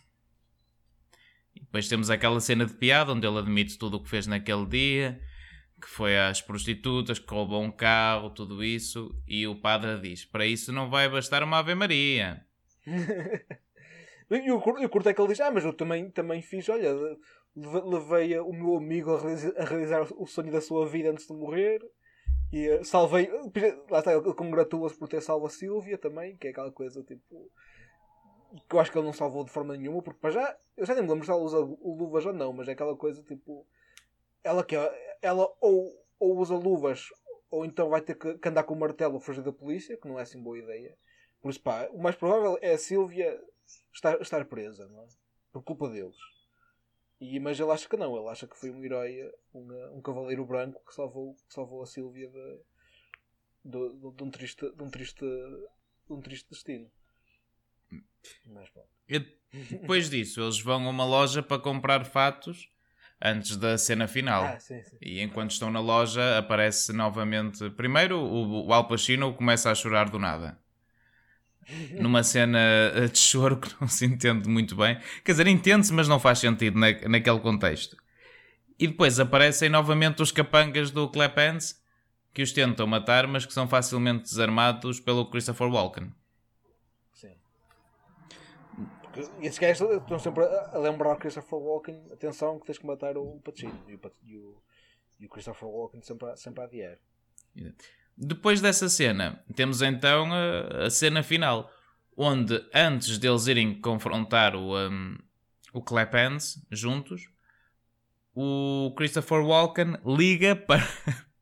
Depois 1.73 1.89
temos 1.89 2.11
aquela 2.11 2.39
cena 2.39 2.67
de 2.67 2.75
piada 2.75 3.13
onde 3.15 3.27
ele 3.27 3.39
admite 3.39 3.79
tudo 3.79 3.97
o 3.97 4.03
que 4.03 4.11
fez 4.11 4.27
naquele 4.27 4.67
dia, 4.67 5.19
que 5.81 5.89
foi 5.89 6.19
às 6.19 6.43
prostitutas, 6.43 7.19
que 7.19 7.33
roubou 7.33 7.63
um 7.63 7.73
carro, 7.73 8.29
tudo 8.29 8.63
isso, 8.63 9.11
e 9.27 9.47
o 9.47 9.57
padre 9.59 9.99
diz: 9.99 10.23
Para 10.23 10.45
isso 10.45 10.71
não 10.71 10.91
vai 10.91 11.09
bastar 11.09 11.43
uma 11.43 11.59
Ave 11.61 11.75
Maria. 11.75 12.45
E 14.31 14.49
curto- 14.61 14.83
eu 14.83 14.89
curto 14.89 15.09
é 15.09 15.15
que 15.15 15.21
ele 15.21 15.29
diz: 15.29 15.41
Ah, 15.41 15.51
mas 15.51 15.65
eu 15.65 15.73
também, 15.75 16.11
também 16.11 16.41
fiz, 16.41 16.67
olha, 16.69 16.93
leve- 16.93 17.83
levei 17.85 18.39
o 18.39 18.53
meu 18.53 18.77
amigo 18.77 19.15
a 19.15 19.21
realiza- 19.21 19.55
a 19.59 19.65
realizar 19.65 20.07
o 20.17 20.27
sonho 20.27 20.51
da 20.51 20.61
sua 20.61 20.87
vida 20.87 21.11
antes 21.11 21.27
de 21.27 21.35
morrer. 21.35 21.81
E 22.51 22.67
eh, 22.67 22.83
salvei. 22.85 23.29
Lá 23.91 23.99
está, 23.99 24.13
ele 24.13 24.33
congratula-se 24.35 24.97
por 24.99 25.07
ter 25.09 25.21
salvo 25.21 25.47
a 25.47 25.51
Silvia 25.51 25.99
também, 25.99 26.37
que 26.39 26.47
é 26.47 26.51
aquela 26.51 26.71
coisa 26.73 27.03
tipo. 27.03 27.51
Que 28.69 28.77
eu 28.77 28.81
acho 28.81 28.93
que 28.93 28.99
ele 28.99 29.07
não 29.07 29.13
salvou 29.13 29.45
de 29.45 29.51
forma 29.51 29.77
nenhuma, 29.77 30.03
porque 30.03 30.21
para 30.21 30.31
já. 30.31 30.59
Eu 30.77 30.87
já 30.87 30.95
nem 30.95 31.03
me 31.03 31.11
lembro 31.11 31.25
se 31.25 31.31
ela 31.31 31.41
usa 31.41 31.59
luvas 31.59 32.27
ou 32.27 32.33
não, 32.33 32.53
mas 32.53 32.69
é 32.69 32.73
aquela 32.73 32.97
coisa 32.97 33.23
tipo. 33.23 33.67
Ela 34.45 34.65
que 34.65 34.75
Ela 35.21 35.49
ou, 35.61 36.05
ou 36.19 36.39
usa 36.39 36.55
luvas 36.55 37.09
ou 37.53 37.67
então 37.67 37.91
vai 37.91 38.01
ter 38.01 38.15
que, 38.15 38.39
que 38.39 38.49
andar 38.49 38.65
com 38.65 38.73
o 38.73 38.81
martelo 38.81 39.19
a 39.19 39.21
fugir 39.21 39.43
da 39.43 39.53
polícia, 39.53 39.97
que 39.99 40.09
não 40.09 40.19
é 40.19 40.23
assim 40.23 40.43
boa 40.43 40.59
ideia. 40.59 40.97
Por 41.43 41.51
isso, 41.51 41.61
pá, 41.61 41.87
o 41.93 41.99
mais 41.99 42.17
provável 42.17 42.59
é 42.63 42.73
a 42.73 42.79
Sílvia 42.79 43.39
estar, 43.93 44.19
estar 44.23 44.43
presa, 44.47 44.89
não 44.89 45.03
é? 45.03 45.07
Por 45.53 45.63
culpa 45.63 45.91
deles. 45.91 46.17
E, 47.21 47.39
mas 47.39 47.61
ele 47.61 47.71
acha 47.71 47.87
que 47.87 47.97
não, 47.97 48.17
ele 48.17 48.29
acha 48.31 48.49
que 48.49 48.57
foi 48.57 48.71
um 48.71 48.83
herói, 48.83 49.31
um, 49.53 49.99
um 49.99 50.01
cavaleiro 50.01 50.47
branco 50.47 50.83
que 50.87 50.95
salvou, 50.95 51.35
que 51.47 51.53
salvou 51.53 51.83
a 51.83 51.87
Sílvia 51.87 52.29
de, 52.29 52.61
de, 53.67 53.89
de, 53.97 54.11
de 54.13 54.25
um 54.25 54.31
triste, 54.31 54.71
de, 54.71 54.83
um 54.83 54.91
triste, 54.91 55.25
de 55.25 56.13
um 56.13 56.23
triste 56.23 56.49
destino. 56.49 56.91
Mas. 58.47 58.69
E 59.09 59.19
depois 59.71 60.09
disso, 60.09 60.41
eles 60.41 60.61
vão 60.61 60.87
a 60.87 60.91
uma 60.91 61.05
loja 61.05 61.43
para 61.43 61.59
comprar 61.59 62.05
fatos 62.05 62.69
antes 63.21 63.57
da 63.57 63.79
cena 63.79 64.09
final. 64.09 64.45
Ah, 64.45 64.59
sim, 64.59 64.83
sim. 64.83 64.97
E 65.01 65.21
enquanto 65.21 65.51
estão 65.51 65.71
na 65.71 65.81
loja, 65.81 66.39
aparece 66.39 66.93
novamente. 66.93 67.71
Primeiro, 67.71 68.19
o, 68.19 68.67
o 68.67 68.73
Al 68.73 68.89
Pacino 68.89 69.33
começa 69.35 69.71
a 69.71 69.75
chorar 69.75 70.09
do 70.09 70.19
nada. 70.19 70.59
Numa 72.01 72.23
cena 72.23 72.59
de 73.13 73.19
choro 73.19 73.59
que 73.59 73.69
não 73.81 73.87
se 73.87 74.05
entende 74.07 74.49
muito 74.49 74.75
bem. 74.75 74.99
Quer 75.25 75.33
dizer, 75.33 75.47
entende-se, 75.47 75.93
mas 75.93 76.09
não 76.09 76.19
faz 76.19 76.41
sentido 76.41 76.79
na, 76.79 76.91
naquele 77.09 77.41
contexto. 77.41 77.97
E 78.79 78.89
depois 78.89 79.21
aparecem 79.21 79.69
novamente 79.69 80.23
os 80.23 80.33
capangas 80.33 80.91
do 80.91 81.09
Clapans 81.09 81.81
que 82.35 82.43
os 82.43 82.51
tentam 82.51 82.87
matar, 82.87 83.27
mas 83.29 83.45
que 83.47 83.53
são 83.53 83.69
facilmente 83.69 84.23
desarmados 84.23 84.99
pelo 84.99 85.27
Christopher 85.31 85.69
Walken. 85.69 86.13
Porque 89.13 89.47
esses 89.47 89.59
gajos 89.59 89.91
estão 89.91 90.19
sempre 90.19 90.45
a 90.45 90.79
lembrar 90.79 91.13
o 91.13 91.19
Christopher 91.19 91.59
Walken: 91.59 92.03
atenção, 92.13 92.59
que 92.59 92.67
tens 92.67 92.79
que 92.79 92.87
matar 92.87 93.17
o 93.19 93.39
Pacino. 93.41 93.79
E 93.87 93.95
o, 93.95 94.01
e 94.25 94.37
o, 94.39 94.63
e 95.21 95.27
o 95.27 95.29
Christopher 95.29 95.69
Walken 95.69 96.01
sempre, 96.01 96.35
sempre 96.37 96.63
a 96.63 96.65
adiar. 96.65 96.99
Depois 98.17 98.61
dessa 98.61 98.89
cena, 98.89 99.45
temos 99.55 99.83
então 99.83 100.33
a, 100.33 100.87
a 100.87 100.91
cena 100.91 101.23
final, 101.23 101.71
onde 102.17 102.59
antes 102.75 103.19
deles 103.19 103.47
irem 103.47 103.81
confrontar 103.81 104.57
o, 104.57 104.77
um, 104.79 105.19
o 105.75 105.83
Clapans 105.83 106.65
juntos, 106.71 107.29
o 108.35 108.95
Christopher 108.97 109.45
Walken 109.45 109.99
liga 110.07 110.57
para, 110.57 110.87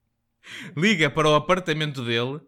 liga 0.77 1.09
para 1.09 1.29
o 1.29 1.35
apartamento 1.35 2.05
dele, 2.05 2.41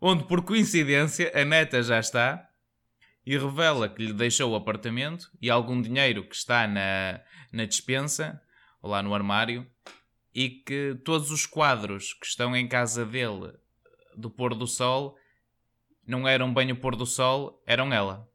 onde 0.00 0.24
por 0.24 0.42
coincidência 0.44 1.30
a 1.34 1.44
neta 1.44 1.82
já 1.82 2.00
está, 2.00 2.48
e 3.26 3.36
revela 3.36 3.88
que 3.88 4.06
lhe 4.06 4.12
deixou 4.12 4.52
o 4.52 4.54
apartamento 4.54 5.30
e 5.42 5.50
algum 5.50 5.82
dinheiro 5.82 6.26
que 6.28 6.36
está 6.36 6.68
na, 6.68 7.20
na 7.52 7.64
despensa, 7.64 8.40
ou 8.80 8.90
lá 8.90 9.02
no 9.02 9.12
armário, 9.12 9.66
e 10.32 10.48
que 10.48 10.94
todos 11.04 11.32
os 11.32 11.44
quadros 11.44 12.14
que 12.14 12.26
estão 12.26 12.54
em 12.54 12.68
casa 12.68 13.04
dele 13.04 13.52
do 14.16 14.30
pôr 14.30 14.54
do 14.54 14.66
sol 14.66 15.18
não 16.06 16.28
eram 16.28 16.54
bem 16.54 16.70
o 16.70 16.80
pôr 16.80 16.94
do 16.94 17.04
sol, 17.04 17.60
eram 17.66 17.92
ela. 17.92 18.30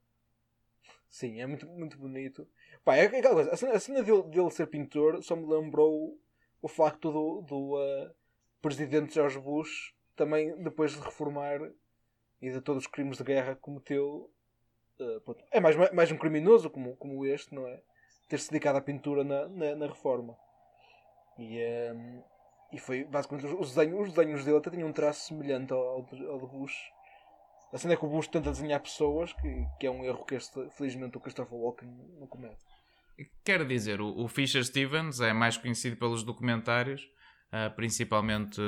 Sim, 1.08 1.40
é 1.40 1.48
muito, 1.48 1.66
muito 1.68 1.98
bonito. 1.98 2.46
Pá, 2.84 2.96
é 2.96 3.06
aquela 3.06 3.36
coisa, 3.36 3.52
a 3.52 3.58
cena, 3.58 3.74
a 3.74 3.80
cena 3.80 4.04
dele, 4.04 4.24
dele 4.24 4.50
ser 4.50 4.68
pintor 4.68 5.24
só 5.24 5.36
me 5.36 5.46
lembrou 5.46 6.20
o 6.62 6.68
facto 6.68 7.12
do, 7.12 7.42
do 7.48 7.78
ah, 7.78 8.12
presidente 8.62 9.14
George 9.14 9.40
Bush 9.40 9.94
também, 10.16 10.56
depois 10.62 10.92
de 10.92 11.00
reformar 11.00 11.60
e 12.42 12.52
de 12.52 12.60
todos 12.60 12.84
os 12.84 12.92
crimes 12.92 13.18
de 13.18 13.24
guerra 13.24 13.56
que 13.56 13.62
cometeu, 13.62 14.30
pronto, 15.26 15.44
é 15.52 15.60
mais, 15.60 15.76
mais 15.92 16.12
um 16.12 16.18
criminoso 16.18 16.70
como, 16.70 16.96
como 16.98 17.26
este, 17.26 17.54
não 17.54 17.68
é? 17.68 17.82
Ter-se 18.30 18.50
dedicado 18.50 18.78
à 18.78 18.82
pintura 18.82 19.24
na, 19.24 19.48
na, 19.48 19.76
na 19.76 19.88
reforma. 19.88 20.36
E, 21.38 21.62
ah, 21.62 22.24
e 22.72 22.80
foi 22.80 23.04
basicamente 23.04 23.46
os, 23.48 23.54
os 23.54 23.76
desenhos, 23.76 24.08
os 24.08 24.14
desenhos 24.14 24.46
dele 24.46 24.58
até 24.58 24.70
tinham 24.70 24.88
um 24.90 24.94
traço 24.94 25.28
semelhante 25.28 25.74
ao, 25.74 25.80
ao, 25.80 26.02
de- 26.04 26.26
ao 26.26 26.40
de 26.40 26.48
Bush. 26.48 26.76
A 27.74 27.78
cena 27.78 27.94
é 27.94 27.98
que 27.98 28.06
o 28.06 28.10
Bush 28.10 28.28
tenta 28.28 28.52
desenhar 28.52 28.80
pessoas, 28.82 29.32
que, 29.34 29.66
que 29.80 29.88
é 29.88 29.92
um 29.92 30.04
erro 30.04 30.26
que 30.26 30.36
este, 30.36 30.70
felizmente 30.72 31.18
o 31.18 31.22
Christopher 31.22 31.58
Walken 31.58 31.88
não 32.20 32.28
comete. 32.28 32.58
Quer 33.44 33.66
dizer, 33.66 34.02
o, 34.02 34.24
o 34.24 34.28
Fisher 34.28 34.64
Stevens 34.64 35.20
é 35.22 35.32
mais 35.32 35.56
conhecido 35.58 35.96
pelos 35.96 36.24
documentários, 36.24 37.10
principalmente 37.76 38.62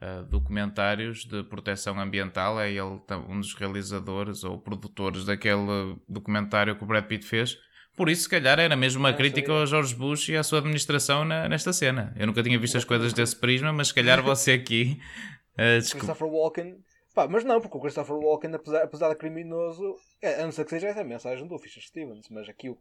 ah, 0.00 0.22
documentários 0.28 1.24
de 1.24 1.42
proteção 1.44 1.98
ambiental. 2.00 2.60
É 2.60 2.70
ele 2.70 3.00
um 3.28 3.40
dos 3.40 3.54
realizadores 3.54 4.44
ou 4.44 4.58
produtores 4.58 5.24
daquele 5.24 5.96
documentário 6.08 6.76
que 6.76 6.84
o 6.84 6.86
Brad 6.86 7.04
Pitt 7.06 7.24
fez. 7.26 7.56
Por 7.96 8.08
isso, 8.08 8.22
se 8.22 8.28
calhar, 8.28 8.60
era 8.60 8.76
mesmo 8.76 9.00
uma 9.00 9.08
Ah, 9.08 9.14
crítica 9.14 9.50
ao 9.52 9.66
George 9.66 9.94
Bush 9.94 10.28
e 10.28 10.36
à 10.36 10.42
sua 10.44 10.58
administração 10.60 11.24
na- 11.24 11.48
nesta 11.48 11.72
cena. 11.72 12.14
Eu 12.16 12.28
nunca 12.28 12.42
tinha 12.44 12.58
visto 12.58 12.76
as 12.78 12.84
coisas 12.84 13.12
desse 13.12 13.34
prisma, 13.34 13.72
mas 13.72 13.88
se 13.88 13.94
calhar 13.94 14.22
você 14.22 14.52
aqui. 14.52 15.00
ah, 15.58 15.78
desculpe. 15.78 16.06
Christopher 16.06 16.28
Walken. 16.28 16.78
Pá, 17.12 17.26
mas 17.26 17.42
não, 17.42 17.60
porque 17.60 17.76
o 17.76 17.80
Christopher 17.80 18.14
Walken, 18.14 18.54
apesar, 18.54 18.82
apesar 18.84 19.08
de 19.08 19.16
criminoso, 19.16 19.96
é, 20.22 20.40
a 20.40 20.44
não 20.44 20.52
ser 20.52 20.62
que 20.64 20.70
seja 20.70 20.86
essa 20.86 21.00
a 21.00 21.04
mensagem 21.04 21.48
do 21.48 21.58
Fisher 21.58 21.82
Stevens, 21.82 22.28
mas 22.30 22.48
aqui 22.48 22.70
o 22.70 22.78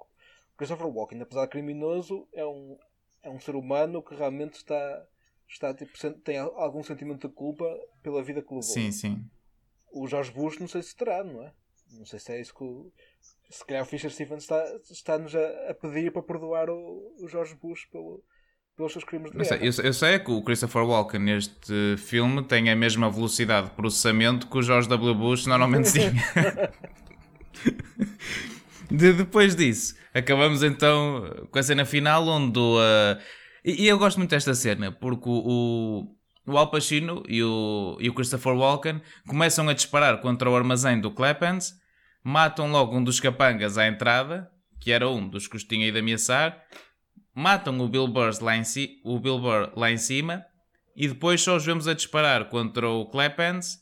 Christopher 0.56 0.86
Walken, 0.86 1.20
apesar 1.22 1.46
de 1.46 1.50
criminoso, 1.50 2.28
é 2.36 2.46
um, 2.46 2.78
é 3.24 3.30
um 3.32 3.40
ser 3.40 3.56
humano 3.56 4.04
que 4.04 4.14
realmente 4.14 4.54
está, 4.58 5.04
está 5.50 5.74
tipo, 5.74 5.92
tem 6.24 6.38
al- 6.38 6.56
algum 6.58 6.84
sentimento 6.84 7.28
de 7.28 7.34
culpa 7.34 7.66
pela 8.04 8.24
vida 8.24 8.42
que 8.42 8.50
levou. 8.50 8.62
Sim, 8.64 8.92
sim. 8.92 9.26
O 9.94 10.08
George 10.08 10.32
Bush, 10.32 10.60
não 10.60 10.68
sei 10.68 10.84
se 10.84 10.96
terá, 10.96 11.24
não 11.24 11.42
é? 11.44 11.52
Não 11.98 12.06
sei 12.06 12.20
se 12.20 12.32
é 12.34 12.42
isso 12.42 12.54
que 12.54 12.64
o. 12.64 12.92
Se 13.50 13.66
calhar 13.66 13.82
o 13.84 13.86
Fisher 13.86 14.12
Stevens 14.12 14.44
está, 14.44 14.62
está-nos 14.92 15.34
a, 15.34 15.70
a 15.70 15.74
pedir 15.74 16.12
para 16.12 16.22
perdoar 16.22 16.70
o, 16.70 17.16
o 17.22 17.28
George 17.30 17.56
Bush 17.56 17.86
pelo, 17.86 18.22
pelos 18.76 18.92
seus 18.92 19.06
crimes 19.06 19.32
de 19.32 19.38
sei, 19.46 19.58
guerra. 19.60 19.72
eu, 19.80 19.86
eu 19.86 19.94
sei 19.94 20.20
que 20.20 20.30
o 20.32 20.44
Christopher 20.44 20.84
Walken 20.84 21.22
neste 21.22 21.96
filme 21.98 22.44
tem 22.44 22.70
a 22.70 22.76
mesma 22.76 23.10
velocidade 23.10 23.70
de 23.70 23.76
processamento 23.76 24.50
que 24.50 24.58
o 24.58 24.62
George 24.62 24.90
W. 24.90 25.16
Bush 25.16 25.46
normalmente 25.46 25.90
tinha. 25.94 26.12
De- 28.92 29.14
depois 29.14 29.56
disso, 29.56 29.96
acabamos 30.14 30.64
então 30.64 31.48
com 31.52 31.60
a 31.60 31.64
cena 31.64 31.86
final 31.86 32.26
onde 32.28 32.60
uh, 32.60 33.18
e, 33.64 33.84
e 33.84 33.88
eu 33.88 33.98
gosto 33.98 34.18
muito 34.18 34.30
desta 34.32 34.54
cena 34.54 34.92
porque 34.92 35.28
o, 35.30 36.08
o, 36.48 36.58
Al 36.58 36.70
Pacino 36.72 37.24
e 37.28 37.44
o, 37.44 37.98
e 38.00 38.10
o 38.10 38.14
Christopher 38.14 38.54
Walken 38.56 39.02
começam 39.28 39.68
a 39.70 39.74
disparar 39.74 40.22
contra 40.22 40.50
o 40.50 40.56
armazém 40.56 41.00
do 41.00 41.12
Clapans, 41.12 41.74
matam 42.24 42.72
logo 42.72 42.96
um 42.98 43.04
dos 43.04 43.20
capangas 43.20 43.78
à 43.78 43.88
entrada, 43.88 44.50
que 44.80 44.92
era 44.92 45.10
um 45.10 45.28
dos 45.28 45.48
que 45.48 45.56
os 45.58 45.64
tinha 45.64 45.88
ido 45.88 45.98
ameaçar, 46.00 46.62
matam 47.34 47.80
o 47.80 47.88
Bill 47.88 48.08
Burr 48.08 48.32
lá 48.42 48.56
em, 48.58 48.64
ci- 48.64 49.00
o 49.04 49.20
Bill 49.20 49.40
Burr 49.40 49.72
lá 49.76 49.92
em 49.92 49.98
cima 49.98 50.44
e 50.96 51.08
depois 51.08 51.42
só 51.42 51.56
os 51.56 51.66
vemos 51.66 51.88
a 51.88 51.94
disparar 51.94 52.46
contra 52.50 52.90
o 52.90 53.06
Clapans 53.06 53.80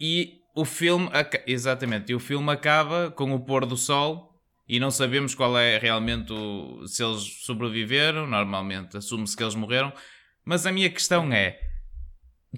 e 0.00 0.40
o 0.54 0.64
filme 0.64 1.08
exatamente 1.46 2.12
e 2.12 2.14
o 2.14 2.20
filme 2.20 2.50
acaba 2.52 3.10
com 3.10 3.32
o 3.32 3.40
pôr 3.40 3.64
do 3.64 3.76
sol 3.76 4.31
e 4.72 4.80
não 4.80 4.90
sabemos 4.90 5.34
qual 5.34 5.58
é 5.58 5.76
realmente 5.76 6.32
o, 6.32 6.88
se 6.88 7.04
eles 7.04 7.44
sobreviveram 7.44 8.26
normalmente 8.26 8.96
assume-se 8.96 9.36
que 9.36 9.42
eles 9.42 9.54
morreram 9.54 9.92
mas 10.46 10.64
a 10.64 10.72
minha 10.72 10.88
questão 10.88 11.30
é 11.30 11.60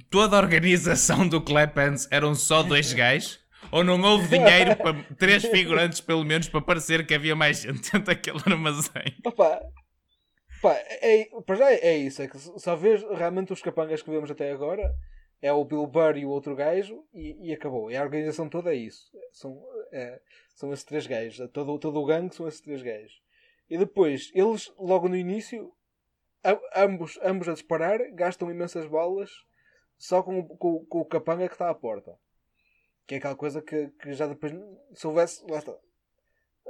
toda 0.08 0.36
a 0.36 0.40
organização 0.40 1.26
do 1.26 1.40
Clapans 1.40 2.06
eram 2.12 2.32
só 2.32 2.62
dois 2.62 2.92
gajos 2.94 3.40
ou 3.72 3.82
não 3.82 4.00
houve 4.00 4.28
dinheiro 4.28 4.76
para 4.76 4.94
três 5.18 5.44
figurantes 5.44 6.00
pelo 6.00 6.22
menos 6.22 6.48
para 6.48 6.60
parecer 6.60 7.04
que 7.04 7.14
havia 7.14 7.34
mais 7.34 7.62
gente 7.62 7.82
dentro 7.90 8.04
daquele 8.04 8.38
armazém 8.46 9.16
Opa, 9.26 9.60
pá, 10.62 10.72
é, 11.02 11.28
para 11.44 11.56
já 11.56 11.72
é, 11.72 11.96
isso, 11.96 12.22
é 12.22 12.28
que 12.28 12.38
só 12.38 12.76
vês 12.76 13.02
realmente 13.10 13.52
os 13.52 13.60
capangas 13.60 14.02
que 14.02 14.10
vemos 14.10 14.30
até 14.30 14.52
agora 14.52 14.88
é 15.42 15.52
o 15.52 15.64
Bill 15.64 15.86
Burr 15.88 16.16
e 16.16 16.24
o 16.24 16.30
outro 16.30 16.54
gajo 16.56 17.04
e, 17.12 17.50
e 17.50 17.52
acabou. 17.52 17.90
E 17.90 17.96
a 17.96 18.02
organização 18.02 18.48
toda 18.48 18.72
é 18.72 18.76
isso. 18.76 19.10
São, 19.30 19.62
é, 19.92 20.18
são 20.54 20.72
esses 20.72 20.84
três 20.84 21.06
gajos. 21.06 21.50
Todo, 21.50 21.78
todo 21.78 22.00
o 22.00 22.06
gangue 22.06 22.34
são 22.34 22.48
esses 22.48 22.60
três 22.60 22.82
gajos. 22.82 23.22
E 23.68 23.76
depois, 23.76 24.30
eles, 24.34 24.72
logo 24.78 25.08
no 25.08 25.16
início, 25.16 25.72
a- 26.42 26.82
ambos, 26.84 27.18
ambos 27.22 27.48
a 27.48 27.54
disparar, 27.54 27.98
gastam 28.12 28.50
imensas 28.50 28.86
balas 28.86 29.30
só 29.98 30.22
com, 30.22 30.46
com, 30.56 30.84
com 30.86 31.00
o 31.00 31.04
capanga 31.04 31.48
que 31.48 31.54
está 31.54 31.70
à 31.70 31.74
porta. 31.74 32.18
Que 33.06 33.16
é 33.16 33.18
aquela 33.18 33.36
coisa 33.36 33.60
que, 33.60 33.88
que 34.00 34.12
já 34.12 34.26
depois, 34.26 34.52
se 34.94 35.06
houvesse, 35.06 35.44
lá 35.50 35.58
está. 35.58 35.76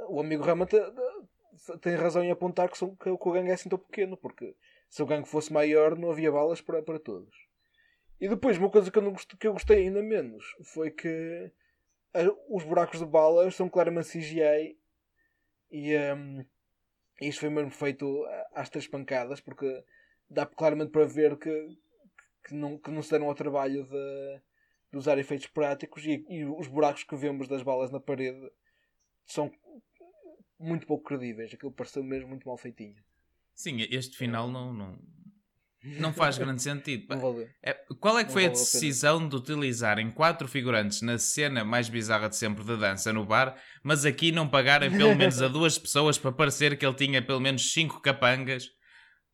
O 0.09 0.19
amigo 0.19 0.43
realmente 0.43 0.75
eh, 0.75 1.77
tem 1.81 1.95
razão 1.95 2.23
em 2.23 2.31
apontar 2.31 2.69
que, 2.69 2.77
são, 2.77 2.95
que, 2.95 3.09
o 3.09 3.17
gangue 3.31 3.49
é 3.49 3.53
assim 3.53 3.69
tão 3.69 3.79
pequeno, 3.79 4.17
porque 4.17 4.55
se 4.89 5.01
o 5.01 5.05
gangue 5.05 5.27
fosse 5.27 5.51
maior 5.53 5.97
não 5.97 6.11
havia 6.11 6.31
balas 6.31 6.61
para, 6.61 6.81
para 6.81 6.99
todos. 6.99 7.33
E 8.19 8.27
depois, 8.27 8.57
uma 8.57 8.69
coisa 8.69 8.89
que 8.89 8.97
eu, 8.97 9.01
não 9.01 9.13
que 9.13 9.47
eu 9.47 9.53
gostei 9.53 9.79
ainda 9.79 10.01
menos 10.01 10.45
foi 10.63 10.91
que 10.91 11.51
os 12.49 12.63
buracos 12.63 12.99
de 12.99 13.05
balas 13.05 13.55
são 13.55 13.69
claramente 13.69 14.09
CGI 14.09 14.77
e 15.71 15.93
ehm, 15.93 16.45
isto 17.21 17.41
foi 17.41 17.49
mesmo 17.49 17.71
feito 17.71 18.25
às 18.53 18.69
três 18.69 18.87
pancadas, 18.87 19.41
porque 19.41 19.83
dá 20.29 20.45
claramente 20.45 20.91
para 20.91 21.05
ver 21.05 21.37
que, 21.37 21.77
que, 22.45 22.53
não, 22.53 22.77
que 22.77 22.91
não 22.91 23.01
se 23.01 23.11
deram 23.11 23.27
ao 23.27 23.35
trabalho 23.35 23.83
de, 23.83 24.41
de 24.91 24.97
usar 24.97 25.17
efeitos 25.17 25.47
práticos 25.47 26.05
e, 26.05 26.25
e 26.29 26.45
os 26.45 26.67
buracos 26.67 27.03
que 27.03 27.15
vemos 27.15 27.47
das 27.47 27.63
balas 27.63 27.91
na 27.91 27.99
parede 27.99 28.49
são 29.25 29.51
muito 30.59 30.87
pouco 30.87 31.03
credíveis. 31.03 31.53
Aquilo 31.53 31.71
pareceu 31.71 32.03
mesmo 32.03 32.29
muito 32.29 32.47
mal 32.47 32.57
feitinho. 32.57 33.03
sim, 33.53 33.81
este 33.89 34.17
final 34.17 34.49
não, 34.49 34.73
não, 34.73 34.99
não 35.99 36.11
faz 36.13 36.37
grande 36.37 36.61
sentido. 36.61 37.07
É, 37.63 37.73
qual 37.99 38.17
é 38.17 38.23
que 38.23 38.29
Não 38.29 38.33
foi 38.33 38.45
a 38.45 38.49
valeu 38.49 38.61
a 38.61 38.63
decisão 38.63 39.27
de 39.27 39.35
utilizarem 39.35 40.09
quatro 40.09 40.47
figurantes 40.47 41.01
na 41.01 41.17
cena 41.17 41.63
mais 41.63 41.87
bizarra 41.89 42.27
de 42.27 42.35
sempre 42.35 42.63
de 42.63 42.75
dança 42.77 43.13
no 43.13 43.25
bar, 43.25 43.55
mas 43.83 44.05
aqui 44.05 44.31
não 44.31 44.47
pagarem 44.47 44.89
pelo 44.89 45.13
menos 45.15 45.41
a 45.41 45.47
duas 45.47 45.77
pessoas 45.77 46.17
para 46.17 46.31
parecer 46.31 46.77
que 46.77 46.85
ele 46.85 46.95
tinha 46.95 47.21
pelo 47.21 47.39
menos 47.39 47.71
cinco 47.71 48.01
capangas 48.01 48.69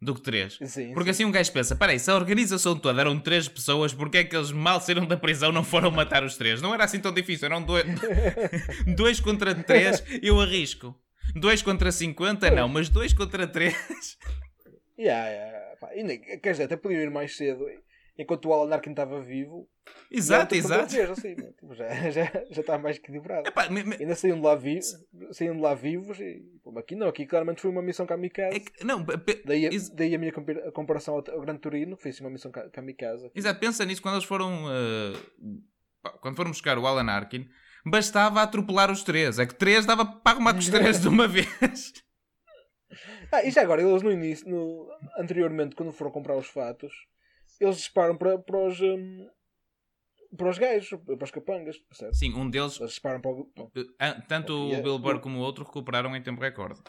do 0.02 0.16
que 0.16 0.22
três? 0.22 0.58
Sim, 0.66 0.93
Porque 0.93 1.12
assim 1.12 1.26
um 1.26 1.32
gajo 1.32 1.52
pensa, 1.52 1.76
peraí, 1.76 1.99
se 1.99 2.10
a 2.10 2.16
organização 2.16 2.76
toda 2.76 2.99
eram 2.99 3.20
três 3.20 3.47
pessoas, 3.47 3.93
porque 3.93 4.18
é 4.18 4.24
que 4.24 4.36
eles 4.36 4.52
mal 4.52 4.82
saíram 4.82 5.06
da 5.06 5.16
prisão 5.16 5.52
não 5.52 5.64
foram 5.64 5.91
matar 5.91 6.24
os 6.24 6.36
três? 6.36 6.62
Não 6.62 6.74
era 6.74 6.86
assim 6.86 6.99
tão 6.99 7.14
difícil, 7.14 7.45
eram 7.45 7.62
dois, 7.62 7.86
dois 8.97 9.20
contra 9.20 9.54
três, 9.54 10.04
eu 10.22 10.41
arrisco. 10.41 10.95
Dois 11.36 11.62
contra 11.62 11.91
50, 11.91 12.52
não, 12.52 12.68
mas 12.68 12.89
dois 12.89 13.14
contra 13.14 13.47
três. 13.47 14.18
Yeah, 14.97 15.30
yeah, 15.30 15.71
pá, 15.82 15.94
e 15.96 16.04
nem- 16.04 16.22
quer 16.22 16.52
dizer, 16.52 16.64
até 16.64 16.78
podiam 16.78 17.02
ir 17.02 17.10
mais 17.12 17.36
cedo 17.36 17.66
enquanto 18.18 18.46
o 18.46 18.54
Alan 18.54 18.72
Arkin 18.74 18.92
estava 18.92 19.20
vivo. 19.22 19.68
Exato, 20.12 20.54
exato. 20.54 20.84
assim, 21.12 21.34
né? 21.36 21.52
Tipo, 21.60 21.74
já, 21.74 21.88
já, 22.12 22.24
já 22.52 22.62
está 22.62 22.78
mais 22.78 22.98
que 23.00 23.04
equilibrado. 23.06 23.48
Epá, 23.50 23.68
me- 23.70 23.84
me- 23.84 23.96
Ainda 23.96 24.14
saíam 24.16 24.38
de 24.38 24.44
lá, 24.46 24.56
vi 24.56 24.80
saíam 25.32 25.56
de 25.56 25.62
lá 25.62 25.74
vivos 25.74 26.20
e 26.20 26.40
pô, 26.64 26.78
aqui 26.78 26.96
não, 26.96 27.08
aqui 27.08 27.26
claramente 27.26 27.62
foi 27.62 27.72
uma 27.72 27.82
missão 27.82 28.06
kamikaze. 28.06 28.56
é 28.58 28.60
que- 28.60 28.84
não, 28.86 29.04
pe- 29.04 29.42
Daí, 29.44 29.66
a- 29.66 29.72
ex- 29.72 29.90
daí 29.90 30.14
a 30.14 30.20
minha 30.20 30.32
comparação 30.74 31.16
ao, 31.16 31.24
ao 31.34 31.42
Gran 31.42 31.58
Turino, 31.58 31.98
foi 31.98 32.12
assim 32.12 32.24
uma 32.24 32.30
missão 32.30 32.52
ka- 32.52 32.70
kamikaze. 32.70 33.32
Exato, 33.34 33.60
pensa 33.60 33.84
nisso 33.86 34.02
quando 34.04 34.16
eles 34.16 34.26
foram. 34.28 34.66
uh, 34.66 36.12
quando 36.22 36.36
foram 36.36 36.52
buscar 36.52 36.78
o 36.78 36.86
Alan 36.86 37.10
Arkin, 37.12 37.48
bastava 37.86 38.42
atropelar 38.42 38.92
os 38.92 39.04
três. 39.04 39.40
É 39.40 39.46
que 39.48 39.56
três 39.56 39.86
dava 39.86 40.06
para 40.06 40.34
arrumar 40.36 40.54
com 40.54 40.60
os 40.60 40.70
três 40.70 41.00
de 41.02 41.08
uma 41.08 41.28
vez. 41.30 41.94
Ah, 43.32 43.44
e 43.44 43.52
já 43.52 43.62
agora, 43.62 43.82
eles 43.82 44.02
no 44.02 44.12
início, 44.12 44.48
no, 44.50 44.90
anteriormente, 45.18 45.76
quando 45.76 45.92
foram 45.92 46.12
comprar 46.12 46.36
os 46.38 46.48
fatos, 46.48 46.94
eles 47.60 47.78
disparam 47.78 48.18
para, 48.18 48.38
para 48.38 48.58
os. 48.58 48.80
hum, 48.82 49.30
para 50.36 50.50
os 50.50 50.58
gajos, 50.58 51.00
para 51.04 51.24
os 51.24 51.32
capangas, 51.32 51.78
percebe? 51.78 52.16
Sim, 52.16 52.34
um 52.34 52.50
deles, 52.50 52.80
Eles 52.80 52.92
disparam 52.92 53.20
para 53.22 53.32
o. 53.32 53.52
ah, 54.00 54.22
tanto 54.28 54.54
o 54.54 54.70
Yeah. 54.70 55.20
Como 55.20 55.40
o 55.40 55.42
outro, 55.42 55.64
recuperaram 55.66 56.16
em 56.16 56.22
tempo 56.22 56.42
recorde. 56.42 56.82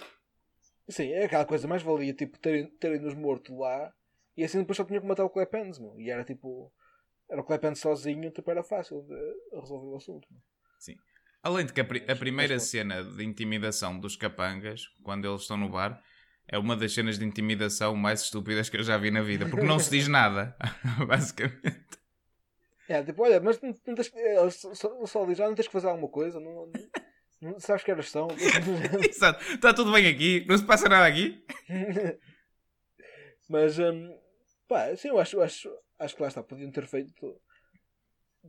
Sim, 0.89 1.11
é 1.13 1.25
aquela 1.25 1.45
coisa 1.45 1.67
mais 1.69 1.83
valia, 1.83 2.13
tipo, 2.15 2.39
terem- 2.39 2.69
terem-nos 2.79 3.15
morto 3.15 3.57
lá 3.57 3.93
e 4.37 4.45
assim 4.45 4.59
depois 4.59 4.77
só 4.77 4.85
tinha 4.85 5.01
que 5.01 5.07
matar 5.07 5.25
o 5.25 5.31
Clepens, 5.31 5.79
meu. 5.79 5.99
E 5.99 6.11
era 6.11 6.25
tipo. 6.25 6.73
Era 7.31 7.41
o 7.41 7.45
Clepens 7.45 7.79
sozinho, 7.79 8.31
tipo, 8.31 8.51
era 8.51 8.63
fácil 8.63 9.03
de 9.03 9.59
resolver 9.61 9.87
o 9.87 9.97
assunto. 9.97 10.27
meu. 10.31 10.41
Além 11.43 11.67
de 11.67 11.73
que 11.73 11.81
a, 11.81 11.85
pri- 11.85 12.05
a 12.09 12.15
primeira 12.15 12.59
cena 12.61 13.03
de 13.03 13.25
intimidação 13.25 13.99
dos 13.99 14.15
capangas, 14.17 14.87
quando 15.03 15.27
eles 15.27 15.43
estão 15.43 15.57
no 15.57 15.69
bar, 15.69 16.01
é 16.49 16.59
uma 16.59 16.77
das 16.77 16.93
cenas 16.93 17.19
de 17.19 17.25
intimidação 17.25 17.95
mais 17.97 18.23
estúpidas 18.23 18.69
que 18.69 18.77
eu 18.77 18.83
já 18.83 18.97
vi 18.97 19.11
na 19.11 19.23
vida, 19.23 19.49
porque 19.49 19.67
não 19.67 19.79
se 19.79 19.91
diz 19.91 20.09
nada, 20.09 20.57
basicamente. 21.07 21.99
É, 22.89 23.03
tipo, 23.03 23.23
olha, 23.23 23.41
mas 23.41 23.61
não, 23.61 23.75
não 23.87 23.95
tens, 23.95 24.13
eles 24.15 24.57
só, 24.57 25.07
só, 25.07 25.25
diz, 25.25 25.41
ah, 25.41 25.49
não 25.49 25.55
tens 25.55 25.67
que 25.67 25.73
fazer 25.73 25.89
alguma 25.89 26.09
coisa, 26.09 26.39
não, 26.41 26.71
não, 27.41 27.59
sabes 27.59 27.83
que 27.83 27.91
horas 27.91 28.11
são. 28.11 28.29
Exato, 29.09 29.43
está 29.55 29.73
tudo 29.73 29.93
bem 29.93 30.07
aqui, 30.07 30.45
não 30.47 30.59
se 30.59 30.65
passa 30.65 30.89
nada 30.89 31.07
aqui. 31.07 31.45
Mas, 33.49 33.79
hum, 33.79 34.15
pá, 34.69 34.95
sim, 34.97 35.09
eu 35.09 35.19
acho, 35.19 35.37
eu 35.37 35.43
acho, 35.43 35.71
acho 35.99 36.17
que 36.17 36.23
lá 36.23 36.29
está, 36.29 36.43
podiam 36.43 36.71
ter 36.71 36.87
feito. 36.87 37.41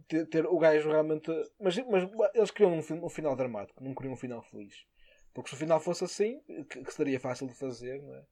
Ter, 0.07 0.25
ter 0.27 0.45
o 0.45 0.57
gajo 0.57 0.89
realmente. 0.89 1.29
Mas, 1.59 1.77
mas 1.77 2.09
eles 2.33 2.51
queriam 2.51 2.73
um, 2.73 3.05
um 3.05 3.09
final 3.09 3.35
dramático, 3.35 3.83
não 3.83 3.93
queriam 3.93 4.13
um 4.13 4.17
final 4.17 4.41
feliz. 4.41 4.73
Porque 5.33 5.49
se 5.49 5.55
o 5.55 5.59
final 5.59 5.79
fosse 5.79 6.03
assim, 6.03 6.39
que, 6.69 6.83
que 6.83 6.93
seria 6.93 7.19
fácil 7.19 7.47
de 7.47 7.55
fazer, 7.55 8.01
não 8.01 8.13
é? 8.15 8.23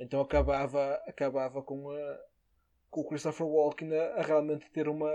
Então 0.00 0.20
acabava, 0.20 0.94
acabava 1.06 1.62
com, 1.62 1.90
a, 1.90 2.20
com 2.90 3.00
o 3.00 3.08
Christopher 3.08 3.46
Walken 3.46 3.94
a, 3.96 4.16
a 4.16 4.22
realmente 4.22 4.70
ter 4.70 4.88
uma, 4.88 5.10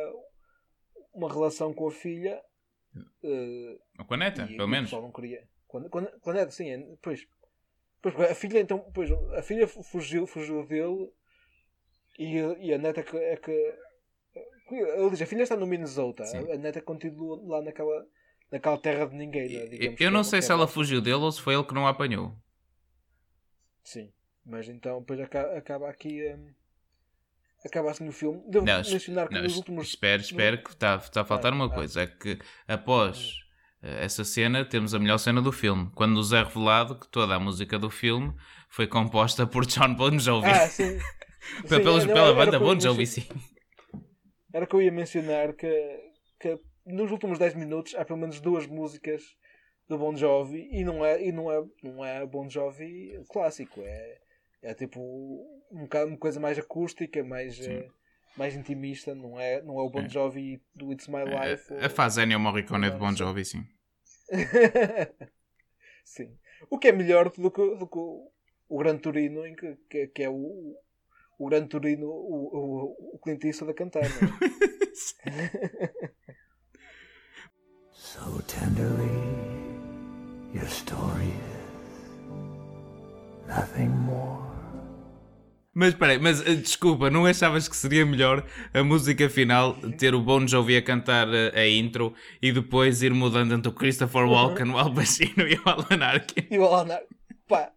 uma 1.13 1.31
relação 1.31 1.73
com 1.73 1.87
a 1.87 1.91
filha. 1.91 2.41
eh, 3.23 3.77
Ou 3.99 4.05
com 4.05 4.13
a 4.13 4.17
neta, 4.17 4.43
e 4.49 4.55
pelo 4.55 4.67
menos. 4.67 4.89
pessoal 4.89 5.01
não 5.03 5.11
queria. 5.11 5.47
Quando, 5.67 5.89
quando, 5.89 6.19
quando 6.21 6.39
é 6.39 6.43
assim, 6.43 6.69
é, 6.71 6.95
pois, 7.01 7.27
pois, 8.01 8.15
a 8.31 8.33
filha 8.33 8.59
então, 8.59 8.79
pois, 8.93 9.11
a 9.11 9.43
filha 9.43 9.67
fu- 9.67 9.83
fugiu, 9.83 10.25
fugiu 10.25 10.65
dele 10.65 11.11
e, 12.17 12.37
e 12.67 12.73
a 12.73 12.77
neta 12.77 13.03
que, 13.03 13.15
é 13.17 13.37
que 13.37 13.51
ele 14.71 15.09
diz, 15.11 15.21
a 15.21 15.25
filha 15.25 15.43
está 15.43 15.55
no 15.55 15.67
Minnesota, 15.67 16.23
Sim. 16.25 16.49
a, 16.49 16.55
a 16.55 16.57
neta 16.57 16.81
continua 16.81 17.39
lá 17.45 17.61
naquela, 17.61 18.07
naquela 18.51 18.77
terra 18.77 19.05
de 19.07 19.15
ninguém. 19.15 19.49
né, 19.49 19.77
Eu, 19.79 19.95
que 19.95 20.09
não 20.09 20.21
é- 20.21 20.23
sei 20.23 20.41
se 20.41 20.51
é 20.51 20.55
ela 20.55 20.67
fugiu 20.67 21.01
dele 21.01 21.15
ou 21.17 21.31
se 21.31 21.41
foi 21.41 21.53
ele 21.55 21.63
que 21.63 21.73
não 21.73 21.87
a 21.87 21.89
apanhou. 21.91 22.35
Sim, 23.83 24.11
mas 24.45 24.69
então 24.69 24.99
depois 25.01 25.19
acaba, 25.19 25.89
aqui 25.89 26.33
hum, 26.33 26.53
acaba 27.65 27.91
assim 27.91 28.07
o 28.07 28.11
filme. 28.11 28.41
Devo 28.47 28.65
Não, 28.65 28.77
mencionar 28.77 29.27
que 29.27 29.33
não, 29.35 29.43
nos 29.43 29.55
últimos 29.57 29.87
espera, 29.87 30.21
espera, 30.21 30.57
que 30.57 30.69
está 30.69 30.95
está 30.95 31.21
a 31.21 31.25
faltar 31.25 31.51
Ah, 31.51 31.55
uma 31.55 31.65
ah. 31.65 31.69
coisa. 31.69 32.01
É 32.01 32.07
que 32.07 32.39
após 32.67 33.35
eh, 33.81 34.03
essa 34.05 34.23
cena, 34.23 34.65
temos 34.65 34.93
a 34.93 34.99
melhor 34.99 35.17
cena 35.17 35.41
do 35.41 35.51
filme. 35.51 35.89
Quando 35.95 36.13
nos 36.13 36.31
é 36.33 36.43
revelado 36.43 36.99
que 36.99 37.07
toda 37.07 37.35
a 37.35 37.39
música 37.39 37.77
do 37.79 37.89
filme 37.89 38.33
foi 38.69 38.87
composta 38.87 39.45
por 39.47 39.65
John 39.65 39.93
Bon 39.95 40.17
Jovi. 40.19 40.49
Ah, 40.49 40.67
sim. 40.67 40.99
Sim, 41.65 41.79
pelos- 41.81 42.05
não, 42.05 42.13
pela 42.13 42.33
banda 42.33 42.59
Bon 42.59 42.79
Jovi, 42.79 43.07
sim. 43.07 43.25
Era 44.53 44.65
que 44.67 44.75
eu 44.75 44.81
ia 44.81 44.91
mencionar 44.91 45.53
que, 45.53 45.67
que 46.39 46.59
nos 46.89 47.11
últimos 47.11 47.39
10 47.39 47.55
minutos 47.55 47.95
há 47.95 48.03
pelo 48.03 48.19
menos 48.19 48.39
duas 48.39 48.65
músicas 48.67 49.23
do 49.87 49.97
Bon 49.97 50.15
Jovi 50.15 50.69
e 50.71 50.83
não 50.83 51.03
é, 51.05 51.23
e 51.23 51.31
não 51.31 51.51
é, 51.51 51.63
não 51.83 52.05
é 52.05 52.25
Bon 52.25 52.49
Jovi 52.49 53.19
clássico, 53.29 53.81
é, 53.81 54.19
é 54.61 54.73
tipo 54.73 54.99
um 55.71 55.81
bocado, 55.83 56.07
uma 56.07 56.17
coisa 56.17 56.39
mais 56.39 56.59
acústica, 56.59 57.23
mais, 57.23 57.59
eh, 57.59 57.87
mais 58.37 58.55
intimista, 58.55 59.15
não 59.15 59.39
é, 59.39 59.61
não 59.61 59.79
é 59.79 59.81
o 59.81 59.89
Bon 59.89 60.01
É. 60.01 60.09
Jovi 60.09 60.61
do 60.75 60.91
It's 60.91 61.07
My 61.07 61.23
Life. 61.23 61.73
A, 61.73 61.87
a 61.87 61.89
fase 61.89 62.21
Ennio 62.21 62.39
Morricone 62.39 62.91
de 62.91 62.97
Bon. 62.97 63.15
Jovi, 63.15 63.45
sim. 63.45 63.65
Sim. 66.03 66.35
O 66.71 66.79
que 66.79 66.87
é 66.87 66.91
melhor 66.91 67.29
do 67.29 67.51
que, 67.51 67.75
do 67.75 67.87
que 67.87 67.97
o, 67.97 68.31
o 68.67 68.77
Gran 68.79 68.97
Turino, 68.97 69.45
em 69.45 69.55
que, 69.55 69.77
que, 69.87 70.07
que 70.07 70.23
é 70.23 70.29
o, 70.29 70.75
o 71.37 71.47
Gran 71.47 71.67
Turino, 71.67 72.07
o, 72.07 72.49
o, 72.51 73.15
o 73.15 73.19
Clint 73.19 73.43
Eastwood 73.43 73.71
a 73.71 73.75
cantar. 73.75 74.01
não 74.01 74.27
é? 74.27 76.09
So 78.19 78.41
tenderly, 78.47 79.15
your 80.53 80.67
story 80.67 81.31
is 81.31 83.47
nothing 83.47 83.89
more. 84.05 84.39
Mas 85.73 85.89
espera 85.93 86.11
aí, 86.11 86.19
mas 86.19 86.41
eh, 86.45 86.55
desculpa, 86.55 87.09
não 87.09 87.25
achavas 87.25 87.69
que 87.69 87.75
seria 87.77 88.05
melhor 88.05 88.45
a 88.73 88.83
música 88.83 89.29
final 89.29 89.75
ter 89.97 90.13
o 90.13 90.21
Bon 90.21 90.45
Jovi 90.45 90.75
a 90.75 90.81
cantar 90.81 91.27
eh, 91.33 91.51
a 91.55 91.65
intro 91.67 92.13
e 92.41 92.51
depois 92.51 93.01
ir 93.01 93.13
mudando 93.13 93.53
entre 93.53 93.69
o 93.69 93.73
Christopher 93.73 94.25
Walken, 94.25 94.69
o 94.71 94.77
Al 94.77 94.93
Pacino 94.93 95.47
e 95.47 95.55
o 95.55 95.61
Alan 95.69 96.03
Arkin? 96.05 96.47
E 96.51 96.59
o 96.59 96.65
Alan, 96.65 96.99
pá, 97.47 97.71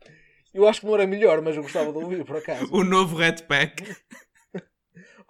eu 0.52 0.66
acho 0.66 0.80
que 0.80 0.86
não 0.86 0.94
era 0.94 1.06
melhor, 1.06 1.40
mas 1.42 1.56
eu 1.56 1.62
gostava 1.62 1.92
de 1.92 1.98
ouvir 1.98 2.24
por 2.24 2.38
acaso. 2.38 2.68
O 2.74 2.82
novo 2.82 3.16
Red 3.16 3.42
Pack. 3.46 3.84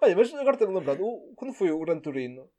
Olha, 0.01 0.15
mas 0.15 0.33
agora 0.33 0.57
tenho 0.57 0.73
lembrado, 0.73 1.03
quando 1.35 1.53
foi 1.53 1.69
o 1.69 1.79
Gran 1.79 1.99
Turino, 1.99 2.49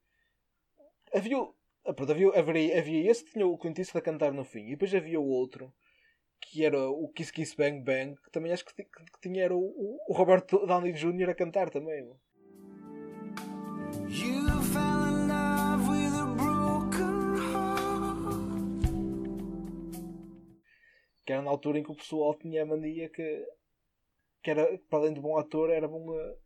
havia, 1.12 1.38
o- 1.38 1.54
pronto, 1.92 2.10
havia, 2.12 2.28
havia, 2.38 2.78
havia 2.78 3.10
esse 3.10 3.24
que 3.24 3.32
tinha 3.32 3.46
o 3.46 3.58
Clint 3.58 3.78
Eastwood 3.78 4.02
a 4.02 4.10
cantar 4.12 4.32
no 4.32 4.44
fim, 4.44 4.66
e 4.66 4.70
depois 4.70 4.94
havia 4.94 5.20
o 5.20 5.28
outro 5.28 5.72
que 6.40 6.64
era 6.64 6.78
o 6.88 7.08
Kiss 7.08 7.32
Kiss 7.32 7.56
Bang 7.56 7.80
Bang, 7.82 8.16
que 8.22 8.30
também 8.30 8.52
acho 8.52 8.64
que, 8.64 8.74
ti- 8.74 8.84
que 8.84 9.20
tinha 9.20 9.44
era 9.44 9.54
o, 9.56 9.98
o, 10.08 10.12
Roberto 10.14 10.66
Downey 10.66 10.92
Jr. 10.92 11.30
a 11.30 11.34
cantar 11.34 11.70
também. 11.70 12.02
meu. 12.02 12.20
You 14.08 14.62
fell 14.62 15.06
in 15.08 15.28
love 15.28 15.88
with 15.90 16.14
a 16.14 16.26
broken 16.36 17.36
heart. 17.52 18.84
Que 21.24 21.32
era 21.32 21.42
na 21.42 21.50
altura 21.50 21.78
em 21.78 21.82
que 21.82 21.92
o 21.92 21.96
pessoal 21.96 22.34
tinha 22.34 22.62
a 22.62 22.66
mania 22.66 23.08
que, 23.08 23.46
que 24.42 24.50
era, 24.50 24.78
para 24.90 24.98
além 24.98 25.14
de 25.14 25.20
bom 25.20 25.38
ator, 25.38 25.70
era 25.70 25.88
bom, 25.88 26.14
eh, 26.14 26.36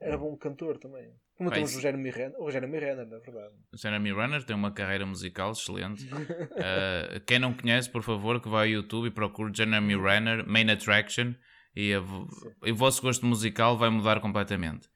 era 0.00 0.18
bom 0.18 0.36
cantor 0.36 0.78
também. 0.78 1.14
Como 1.36 1.50
Pá, 1.50 1.56
temos 1.56 1.74
o 1.74 1.80
Jeremy 1.80 2.10
Renner, 2.10 2.40
o 2.40 2.50
Jeremy 2.50 2.78
Renner, 2.78 3.06
na 3.06 3.18
verdade. 3.18 3.54
O 3.72 3.76
Jeremy 3.76 4.12
Renner 4.12 4.44
tem 4.44 4.54
uma 4.54 4.70
carreira 4.70 5.04
musical 5.04 5.50
excelente. 5.50 6.04
Uh, 6.06 7.20
quem 7.26 7.40
não 7.40 7.52
conhece, 7.52 7.90
por 7.90 8.02
favor, 8.02 8.40
que 8.40 8.48
vá 8.48 8.60
ao 8.60 8.66
YouTube 8.66 9.08
e 9.08 9.10
procure 9.10 9.52
Jeremy 9.52 9.96
Renner, 9.96 10.46
Main 10.46 10.70
Attraction, 10.70 11.34
e 11.74 11.92
a 11.92 12.02
e 12.64 12.70
o 12.70 12.76
vosso 12.76 13.02
gosto 13.02 13.26
musical 13.26 13.76
vai 13.76 13.90
mudar 13.90 14.20
completamente. 14.20 14.88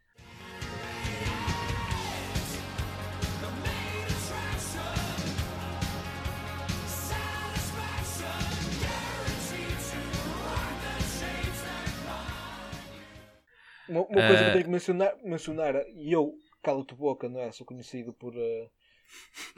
Uma, 13.89 14.03
uma 14.03 14.23
coisa 14.23 14.43
que 14.43 14.45
Eh, 14.45 14.49
eu 14.49 14.53
tenho 14.53 14.65
que 14.65 14.71
mencionar, 14.71 15.17
mencionar 15.25 15.75
e 15.95 16.13
eu, 16.13 16.35
calo-te 16.63 16.95
boca, 16.95 17.29
não 17.29 17.41
é? 17.41 17.53
Sou 17.53 17.67
conhecido 17.67 18.13
por, 18.13 18.35
eh, 18.37 18.69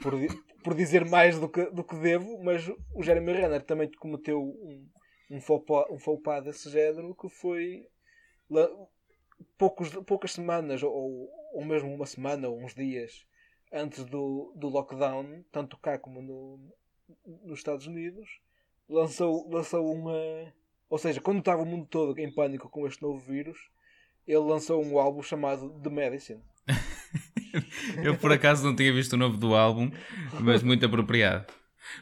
por, 0.01 0.13
por 0.63 0.73
dizer 0.75 1.05
mais 1.05 1.39
do 1.39 1.49
que, 1.49 1.65
do 1.71 1.83
que 1.83 1.95
devo, 1.97 2.41
mas 2.43 2.67
o 2.95 3.03
Jeremy 3.03 3.33
Renner 3.33 3.63
também 3.63 3.91
cometeu 3.91 4.41
um, 4.41 4.87
um, 5.31 5.41
faux 5.41 5.65
pas, 5.65 5.85
um 5.89 5.99
faux 5.99 6.21
pas 6.23 6.43
desse 6.43 6.69
género 6.69 7.15
que 7.15 7.29
foi 7.29 7.87
la- 8.49 8.69
poucos, 9.57 9.89
poucas 10.05 10.31
semanas, 10.33 10.83
ou, 10.83 11.29
ou 11.53 11.65
mesmo 11.65 11.93
uma 11.93 12.05
semana, 12.05 12.49
ou 12.49 12.59
uns 12.63 12.73
dias 12.73 13.25
antes 13.71 14.03
do, 14.05 14.53
do 14.55 14.67
lockdown, 14.69 15.43
tanto 15.51 15.77
cá 15.77 15.97
como 15.97 16.21
no, 16.21 16.59
nos 17.43 17.59
Estados 17.59 17.87
Unidos, 17.87 18.29
lançou, 18.89 19.49
lançou 19.49 19.91
uma. 19.91 20.13
Ou 20.89 20.97
seja, 20.97 21.21
quando 21.21 21.39
estava 21.39 21.61
o 21.63 21.65
mundo 21.65 21.87
todo 21.87 22.17
em 22.19 22.33
pânico 22.33 22.69
com 22.69 22.85
este 22.85 23.01
novo 23.01 23.19
vírus, 23.19 23.57
ele 24.27 24.39
lançou 24.39 24.83
um 24.83 24.97
álbum 24.99 25.21
chamado 25.21 25.69
The 25.81 25.89
Medicine. 25.89 26.41
Eu 28.03 28.17
por 28.17 28.31
acaso 28.31 28.65
não 28.65 28.75
tinha 28.75 28.93
visto 28.93 29.13
o 29.13 29.17
novo 29.17 29.37
do 29.37 29.55
álbum, 29.55 29.91
mas 30.39 30.63
muito 30.63 30.85
apropriado. 30.85 31.45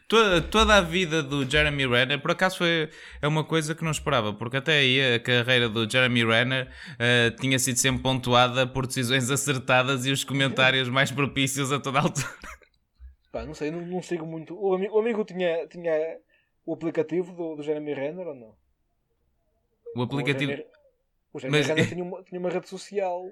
Toda, 0.07 0.41
toda 0.41 0.75
a 0.75 0.81
vida 0.81 1.23
do 1.23 1.49
Jeremy 1.49 1.87
Renner, 1.87 2.21
por 2.21 2.31
acaso 2.31 2.57
foi 2.57 2.89
é 3.21 3.27
uma 3.27 3.43
coisa 3.43 3.73
que 3.73 3.83
não 3.83 3.91
esperava, 3.91 4.33
porque 4.33 4.57
até 4.57 4.73
aí 4.73 5.15
a 5.15 5.19
carreira 5.19 5.69
do 5.69 5.89
Jeremy 5.89 6.25
Renner 6.25 6.69
eh, 6.99 7.31
tinha 7.39 7.57
sido 7.57 7.77
sempre 7.77 8.01
pontuada 8.03 8.67
por 8.67 8.85
decisões 8.85 9.29
acertadas 9.31 10.05
e 10.05 10.11
os 10.11 10.23
comentários 10.23 10.89
mais 10.89 11.11
propícios 11.11 11.71
a 11.71 11.79
toda 11.79 11.99
a 11.99 12.01
altura. 12.03 12.27
Pá, 13.31 13.45
não 13.45 13.53
sei, 13.53 13.71
não, 13.71 13.81
não 13.81 14.01
sigo 14.01 14.25
muito. 14.25 14.53
O 14.59 14.73
amigo, 14.73 14.95
o 14.95 14.99
amigo 14.99 15.23
tinha, 15.23 15.67
tinha 15.67 16.17
o 16.65 16.73
aplicativo 16.73 17.33
do, 17.33 17.55
do 17.55 17.63
Jeremy 17.63 17.93
Renner 17.93 18.27
ou 18.27 18.35
não? 18.35 18.55
O 19.95 20.01
aplicativo. 20.01 20.51
O 20.51 20.55
Jeremy, 20.55 20.69
o 21.33 21.39
Jeremy 21.39 21.57
Mas- 21.59 21.67
Renner 21.67 21.87
tinha 21.89 22.03
uma, 22.03 22.23
tinha 22.23 22.39
uma 22.39 22.49
rede 22.49 22.67
social 22.69 23.29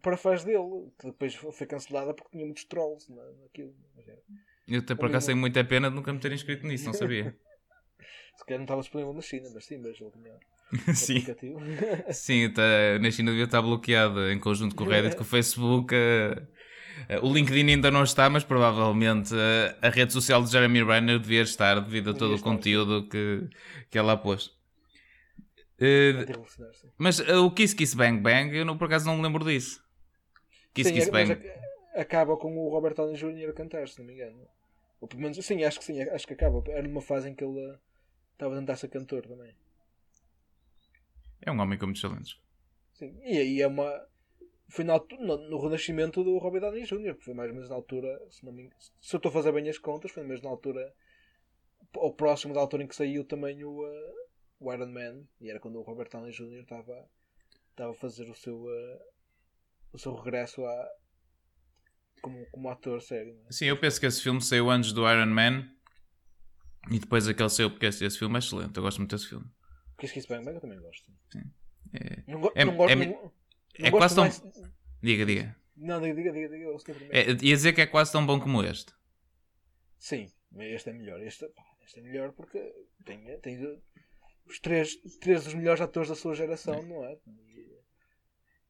para 0.00 0.16
fãs 0.16 0.42
dele, 0.44 0.90
que 0.98 1.06
depois 1.06 1.34
foi 1.34 1.66
cancelada 1.66 2.14
porque 2.14 2.30
tinha 2.32 2.44
muitos 2.44 2.64
trolls 2.64 3.10
na, 3.12 3.22
naquilo. 3.42 3.74
Mas 3.94 4.08
era- 4.08 4.18
Eu 4.66 4.80
até 4.80 4.94
por 4.94 5.06
acaso 5.08 5.26
tenho 5.26 5.38
muita 5.38 5.62
pena 5.64 5.90
de 5.90 5.96
nunca 5.96 6.12
me 6.12 6.18
ter 6.18 6.32
inscrito 6.32 6.66
nisso, 6.66 6.86
não 6.86 6.94
sabia. 6.94 7.36
Se 8.36 8.44
calhar 8.46 8.58
não 8.58 8.64
estava 8.64 8.80
disponível 8.80 9.12
na 9.12 9.20
China, 9.20 9.50
mas 9.52 9.64
sim, 9.66 9.76
mas 9.78 10.00
ele 10.00 10.10
tinha 10.10 10.34
Sim. 10.94 11.18
aplicativo. 11.18 11.60
Sim, 12.12 12.50
tá, 12.50 12.62
na 13.00 13.10
China 13.10 13.30
devia 13.30 13.44
estar 13.44 13.60
bloqueado 13.60 14.30
em 14.30 14.38
conjunto 14.40 14.74
com 14.74 14.84
o 14.84 14.88
Reddit, 14.88 15.14
com 15.16 15.22
o 15.22 15.26
Facebook. 15.26 15.94
eh, 15.94 16.42
eh, 17.10 17.18
o 17.20 17.30
LinkedIn 17.32 17.68
ainda 17.68 17.90
não 17.90 18.02
está, 18.02 18.30
mas 18.30 18.42
provavelmente 18.42 19.34
eh, 19.36 19.76
a 19.82 19.90
rede 19.90 20.14
social 20.14 20.42
de 20.42 20.50
Jeremy 20.50 20.82
Renner 20.82 21.18
devia 21.18 21.42
estar 21.42 21.78
devido 21.80 22.10
a 22.10 22.14
todo 22.14 22.34
o 22.34 22.40
conteúdo 22.40 23.06
que, 23.06 23.46
que 23.90 23.98
ela 23.98 24.16
pôs. 24.16 24.50
Eh, 25.84 26.26
mas 26.96 27.18
eh, 27.20 27.34
o 27.36 27.50
Kiss 27.50 27.74
Kiss 27.74 27.96
Bang 27.96 28.20
Bang, 28.20 28.56
eu 28.56 28.64
não, 28.64 28.78
por 28.78 28.84
acaso 28.86 29.06
não 29.06 29.16
me 29.16 29.22
lembro 29.22 29.44
disso. 29.44 29.82
Kiss 30.72 30.88
Sim, 30.88 30.94
Kiss 30.94 31.08
é- 31.08 31.10
Bang. 31.10 31.32
ac- 31.32 31.60
acaba 31.94 32.36
com 32.36 32.56
o 32.56 32.68
Robert 32.68 32.94
Downey 32.94 33.16
Jr. 33.16 33.50
a 33.50 33.52
cantar, 33.52 33.88
se 33.88 33.98
não 33.98 34.06
me 34.06 34.14
engano. 34.14 34.46
Ou 35.00 35.08
pelo 35.08 35.20
menos, 35.22 35.44
sim, 35.44 35.64
acho 35.64 35.78
que 35.80 35.84
sim, 35.84 36.00
acho 36.02 36.26
que 36.26 36.34
acaba. 36.34 36.62
Era 36.70 36.82
numa 36.86 37.00
fase 37.02 37.28
em 37.28 37.34
que 37.34 37.42
ele 37.44 37.58
eh, 37.58 37.78
estava 38.34 38.54
a 38.54 38.58
tentar 38.58 38.76
ser 38.76 38.88
cantor 38.88 39.26
também. 39.26 39.52
É 41.40 41.50
um 41.50 41.58
homem 41.60 41.78
com 41.78 41.86
muitos 41.86 42.02
talentos. 42.02 42.40
Sim. 42.92 43.18
E 43.24 43.38
aí 43.38 43.60
é 43.60 43.66
uma. 43.66 44.06
Foi 44.68 44.84
na 44.84 44.92
altu- 44.94 45.16
no, 45.18 45.36
no 45.50 45.58
renascimento 45.60 46.22
do 46.24 46.38
Robert 46.38 46.60
Downey 46.62 46.84
Jr., 46.84 47.14
que 47.16 47.24
foi 47.24 47.34
mais 47.34 47.48
ou 47.50 47.54
menos 47.54 47.68
na 47.68 47.74
altura, 47.76 48.08
se, 48.30 48.44
não 48.44 48.52
me... 48.52 48.62
engano- 48.62 48.76
se 49.00 49.14
eu 49.14 49.18
estou 49.18 49.28
a 49.28 49.32
fazer 49.32 49.52
bem 49.52 49.68
as 49.68 49.76
contas, 49.78 50.10
foi 50.12 50.22
mesmo 50.22 50.44
na 50.44 50.50
altura, 50.50 50.94
ou 51.96 52.14
próximo 52.14 52.54
da 52.54 52.60
altura 52.60 52.84
em 52.84 52.86
que 52.86 52.94
saiu 52.96 53.22
também 53.24 53.62
o, 53.64 53.84
eh, 53.86 54.12
o 54.62 54.72
Iron 54.72 54.86
Man, 54.92 55.24
e 55.40 55.50
era 55.50 55.58
quando 55.60 55.78
o 55.78 55.82
Robert 55.82 56.08
Downey 56.10 56.32
Jr. 56.32 56.62
estava, 56.62 57.08
estava 57.70 57.90
a 57.92 57.94
fazer 57.94 58.28
o 58.30 58.34
seu, 58.34 58.64
eh, 58.70 59.00
o 59.92 59.98
seu 59.98 60.14
regresso 60.14 60.64
a, 60.64 60.88
como, 62.20 62.46
como 62.50 62.68
ator 62.70 63.00
sério. 63.02 63.36
é? 63.48 63.52
Sim, 63.52 63.66
eu 63.66 63.78
penso 63.78 63.98
que 64.00 64.06
esse 64.06 64.22
filme 64.22 64.40
saiu 64.40 64.70
antes 64.70 64.92
do 64.92 65.08
Iron 65.10 65.26
Man 65.26 65.68
e 66.90 66.98
depois 66.98 67.26
aquele 67.28 67.48
saiu 67.48 67.70
porque 67.70 67.86
esse, 67.86 68.04
esse 68.04 68.18
filme 68.18 68.36
é 68.36 68.38
excelente. 68.38 68.76
Eu 68.76 68.82
gosto 68.82 68.98
muito 68.98 69.10
desse 69.14 69.28
filme. 69.28 69.46
Kiss 69.98 70.12
Kiss 70.12 70.26
Bang 70.28 70.44
Bang 70.44 70.56
eu 70.56 70.60
também 70.60 70.78
gosto. 70.80 71.10
É- 71.94 72.22
Não, 72.26 72.40
go 72.40 72.52
É- 72.54 72.64
não 72.64 72.76
gosto, 72.76 72.92
é- 72.92 72.96
não, 73.06 73.32
é 73.78 73.90
não 73.90 73.98
quase 73.98 74.14
tão- 74.14 74.24
mais- 74.24 74.42
Diga, 75.02 75.26
diga. 75.26 75.56
Não, 75.76 76.00
diga, 76.00 76.14
diga, 76.14 76.32
diga, 76.32 76.48
diga. 76.48 76.78
É, 77.10 77.26
ia 77.30 77.36
dizer 77.56 77.72
que 77.72 77.80
é 77.80 77.86
quase 77.86 78.12
tão 78.12 78.24
bom 78.24 78.38
como 78.38 78.62
este. 78.62 78.92
Sim, 79.98 80.30
mas 80.50 80.68
este 80.72 80.90
é 80.90 80.92
melhor. 80.92 81.20
Este, 81.22 81.48
pá, 81.48 81.64
este 81.84 81.98
é 82.00 82.02
melhor 82.02 82.32
porque 82.32 82.58
tem, 83.04 83.38
tem 83.40 83.78
os 84.52 84.60
três, 84.60 84.94
três 85.20 85.44
dos 85.44 85.54
melhores 85.54 85.80
atores 85.80 86.08
da 86.10 86.14
sua 86.14 86.34
geração, 86.34 86.82
não 86.82 87.04
é? 87.04 87.16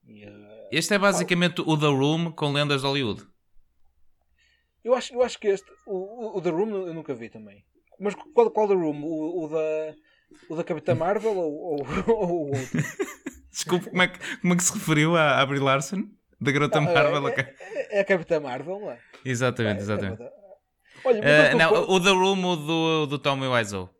E, 0.06 0.24
eh, 0.24 0.68
Este 0.70 0.94
é 0.94 0.98
basicamente 0.98 1.60
o 1.60 1.76
The 1.76 1.86
Room 1.86 2.32
com 2.32 2.52
lendas 2.52 2.80
de 2.82 2.86
Hollywood. 2.86 3.26
eu, 4.84 4.94
acho, 4.94 5.12
eu 5.12 5.22
acho 5.22 5.38
que 5.38 5.48
este, 5.48 5.70
o, 5.86 5.96
o, 5.96 6.38
o 6.38 6.40
The 6.40 6.50
Room 6.50 6.86
eu 6.86 6.94
nunca 6.94 7.14
vi 7.14 7.28
também. 7.28 7.64
Mas 7.98 8.14
qual, 8.14 8.50
qual 8.50 8.68
The 8.68 8.74
Room? 8.74 9.02
O, 9.04 9.44
o 9.44 9.48
da, 9.48 9.94
o 10.48 10.56
da 10.56 10.64
Capitã 10.64 10.94
Marvel 10.94 11.36
ou, 11.36 11.52
ou, 11.52 11.86
ou 12.08 12.46
o 12.46 12.48
outro? 12.48 12.78
Desculpe, 13.50 13.90
como 13.90 14.02
é 14.02 14.08
que, 14.08 14.36
como 14.38 14.54
é 14.54 14.56
que 14.56 14.62
se 14.64 14.72
referiu 14.72 15.16
à, 15.16 15.40
à 15.40 15.46
Brie 15.46 15.60
Larson? 15.60 16.08
Da 16.40 16.50
garota 16.50 16.80
Marvel? 16.80 17.28
é, 17.28 17.54
é, 17.60 17.98
é 17.98 18.00
a 18.00 18.04
Capitã 18.04 18.40
Marvel, 18.40 18.80
não 18.80 18.90
é? 18.90 18.98
Exatamente, 19.24 19.78
É, 19.78 19.82
exatamente. 19.82 20.22
é, 20.22 20.26
é, 20.26 20.32
Olha, 21.04 21.50
eu 21.52 21.56
não, 21.58 21.90
o 21.90 22.00
The 22.00 22.10
Room 22.10 22.44
o 22.44 22.56
do, 22.56 23.06
do 23.06 23.18
Tommy 23.18 23.46
Wiseau. 23.48 23.90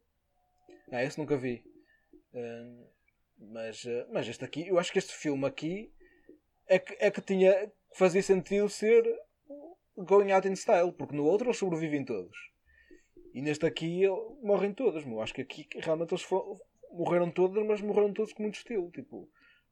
Ah, 0.90 1.02
esse 1.02 1.18
nunca 1.18 1.36
vi. 1.36 1.62
Mas, 3.38 3.84
eh, 3.84 4.06
mas 4.10 4.28
este 4.28 4.44
aqui, 4.44 4.68
eu 4.68 4.78
acho 4.78 4.92
que 4.92 4.98
este 4.98 5.12
filme 5.14 5.46
aqui 5.46 5.92
é 6.66 6.78
que, 6.78 6.96
é 7.00 7.10
que 7.10 7.20
tinha 7.20 7.52
que 7.66 7.98
fazia 7.98 8.22
sentido 8.22 8.68
ser 8.68 9.04
Going 9.96 10.32
Out 10.32 10.48
in 10.48 10.56
Style, 10.56 10.92
porque 10.92 11.14
no 11.14 11.24
outro 11.24 11.48
eles 11.48 11.58
sobrevivem 11.58 12.04
todos. 12.04 12.36
E 13.34 13.42
neste 13.42 13.66
aqui 13.66 14.02
morrem 14.42 14.72
todos. 14.72 15.04
Eu 15.06 15.20
acho 15.20 15.34
que 15.34 15.42
aqui 15.42 15.66
realmente 15.78 16.12
eles 16.12 16.22
foram- 16.22 16.60
morreram 16.90 17.30
todos, 17.30 17.62
mas 17.66 17.80
morreram 17.80 18.12
todos 18.12 18.32
com 18.32 18.42
muito 18.42 18.56
estilo. 18.56 18.90
Tipo, 18.90 19.28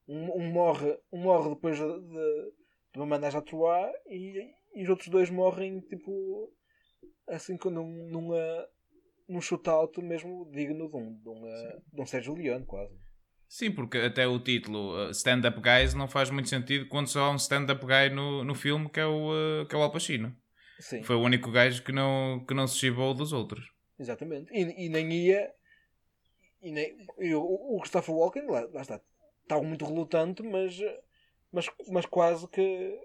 um, 0.07 0.37
um 0.37 0.51
morre, 0.51 0.97
um 1.11 1.19
morre 1.19 1.49
depois 1.49 1.77
de, 1.77 1.85
de, 1.85 2.51
de 2.93 2.99
uma 2.99 3.05
managem 3.05 3.39
a 3.39 3.43
troar 3.43 3.91
e, 4.07 4.51
e 4.75 4.83
os 4.83 4.89
outros 4.89 5.09
dois 5.09 5.29
morrem 5.29 5.79
tipo 5.81 6.51
assim 7.27 7.57
num, 7.65 8.07
numa, 8.09 8.67
num 9.31 9.41
shootout 9.41 10.01
mesmo 10.01 10.49
digno 10.51 10.89
de 10.89 10.95
um, 10.95 11.13
de 11.13 11.29
um, 11.29 11.47
eh, 11.47 11.79
de 11.93 12.01
um 12.01 12.05
Sérgio 12.05 12.35
Leone, 12.35 12.65
quase. 12.65 12.93
Sim, 13.47 13.71
porque 13.71 13.97
até 13.97 14.25
o 14.27 14.39
título 14.39 14.95
uh, 14.95 15.11
Stand 15.11 15.47
Up 15.47 15.59
Guys 15.59 15.93
não 15.93 16.07
faz 16.07 16.29
muito 16.29 16.47
sentido 16.47 16.87
quando 16.87 17.07
só 17.07 17.25
há 17.25 17.31
um 17.31 17.35
stand-up 17.35 17.85
guy 17.85 18.09
no, 18.09 18.45
no 18.45 18.55
filme 18.55 18.89
que 18.89 18.99
é 18.99 19.05
o, 19.05 19.31
uh, 19.31 19.65
que 19.65 19.75
é 19.75 19.77
o 19.77 19.81
Al 19.81 19.91
Pacino. 19.91 20.33
Sim, 20.79 21.03
Foi 21.03 21.15
o 21.15 21.21
único 21.21 21.51
gajo 21.51 21.83
que 21.83 21.91
não, 21.91 22.43
que 22.47 22.53
não 22.53 22.65
se 22.65 22.77
chibou 22.77 23.13
dos 23.13 23.33
outros. 23.33 23.69
exatamente. 23.99 24.51
E, 24.53 24.85
e 24.85 24.89
nem 24.89 25.11
ia. 25.11 25.51
E 26.61 26.71
nem, 26.71 27.05
e 27.19 27.35
o, 27.35 27.41
o 27.43 27.79
Christopher 27.81 28.15
Walken, 28.15 28.47
lá, 28.47 28.61
lá 28.71 28.81
está, 28.81 29.01
estava 29.43 29.61
muito 29.63 29.85
relutante, 29.85 30.41
mas, 30.43 30.79
mas, 31.51 31.69
mas 31.89 32.05
quase 32.05 32.47
que, 32.47 32.99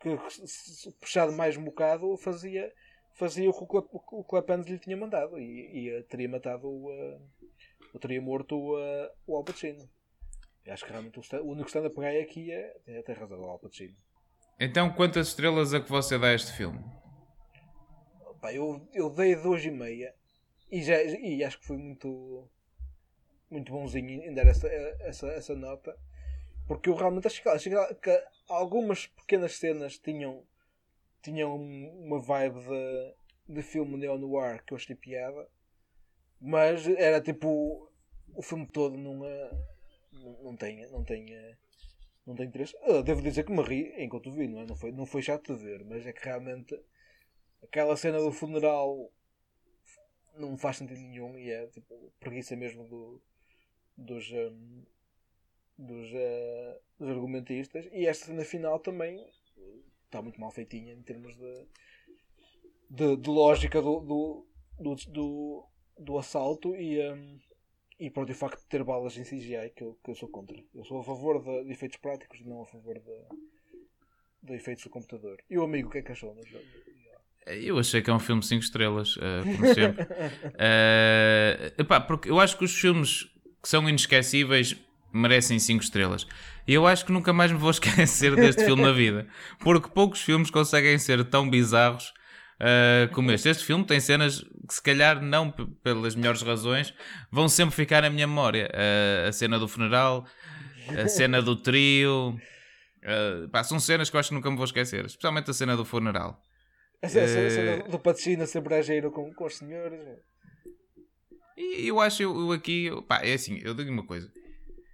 que 0.00 0.18
se 0.46 0.90
puxado 0.92 1.32
mais 1.32 1.56
um 1.56 1.64
bocado 1.64 2.16
fazia, 2.16 2.72
fazia 3.14 3.48
o 3.48 3.52
que 3.52 3.64
o 3.64 3.66
Clap- 3.66 3.94
o 4.12 4.24
Clapans 4.24 4.66
lhe 4.66 4.78
tinha 4.78 4.96
mandado 4.96 5.38
e, 5.38 5.88
e 5.88 6.02
teria 6.04 6.28
matado 6.28 6.68
o. 6.68 6.90
ou 7.92 8.00
teria 8.00 8.20
morto 8.20 8.56
o, 8.56 8.76
o 9.26 9.36
Al 9.36 9.44
Pacino. 9.44 9.88
Eu 10.64 10.74
acho 10.74 10.84
que 10.84 10.90
realmente 10.90 11.18
o, 11.18 11.22
o 11.42 11.50
único 11.52 11.68
stand-up 11.68 11.94
guy 11.96 12.20
aqui 12.20 12.52
é. 12.52 12.76
é 12.86 13.02
tem 13.02 13.14
razão, 13.14 13.40
o 13.40 13.50
Al 13.50 13.58
Pacino. 13.58 13.96
Então, 14.58 14.92
quantas 14.92 15.28
estrelas 15.28 15.72
é 15.72 15.80
que 15.80 15.88
você 15.88 16.18
dá 16.18 16.28
a 16.28 16.34
este 16.34 16.52
filme? 16.52 16.78
Pá, 18.40 18.52
eu, 18.52 18.86
eu 18.92 19.10
dei 19.10 19.36
duas 19.36 19.64
e 19.64 19.70
meia 19.70 20.14
e, 20.70 20.82
já, 20.82 21.02
e 21.02 21.44
acho 21.44 21.58
que 21.58 21.66
foi 21.66 21.76
muito 21.76 22.48
muito 23.50 23.72
bonzinho 23.72 24.22
em 24.22 24.32
dar 24.32 24.46
essa, 24.46 24.68
essa, 24.68 25.26
essa 25.28 25.54
nota 25.56 25.94
porque 26.70 26.88
eu 26.88 26.94
realmente 26.94 27.26
acho 27.26 27.42
que, 27.42 27.48
acho 27.48 27.68
que 27.68 28.24
algumas 28.48 29.08
pequenas 29.08 29.56
cenas 29.56 29.98
tinham 29.98 30.44
tinham 31.22 31.56
uma 31.56 32.18
vibe 32.20 32.60
de, 32.60 33.14
de 33.54 33.62
filme 33.62 33.96
neo-noir 33.96 34.64
que 34.64 34.72
eu 34.72 34.76
achei 34.76 34.96
piada 34.96 35.48
mas 36.40 36.86
era 36.88 37.20
tipo 37.20 37.90
o 38.34 38.42
filme 38.42 38.66
todo 38.66 38.96
não, 38.96 39.24
é- 39.24 39.50
não, 40.42 40.56
tem 40.56 40.88
não 40.90 41.04
tem 41.04 41.32
eh, 41.34 41.56
não 42.26 42.34
tem 42.34 42.46
interesse 42.46 42.76
Eu 42.82 43.02
devo 43.02 43.22
dizer 43.22 43.44
que 43.44 43.52
me 43.52 43.62
ri 43.62 43.92
enquanto 43.98 44.32
vi 44.32 44.48
não, 44.48 44.60
é? 44.60 44.66
não, 44.66 44.76
foi, 44.76 44.92
não 44.92 45.06
foi 45.06 45.22
chato 45.22 45.56
de 45.56 45.62
ver 45.62 45.84
mas 45.84 46.06
é 46.06 46.12
que 46.12 46.24
realmente 46.24 46.78
aquela 47.62 47.96
cena 47.96 48.18
do 48.18 48.32
funeral 48.32 49.12
não 50.36 50.56
faz 50.56 50.76
sentido 50.78 51.00
nenhum 51.00 51.38
e 51.38 51.50
é 51.50 51.66
tipo 51.66 52.12
preguiça 52.18 52.56
mesmo 52.56 52.84
do, 52.88 53.22
dos, 53.96 54.30
hum, 54.32 54.84
dos, 55.76 56.08
eh, 56.14 56.80
dos 56.98 57.08
argumentistas 57.08 57.86
e 57.92 58.06
esta 58.06 58.26
cena 58.26 58.44
final 58.44 58.78
também 58.78 59.26
está 60.10 60.20
muito 60.20 60.40
mal 60.40 60.50
feitinha 60.50 60.92
em 60.92 61.02
termos 61.02 61.34
de, 61.36 61.66
de, 62.90 63.16
de 63.16 63.30
lógica 63.30 63.80
do, 63.80 64.00
do, 64.00 64.46
do, 64.78 64.94
do, 65.08 65.66
do 65.98 66.18
assalto 66.18 66.74
e, 66.74 67.00
hum, 67.00 67.38
e 67.98 68.10
pronto, 68.10 68.30
o 68.30 68.34
facto 68.34 68.60
de 68.60 68.66
ter 68.66 68.82
balas 68.82 69.16
em 69.16 69.22
CGI 69.22 69.70
que 69.74 69.84
eu, 69.84 69.98
que 70.02 70.10
eu 70.10 70.14
sou 70.14 70.28
contra. 70.28 70.56
Eu 70.74 70.84
sou 70.84 71.00
a 71.00 71.04
favor 71.04 71.42
de, 71.42 71.64
de 71.64 71.72
efeitos 71.72 71.98
práticos 71.98 72.40
e 72.40 72.44
não 72.44 72.62
a 72.62 72.66
favor 72.66 72.98
de, 72.98 73.36
de 74.42 74.54
efeitos 74.54 74.84
do 74.84 74.90
computador. 74.90 75.38
E 75.48 75.56
o 75.56 75.62
amigo, 75.62 75.88
o 75.88 75.92
que 75.92 75.98
é 75.98 76.02
que 76.02 76.12
achou? 76.12 76.34
Mas, 76.34 76.48
Eu 77.64 77.78
achei 77.78 78.02
que 78.02 78.10
é 78.10 78.12
um 78.12 78.18
filme 78.18 78.42
5 78.42 78.62
estrelas, 78.62 79.16
eh, 79.20 79.42
como 79.42 79.74
sempre. 79.74 80.06
Eh, 80.58 81.74
epá, 81.78 82.00
porque 82.00 82.30
eu 82.30 82.38
acho 82.40 82.58
que 82.58 82.64
os 82.64 82.78
filmes 82.78 83.24
que 83.62 83.68
são 83.68 83.88
inesquecíveis 83.88 84.76
merecem 85.12 85.58
5 85.58 85.82
estrelas. 85.82 86.26
E 86.66 86.74
eu 86.74 86.86
acho 86.86 87.04
que 87.04 87.12
nunca 87.12 87.32
mais 87.32 87.50
me 87.50 87.58
vou 87.58 87.70
esquecer 87.70 88.34
deste 88.36 88.64
filme 88.64 88.82
na 88.82 88.92
vida. 88.92 89.26
Porque 89.58 89.88
poucos 89.88 90.20
filmes 90.20 90.50
conseguem 90.50 90.98
ser 90.98 91.24
tão 91.24 91.48
bizarros 91.48 92.12
uh, 92.60 93.12
como 93.12 93.30
este. 93.32 93.48
Este 93.48 93.64
filme 93.64 93.84
tem 93.84 94.00
cenas 94.00 94.40
que, 94.40 94.74
se 94.74 94.82
calhar, 94.82 95.20
não 95.20 95.50
pelas 95.50 96.14
melhores 96.14 96.42
razões, 96.42 96.94
vão 97.30 97.48
sempre 97.48 97.74
ficar 97.74 98.02
na 98.02 98.10
minha 98.10 98.26
memória. 98.26 98.70
Uh, 98.72 99.28
a 99.28 99.32
cena 99.32 99.58
do 99.58 99.66
funeral, 99.66 100.26
a 100.96 101.08
cena 101.08 101.42
do 101.42 101.56
trio. 101.56 102.36
Uh, 103.02 103.48
pá, 103.48 103.64
são 103.64 103.80
cenas 103.80 104.10
que 104.10 104.16
eu 104.16 104.20
acho 104.20 104.28
que 104.28 104.34
nunca 104.34 104.50
me 104.50 104.56
vou 104.56 104.64
esquecer. 104.64 105.04
Especialmente 105.04 105.50
a 105.50 105.54
cena 105.54 105.76
do 105.76 105.84
funeral. 105.84 106.40
A 107.02 107.08
cena, 107.08 107.84
a 107.86 107.88
do 107.88 107.98
Pacino 107.98 108.46
sempre 108.46 108.74
ageiro 108.74 109.10
com, 109.10 109.32
com 109.32 109.46
os 109.46 109.56
senhores. 109.56 109.98
E 111.56 111.88
eu 111.88 112.00
acho 112.00 112.22
eu, 112.22 112.38
eu 112.38 112.52
aqui, 112.52 112.90
pá, 113.06 113.20
é 113.22 113.34
assim, 113.34 113.58
eu 113.62 113.74
digo 113.74 113.90
uma 113.90 114.04
coisa. 114.04 114.30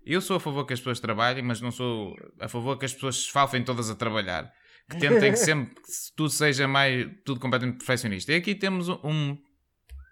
Eu 0.07 0.20
sou 0.20 0.36
a 0.36 0.40
favor 0.40 0.64
que 0.64 0.72
as 0.72 0.78
pessoas 0.78 1.00
trabalhem, 1.00 1.42
mas 1.42 1.61
não 1.61 1.72
sou 1.72 2.16
a 2.38 2.48
favor 2.48 2.78
que 2.78 2.84
as 2.84 2.94
pessoas 2.94 3.16
se 3.16 3.22
esfalfem 3.22 3.64
todas 3.64 3.90
a 3.90 3.96
trabalhar. 3.96 4.52
Que 4.88 4.98
tentem 5.00 5.32
que 5.32 5.38
sempre 5.38 5.74
que 5.74 5.82
tudo 6.14 6.30
seja 6.30 6.68
mais, 6.68 7.11
tudo 7.24 7.40
completamente 7.40 7.78
perfeccionista. 7.78 8.32
E 8.32 8.36
aqui 8.36 8.54
temos 8.54 8.88
um, 8.88 9.36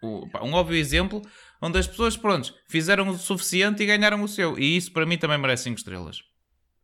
um, 0.03 0.29
um 0.43 0.53
óbvio 0.53 0.77
exemplo 0.77 1.23
onde 1.63 1.79
as 1.79 1.87
pessoas, 1.87 2.17
pronto, 2.17 2.53
fizeram 2.69 3.09
o 3.09 3.17
suficiente 3.17 3.85
e 3.85 3.87
ganharam 3.87 4.21
o 4.21 4.27
seu. 4.27 4.59
E 4.59 4.77
isso 4.77 4.93
para 4.93 5.07
mim 5.07 5.17
também 5.17 5.39
merece 5.39 5.65
5 5.65 5.79
estrelas. 5.79 6.25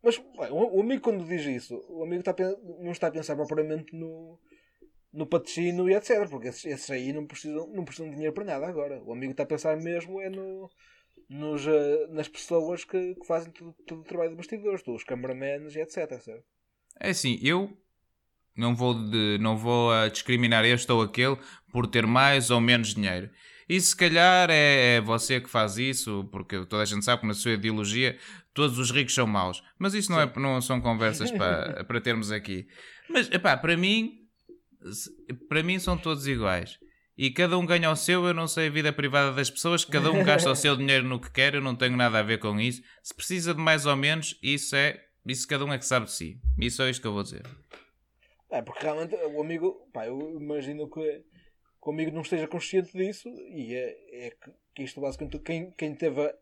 Mas 0.03 0.19
o 0.51 0.81
amigo 0.81 1.03
quando 1.03 1.27
diz 1.27 1.45
isso, 1.45 1.85
o 1.89 2.05
amigo 2.05 2.21
está 2.21 2.35
não 2.79 2.93
está 2.93 3.09
a 3.09 3.11
pensar 3.11 3.35
propriamente 3.35 3.95
no, 3.95 4.39
no 5.13 5.27
patrocínio 5.27 5.91
e 5.91 5.95
etc. 5.95 6.29
Porque 6.29 6.49
esses, 6.49 6.65
esses, 6.65 6.91
aí 6.91 7.13
não 7.13 7.27
precisam, 7.27 7.67
não 7.75 7.85
precisam 7.85 8.09
de 8.09 8.15
dinheiro 8.15 8.33
para 8.33 8.45
nada 8.45 8.67
agora. 8.67 9.03
O 9.05 9.13
amigo 9.13 9.33
está 9.33 9.43
a 9.43 9.47
pensar 9.47 9.77
mesmo 9.77 10.21
é 10.21 10.31
no, 10.31 10.71
nos, 11.31 11.65
uh, 11.65 12.09
nas 12.11 12.27
pessoas 12.27 12.85
que, 12.85 13.15
que 13.15 13.25
fazem 13.25 13.53
todo, 13.53 13.73
todo, 13.87 14.01
o 14.01 14.05
trabalho 14.05 14.31
de 14.31 14.37
bastidores, 14.37 14.83
os 14.87 15.05
cameramans 15.05 15.77
e 15.77 15.81
etc. 15.81 16.21
Certo? 16.21 16.45
É 16.99 17.11
assim, 17.11 17.39
eu 17.41 17.75
não 18.57 18.75
vou, 18.75 18.93
de, 18.95 19.39
não 19.41 19.57
vou 19.57 19.93
uh, 19.93 20.11
discriminar 20.11 20.65
este 20.65 20.91
ou 20.91 21.01
aquele 21.01 21.39
por 21.73 21.87
ter 21.87 22.05
mais 22.05 22.51
ou 22.51 22.61
menos 22.61 22.95
dinheiro. 22.95 23.31
E 23.69 23.81
se 23.81 23.95
calhar 23.95 24.51
é, 24.51 24.97
é 24.97 25.01
você 25.01 25.41
que 25.41 25.49
faz 25.49 25.79
isso, 25.79 26.29
porque 26.33 26.67
toda 26.67 26.83
a 26.83 26.85
gente 26.85 27.05
sabe 27.05 27.21
que 27.21 27.29
na 27.29 27.35
sua 27.35 27.53
ideologia 27.53 28.19
todos 28.53 28.77
os 28.81 28.91
ricos 28.91 29.15
são 29.15 29.29
maus. 29.29 29.63
Mas 29.79 29.95
isso 29.95 30.11
não, 30.11 30.21
é, 30.21 30.33
não 30.35 30.61
são 30.61 30.81
conversas 30.81 31.31
para, 31.31 31.85
para 31.87 32.01
termos 32.01 32.33
aqui. 32.33 32.67
Mas, 33.09 33.31
epá, 33.31 33.57
para 33.57 33.77
mim, 33.77 34.27
para 35.49 35.63
mim 35.63 35.79
são 35.79 35.97
todos 35.97 36.27
iguais. 36.27 36.81
E 37.23 37.31
cada 37.31 37.59
um 37.59 37.67
ganha 37.67 37.91
o 37.91 37.97
seu, 37.97 38.25
eu 38.25 38.33
não 38.33 38.49
sei 38.49 38.69
a 38.69 38.71
vida 38.71 38.91
privada 38.95 39.35
das 39.35 39.51
pessoas, 39.51 39.85
cada 39.85 40.11
um 40.11 40.25
gasta 40.25 40.51
o 40.51 40.57
seu 40.57 40.75
dinheiro 40.75 41.05
no 41.05 41.21
que 41.21 41.31
quer, 41.31 41.55
eu 41.55 41.61
não 41.61 41.77
tenho 41.77 41.95
nada 41.95 42.19
a 42.19 42.23
ver 42.23 42.39
com 42.39 42.59
isso. 42.59 42.83
Se 43.03 43.15
precisa 43.15 43.53
de 43.53 43.61
mais 43.61 43.85
ou 43.85 43.95
menos, 43.95 44.39
isso 44.43 44.75
é. 44.75 45.05
Isso 45.27 45.47
cada 45.47 45.67
um 45.67 45.71
é 45.71 45.77
que 45.77 45.85
sabe 45.85 46.07
de 46.07 46.13
si. 46.13 46.41
Isso 46.59 46.83
é 46.83 46.89
isto 46.89 47.03
que 47.03 47.07
eu 47.07 47.13
vou 47.13 47.23
dizer. 47.23 47.43
É, 48.51 48.63
porque 48.63 48.83
realmente 48.83 49.15
o 49.17 49.39
amigo, 49.43 49.87
pá, 49.93 50.07
eu 50.07 50.41
imagino 50.41 50.89
que, 50.89 51.03
que 51.03 51.89
o 51.89 51.91
amigo 51.91 52.11
não 52.11 52.23
esteja 52.23 52.49
consciente 52.49 52.91
disso 52.97 53.29
e 53.29 53.75
é, 53.75 54.29
é 54.29 54.31
que, 54.75 54.83
isto 54.83 54.99
basicamente 54.99 55.39
quem, 55.41 55.73
quem 55.73 55.95
teve 55.95 56.23
a, 56.23 56.35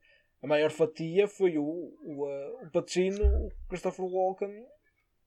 a 0.45 0.47
maior 0.47 0.71
fatia 0.71 1.27
foi 1.27 1.59
o, 1.59 1.65
o, 1.65 2.25
o 2.63 2.71
Pacino, 2.71 3.25
o 3.25 3.51
Christopher 3.69 4.05
Walken, 4.05 4.65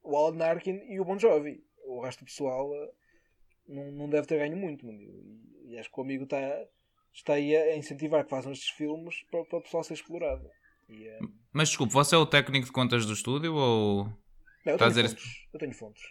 o 0.02 0.16
Alan 0.16 0.45
Arkin 0.45 0.80
e 0.88 0.97
o 0.97 1.04
Bon 1.04 1.20
Jovi. 1.20 1.62
O 1.86 2.02
resto 2.02 2.20
do 2.20 2.28
pessoal 2.28 2.72
não, 3.68 3.91
não 3.91 4.09
deve 4.09 4.28
ter 4.28 4.38
ganho 4.38 4.57
muito. 4.57 4.86
E, 4.86 5.72
e 5.72 5.80
acho 5.80 5.91
que 5.91 5.99
o 5.99 6.03
amigo 6.03 6.24
está, 6.24 6.38
está 7.14 7.34
aí 7.34 7.55
a 7.55 7.78
incentivar 7.78 8.24
que 8.24 8.30
façam 8.30 8.51
estes 8.51 8.70
filmes 8.70 9.16
para, 9.30 9.43
para 9.45 9.59
o 9.59 9.62
pessoal 9.62 9.84
ser 9.84 9.93
explorado. 9.93 10.47
E, 10.89 11.07
é... 11.07 11.20
Mas 11.53 11.70
desculpe, 11.70 11.93
você 11.93 12.16
é 12.16 12.18
o 12.18 12.26
técnico 12.26 12.66
de 12.66 12.72
contas 12.72 13.05
do 13.05 13.14
estúdio 13.14 13.55
ou. 13.55 14.05
Não, 14.66 14.74
eu, 14.74 14.78
tenho 14.78 14.89
dizer... 14.89 15.09
fontes. 15.09 15.47
eu 15.53 15.59
tenho 15.59 15.74
fontes. 15.74 16.03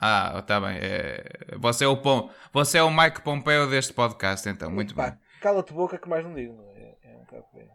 Ah, 0.00 0.38
está 0.38 0.60
bem. 0.60 0.78
É... 0.80 1.56
Você, 1.58 1.84
é 1.84 1.88
o 1.88 1.96
Pom... 1.96 2.30
você 2.52 2.78
é 2.78 2.82
o 2.82 2.90
Mike 2.90 3.22
Pompeo 3.22 3.70
deste 3.70 3.92
podcast, 3.92 4.48
então. 4.48 4.70
Muito 4.70 4.94
Pá, 4.94 5.10
bem. 5.10 5.18
Cala-te 5.40 5.72
boca 5.72 5.98
que 5.98 6.08
mais 6.08 6.24
não 6.24 6.34
digo. 6.34 6.60
É, 6.74 6.96
é 7.04 7.16
um 7.16 7.20
bocado 7.20 7.44
bem. 7.54 7.68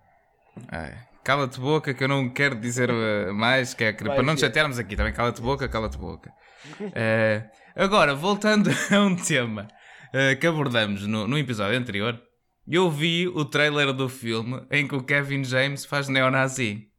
É. 0.71 1.07
Cala-te 1.23 1.59
boca 1.59 1.93
que 1.93 2.03
eu 2.03 2.07
não 2.07 2.29
quero 2.29 2.55
dizer 2.55 2.89
uh, 2.89 3.33
mais, 3.33 3.73
que 3.73 3.83
é 3.83 3.93
para 3.93 4.23
não 4.23 4.37
chatearmos 4.37 4.79
aqui, 4.79 4.95
também 4.95 5.11
cala-te 5.11 5.41
boca, 5.41 5.67
cala-te 5.67 5.97
boca. 5.97 6.33
Uh, 6.79 7.49
agora, 7.77 8.15
voltando 8.15 8.69
a 8.91 8.99
um 8.99 9.15
tema 9.15 9.67
uh, 10.09 10.39
que 10.39 10.47
abordamos 10.47 11.05
no, 11.05 11.27
no 11.27 11.37
episódio 11.37 11.77
anterior, 11.77 12.21
eu 12.67 12.91
vi 12.91 13.27
o 13.27 13.45
trailer 13.45 13.93
do 13.93 14.09
filme 14.09 14.65
em 14.69 14.87
que 14.87 14.95
o 14.95 15.03
Kevin 15.03 15.43
James 15.43 15.85
faz 15.85 16.09
neonazi. 16.09 16.89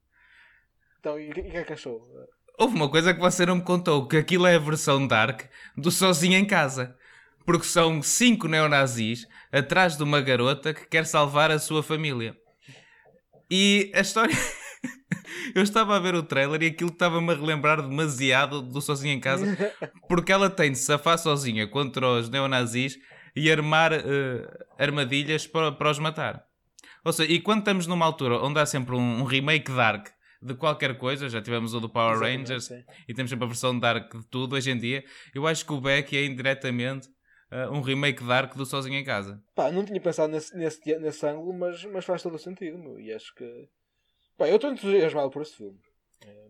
Então, 0.99 1.19
e 1.19 1.31
o 1.31 1.33
que 1.33 1.41
é 1.41 1.65
que 1.65 1.73
achou? 1.73 2.01
Houve 2.59 2.75
uma 2.75 2.89
coisa 2.89 3.15
que 3.15 3.21
você 3.21 3.47
não 3.47 3.57
me 3.57 3.63
contou, 3.63 4.09
que 4.09 4.17
aquilo 4.17 4.47
é 4.47 4.57
a 4.57 4.59
versão 4.59 5.07
dark 5.07 5.43
do 5.77 5.91
Sozinho 5.91 6.37
em 6.37 6.45
Casa. 6.45 6.97
Porque 7.47 7.65
são 7.65 8.03
cinco 8.03 8.49
neonazis 8.49 9.27
atrás 9.53 9.97
de 9.97 10.03
uma 10.03 10.21
garota 10.21 10.75
que 10.75 10.87
quer 10.87 11.07
salvar 11.07 11.51
a 11.51 11.59
sua 11.59 11.83
família. 11.83 12.37
E 13.51 13.91
a 13.95 14.01
história. 14.01 14.35
eu 15.55 15.63
estava 15.63 15.97
a 15.97 15.99
ver 15.99 16.15
o 16.15 16.23
trailer 16.23 16.63
e 16.63 16.67
aquilo 16.67 16.91
estava-me 16.91 17.31
a 17.33 17.35
relembrar 17.35 17.83
demasiado 17.83 18.63
do 18.63 18.81
Sozinho 18.81 19.15
em 19.15 19.21
Casa, 19.21 19.47
porque 20.09 20.33
ela 20.33 20.49
tem 20.51 20.73
de 20.73 20.79
safar 20.79 21.19
sozinha 21.19 21.67
contra 21.67 22.07
os 22.07 22.29
neonazis 22.29 22.99
e 23.35 23.51
armar 23.51 23.93
uh, 23.93 24.65
armadilhas 24.79 25.47
para, 25.47 25.73
para 25.73 25.91
os 25.91 25.99
matar. 25.99 26.45
Ou 27.05 27.13
seja, 27.13 27.33
e 27.33 27.41
quando 27.41 27.61
estamos 27.61 27.87
numa 27.87 28.05
altura 28.05 28.39
onde 28.39 28.59
há 28.59 28.67
sempre 28.67 28.95
um, 28.95 29.21
um 29.21 29.25
remake 29.25 29.71
dark 29.71 30.09
de 30.43 30.55
qualquer 30.55 30.97
coisa, 30.99 31.29
já 31.29 31.41
tivemos 31.43 31.75
o 31.75 31.81
do 31.81 31.89
Power 31.89 32.13
Exatamente, 32.13 32.39
Rangers 32.39 32.65
sim. 32.67 32.85
e 33.09 33.15
temos 33.15 33.31
sempre 33.31 33.45
a 33.45 33.49
versão 33.49 33.79
dark 33.79 34.15
de 34.15 34.27
tudo 34.27 34.55
hoje 34.55 34.71
em 34.71 34.79
dia, 34.79 35.05
eu 35.35 35.47
acho 35.47 35.65
que 35.65 35.73
o 35.73 35.81
Beck 35.81 36.17
é 36.17 36.25
indiretamente 36.25 37.09
uh, 37.51 37.73
um 37.73 37.81
remake 37.81 38.25
dark 38.25 38.55
do 38.55 38.65
Sozinho 38.65 38.97
em 38.97 39.05
Casa. 39.05 39.43
Pá, 39.55 39.71
não 39.71 39.85
tinha 39.85 40.01
pensado 40.01 40.33
nesse, 40.33 40.57
nesse, 40.57 40.99
nesse 40.99 41.27
ângulo, 41.27 41.53
mas, 41.53 41.85
mas 41.87 42.05
faz 42.05 42.23
todo 42.23 42.35
o 42.35 42.39
sentido, 42.39 42.79
meu. 42.79 42.99
E 43.01 43.13
acho 43.13 43.35
que. 43.35 43.69
Pá, 44.39 44.49
eu 44.49 44.55
estou 44.55 44.71
entusiasmado 44.71 45.31
por 45.31 45.43
esse 45.43 45.57
filme. 45.57 45.81
É... 46.25 46.47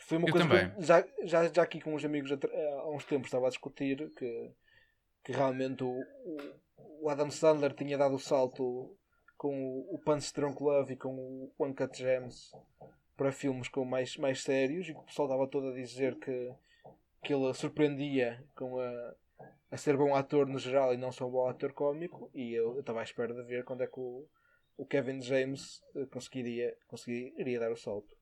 Foi 0.00 0.18
uma 0.18 0.28
eu 0.28 0.32
coisa 0.32 0.46
também. 0.46 0.70
que 0.70 0.82
já, 0.82 1.06
já, 1.24 1.48
já 1.48 1.62
aqui 1.62 1.80
com 1.80 1.94
uns 1.94 2.04
amigos 2.04 2.30
há 2.30 2.88
uns 2.90 3.06
tempos 3.06 3.28
estava 3.28 3.46
a 3.46 3.50
discutir 3.50 4.10
que, 4.10 4.50
que 5.24 5.32
realmente 5.32 5.82
o, 5.82 5.98
o 7.00 7.08
Adam 7.08 7.30
Sandler 7.30 7.72
tinha 7.72 7.96
dado 7.96 8.14
o 8.14 8.18
salto 8.18 8.94
com 9.38 9.78
o, 9.78 9.94
o 9.94 9.98
Punch 9.98 10.26
Strong 10.26 10.62
Love 10.62 10.92
e 10.92 10.96
com 10.96 11.14
o 11.16 11.52
One 11.58 11.74
Cut 11.74 11.96
Gems 11.96 12.52
para 13.16 13.32
filmes 13.32 13.68
com 13.68 13.82
mais, 13.82 14.18
mais 14.18 14.42
sérios 14.42 14.86
e 14.86 14.92
que 14.92 15.00
o 15.00 15.04
pessoal 15.04 15.26
estava 15.26 15.48
todo 15.48 15.68
a 15.68 15.74
dizer 15.74 16.18
que, 16.18 16.52
que 17.24 17.32
ele 17.32 17.54
surpreendia 17.54 18.44
com 18.54 18.78
a, 18.78 19.14
a 19.70 19.76
ser 19.78 19.96
bom 19.96 20.14
ator 20.14 20.46
no 20.46 20.58
geral 20.58 20.92
e 20.92 20.98
não 20.98 21.10
só 21.10 21.26
um 21.26 21.30
bom 21.30 21.48
ator 21.48 21.72
cómico 21.72 22.30
e 22.34 22.52
eu 22.52 22.78
estava 22.78 23.00
à 23.00 23.04
espera 23.04 23.32
de 23.32 23.42
ver 23.44 23.64
quando 23.64 23.82
é 23.82 23.86
que 23.86 23.98
o, 23.98 24.28
o 24.80 24.86
Kevin 24.86 25.20
James 25.20 25.82
eh, 25.94 26.06
conseguiria, 26.06 26.74
conseguiria 26.88 27.60
dar 27.60 27.70
o 27.70 27.76
salto. 27.76 28.16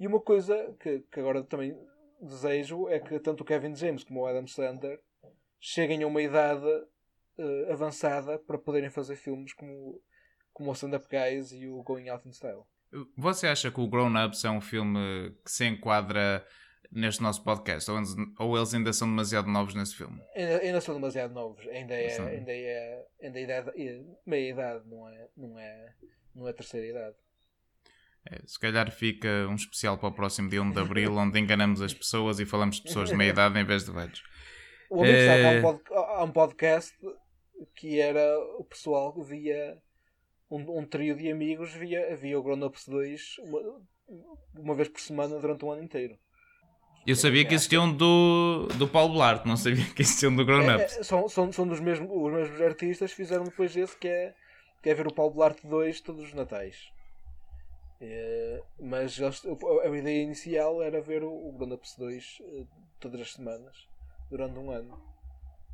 E 0.00 0.06
uma 0.06 0.18
coisa 0.18 0.74
que, 0.80 1.00
que 1.00 1.20
agora 1.20 1.44
também 1.44 1.78
desejo 2.18 2.88
é 2.88 2.98
que 2.98 3.20
tanto 3.20 3.42
o 3.42 3.44
Kevin 3.44 3.76
James 3.76 4.04
como 4.04 4.20
o 4.20 4.26
Adam 4.26 4.46
Sandler 4.46 4.98
cheguem 5.60 6.02
a 6.02 6.06
uma 6.06 6.22
idade 6.22 6.64
uh, 6.64 7.70
avançada 7.72 8.38
para 8.38 8.56
poderem 8.56 8.88
fazer 8.88 9.16
filmes 9.16 9.52
como, 9.52 10.00
como 10.54 10.70
o 10.70 10.72
Stand 10.72 10.96
Up 10.96 11.06
Guys 11.10 11.52
e 11.52 11.68
o 11.68 11.82
Going 11.82 12.08
Out 12.08 12.26
in 12.26 12.32
Style. 12.32 12.62
Você 13.14 13.46
acha 13.46 13.70
que 13.70 13.80
o 13.80 13.86
Grown 13.86 14.14
Ups 14.24 14.42
é 14.46 14.50
um 14.50 14.62
filme 14.62 15.36
que 15.44 15.50
se 15.50 15.66
enquadra 15.66 16.42
neste 16.90 17.22
nosso 17.22 17.42
podcast? 17.42 17.90
Ou, 17.90 17.98
ou 18.38 18.56
eles 18.56 18.74
ainda 18.74 18.92
são 18.92 19.08
demasiado 19.08 19.48
novos 19.48 19.74
nesse 19.74 19.94
filme? 19.94 20.20
Ainda, 20.34 20.58
ainda 20.58 20.80
são 20.80 20.94
demasiado 20.94 21.32
novos. 21.32 21.66
Ainda 21.68 21.94
é, 21.94 22.18
ainda 22.18 22.52
é, 22.52 23.06
ainda 23.22 23.38
é 23.38 23.42
idade, 23.42 23.70
é 23.82 24.00
meia 24.26 24.50
idade, 24.50 24.88
não 24.88 25.08
é, 25.08 25.28
não 25.36 25.58
é, 25.58 25.94
não 26.34 26.48
é 26.48 26.52
terceira 26.52 26.86
idade. 26.86 27.16
É, 28.30 28.40
se 28.46 28.58
calhar 28.58 28.90
fica 28.90 29.46
um 29.48 29.54
especial 29.54 29.96
para 29.96 30.08
o 30.08 30.12
próximo 30.12 30.50
dia 30.50 30.62
1 30.62 30.72
de 30.72 30.80
Abril, 30.80 31.12
onde 31.16 31.38
enganamos 31.38 31.80
as 31.80 31.94
pessoas 31.94 32.40
e 32.40 32.46
falamos 32.46 32.76
de 32.76 32.82
pessoas 32.82 33.08
de 33.08 33.16
meia 33.16 33.30
idade 33.30 33.58
em 33.58 33.64
vez 33.64 33.84
de 33.84 33.92
velhos. 33.92 34.22
O 34.90 35.02
amigo 35.02 35.16
é... 35.16 35.62
um 35.62 35.78
há 35.94 36.24
um 36.24 36.32
podcast 36.32 36.94
que 37.74 38.00
era 38.00 38.38
o 38.58 38.64
pessoal 38.64 39.12
que 39.12 39.22
via 39.22 39.78
um, 40.50 40.78
um 40.78 40.86
trio 40.86 41.16
de 41.16 41.30
amigos 41.30 41.72
via, 41.74 42.16
via 42.16 42.38
o 42.38 42.42
Grown 42.42 42.64
Ups 42.64 42.86
2 42.86 43.36
uma, 43.40 43.82
uma 44.54 44.74
vez 44.74 44.88
por 44.88 45.00
semana 45.00 45.38
durante 45.38 45.64
um 45.64 45.70
ano 45.70 45.82
inteiro. 45.82 46.18
Eu 47.06 47.16
sabia 47.16 47.44
que 47.44 47.54
existiam 47.54 47.90
do, 47.90 48.68
do 48.76 48.86
Paulo 48.86 49.14
Blart, 49.14 49.44
não 49.46 49.56
sabia 49.56 49.84
que 49.94 50.02
existiam 50.02 50.34
do 50.34 50.44
Grown. 50.44 50.70
É, 50.70 50.82
é, 50.82 50.88
são 50.88 51.28
são, 51.28 51.50
são 51.50 51.66
dos 51.66 51.80
mesmos, 51.80 52.08
os 52.10 52.32
mesmos 52.32 52.60
artistas 52.60 53.12
fizeram 53.12 53.44
depois 53.44 53.74
esse 53.76 53.96
que 53.96 54.08
é, 54.08 54.34
que 54.82 54.90
é 54.90 54.94
ver 54.94 55.06
o 55.06 55.14
Paulo 55.14 55.34
Blart 55.34 55.58
2 55.64 56.00
todos 56.00 56.22
os 56.22 56.34
natais. 56.34 56.92
É, 58.00 58.62
mas 58.78 59.18
eles, 59.18 59.42
a 59.44 59.96
ideia 59.96 60.22
inicial 60.22 60.82
era 60.82 61.00
ver 61.00 61.22
o, 61.22 61.30
o 61.30 61.52
Grown 61.52 61.72
Ups 61.72 61.96
2 61.98 62.38
eh, 62.40 62.64
todas 63.00 63.20
as 63.20 63.32
semanas, 63.32 63.88
durante 64.30 64.58
um 64.58 64.70
ano. 64.70 65.02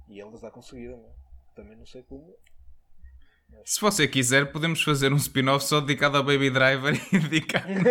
E 0.08 0.20
eles 0.20 0.40
já 0.40 0.50
conseguiram. 0.50 1.04
Também 1.54 1.76
não 1.76 1.86
sei 1.86 2.02
como. 2.02 2.34
Se 3.64 3.80
você 3.80 4.08
quiser, 4.08 4.50
podemos 4.52 4.82
fazer 4.82 5.12
um 5.12 5.16
spin-off 5.16 5.64
só 5.64 5.80
dedicado 5.80 6.16
ao 6.16 6.24
Baby 6.24 6.50
Driver 6.50 6.94
e 7.12 7.18
dedicarmos 7.18 7.82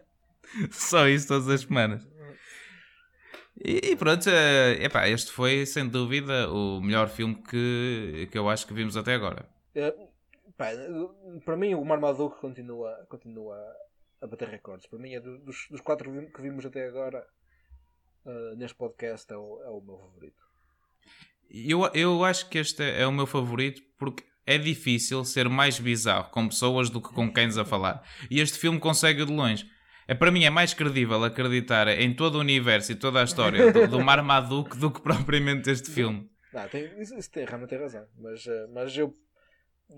só 0.70 1.06
isso 1.08 1.28
todas 1.28 1.48
as 1.48 1.60
semanas. 1.62 2.06
E, 3.58 3.90
e 3.92 3.96
pronto, 3.96 4.28
eh, 4.28 4.84
epá, 4.84 5.08
este 5.08 5.30
foi 5.32 5.64
sem 5.66 5.88
dúvida 5.88 6.50
o 6.50 6.80
melhor 6.80 7.08
filme 7.08 7.34
que, 7.36 8.28
que 8.30 8.38
eu 8.38 8.48
acho 8.48 8.66
que 8.66 8.74
vimos 8.74 8.96
até 8.96 9.14
agora. 9.14 9.48
É, 9.74 9.90
pá, 10.56 10.66
para 11.44 11.56
mim, 11.56 11.74
o 11.74 11.84
Marmaduke 11.84 12.38
continua, 12.40 13.06
continua 13.08 13.56
a 14.20 14.26
bater 14.26 14.48
recordes. 14.48 14.86
Para 14.86 14.98
mim, 14.98 15.14
é 15.14 15.20
do- 15.20 15.38
dos, 15.38 15.66
dos 15.70 15.80
quatro 15.80 16.10
que 16.34 16.42
vimos 16.42 16.66
até 16.66 16.86
agora 16.86 17.26
eh, 18.26 18.54
neste 18.56 18.76
podcast, 18.76 19.32
é 19.32 19.36
o, 19.36 19.62
é 19.62 19.68
o 19.70 19.80
meu 19.80 19.98
favorito. 19.98 20.42
Eu, 21.48 21.86
eu 21.94 22.24
acho 22.24 22.48
que 22.48 22.58
este 22.58 22.82
é 22.82 23.06
o 23.06 23.12
meu 23.12 23.26
favorito 23.26 23.80
porque 23.98 24.24
é 24.44 24.58
difícil 24.58 25.24
ser 25.24 25.48
mais 25.48 25.78
bizarro 25.78 26.30
com 26.30 26.48
pessoas 26.48 26.90
do 26.90 27.00
que 27.00 27.12
com 27.12 27.32
cães 27.32 27.56
a 27.56 27.64
falar. 27.64 28.02
E 28.30 28.40
este 28.40 28.58
filme 28.58 28.78
consegue 28.78 29.24
de 29.24 29.32
longe. 29.32 29.68
É, 30.08 30.14
para 30.14 30.30
mim 30.30 30.44
é 30.44 30.50
mais 30.50 30.72
credível 30.72 31.22
acreditar 31.24 31.88
em 31.88 32.14
todo 32.14 32.36
o 32.36 32.40
universo 32.40 32.92
e 32.92 32.94
toda 32.94 33.20
a 33.20 33.24
história 33.24 33.72
do, 33.72 33.86
do 33.88 34.00
Marmaduke 34.00 34.76
do 34.78 34.90
que 34.90 35.00
propriamente 35.00 35.68
este 35.70 35.90
filme. 35.90 36.30
Ah, 36.54 36.68
tem, 36.68 36.84
isso, 37.00 37.30
tem, 37.30 37.44
realmente 37.44 37.70
tem 37.70 37.78
razão. 37.78 38.06
Mas, 38.16 38.46
eh, 38.46 38.66
mas 38.68 38.96
eu, 38.96 39.12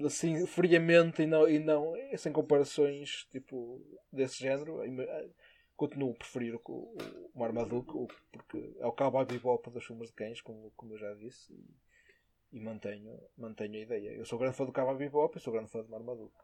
assim, 0.04 0.46
friamente 0.46 1.22
e 1.22 1.26
não, 1.26 1.48
e 1.48 1.58
não 1.58 1.94
sem 2.16 2.32
comparações 2.32 3.26
tipo, 3.30 3.80
desse 4.12 4.38
género, 4.38 4.84
ima- 4.84 5.02
eh, 5.02 5.28
continuo 5.76 6.12
a 6.12 6.14
preferir 6.14 6.54
o, 6.54 6.60
o, 6.66 7.30
o 7.34 7.38
Marmaduke, 7.38 7.90
o- 7.94 8.08
porque 8.32 8.74
é 8.78 8.86
o 8.86 8.92
cowboy 8.92 9.26
bebop 9.26 9.70
dos 9.70 9.84
filmes 9.84 10.08
de 10.08 10.14
cães, 10.14 10.40
como, 10.40 10.72
como 10.76 10.94
eu 10.94 10.98
já 10.98 11.12
disse, 11.14 11.52
e, 11.52 12.56
e 12.56 12.60
mantenho, 12.60 13.18
mantenho 13.36 13.74
a 13.74 13.80
ideia. 13.80 14.10
Eu 14.12 14.24
sou 14.24 14.38
grande 14.38 14.56
fã 14.56 14.64
do 14.64 14.72
cowboy 14.72 14.96
bebop 14.96 15.36
e 15.36 15.40
sou 15.40 15.52
grande 15.52 15.70
fã 15.70 15.82
do 15.82 15.90
Marmaduke. 15.90 16.34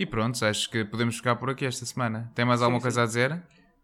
E 0.00 0.06
pronto, 0.06 0.42
acho 0.46 0.70
que 0.70 0.82
podemos 0.82 1.16
ficar 1.18 1.36
por 1.36 1.50
aqui 1.50 1.66
esta 1.66 1.84
semana. 1.84 2.32
Tem 2.34 2.42
mais 2.42 2.62
alguma 2.62 2.78
sim. 2.80 2.84
coisa 2.84 3.02
a 3.02 3.04
dizer? 3.06 3.42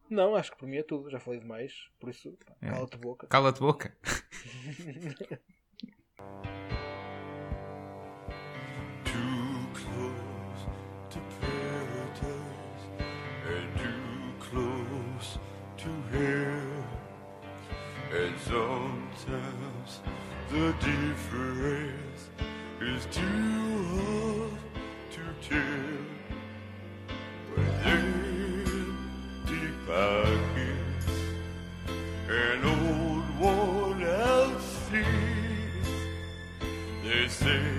Não, 0.09 0.35
acho 0.35 0.51
que 0.53 0.57
por 0.57 0.67
mim 0.67 0.79
é 0.79 0.83
tudo, 0.83 1.11
já 1.11 1.21
falei 1.21 1.41
demais, 1.41 1.75
por 2.01 2.09
isso, 2.09 2.33
É. 2.63 2.71
cala-te 2.71 2.97
boca. 2.97 3.27
Cala-te 3.27 3.61
boca. 3.61 3.95
Too 9.05 9.67
close 9.73 10.63
to 11.11 11.19
paradise 11.41 12.85
and 13.47 13.69
too 13.79 14.49
close 14.51 15.39
to 15.79 15.91
hell. 16.13 16.85
And 18.13 18.35
sometimes 18.41 20.01
the 20.51 20.73
difference 20.81 22.31
is 22.81 23.07
too 23.11 23.76
till 25.43 25.59
empty 27.85 29.69
pockets 29.87 31.07
old 32.65 33.39
worn 33.41 34.03
out. 34.05 34.61
They 37.05 37.29
say. 37.29 37.76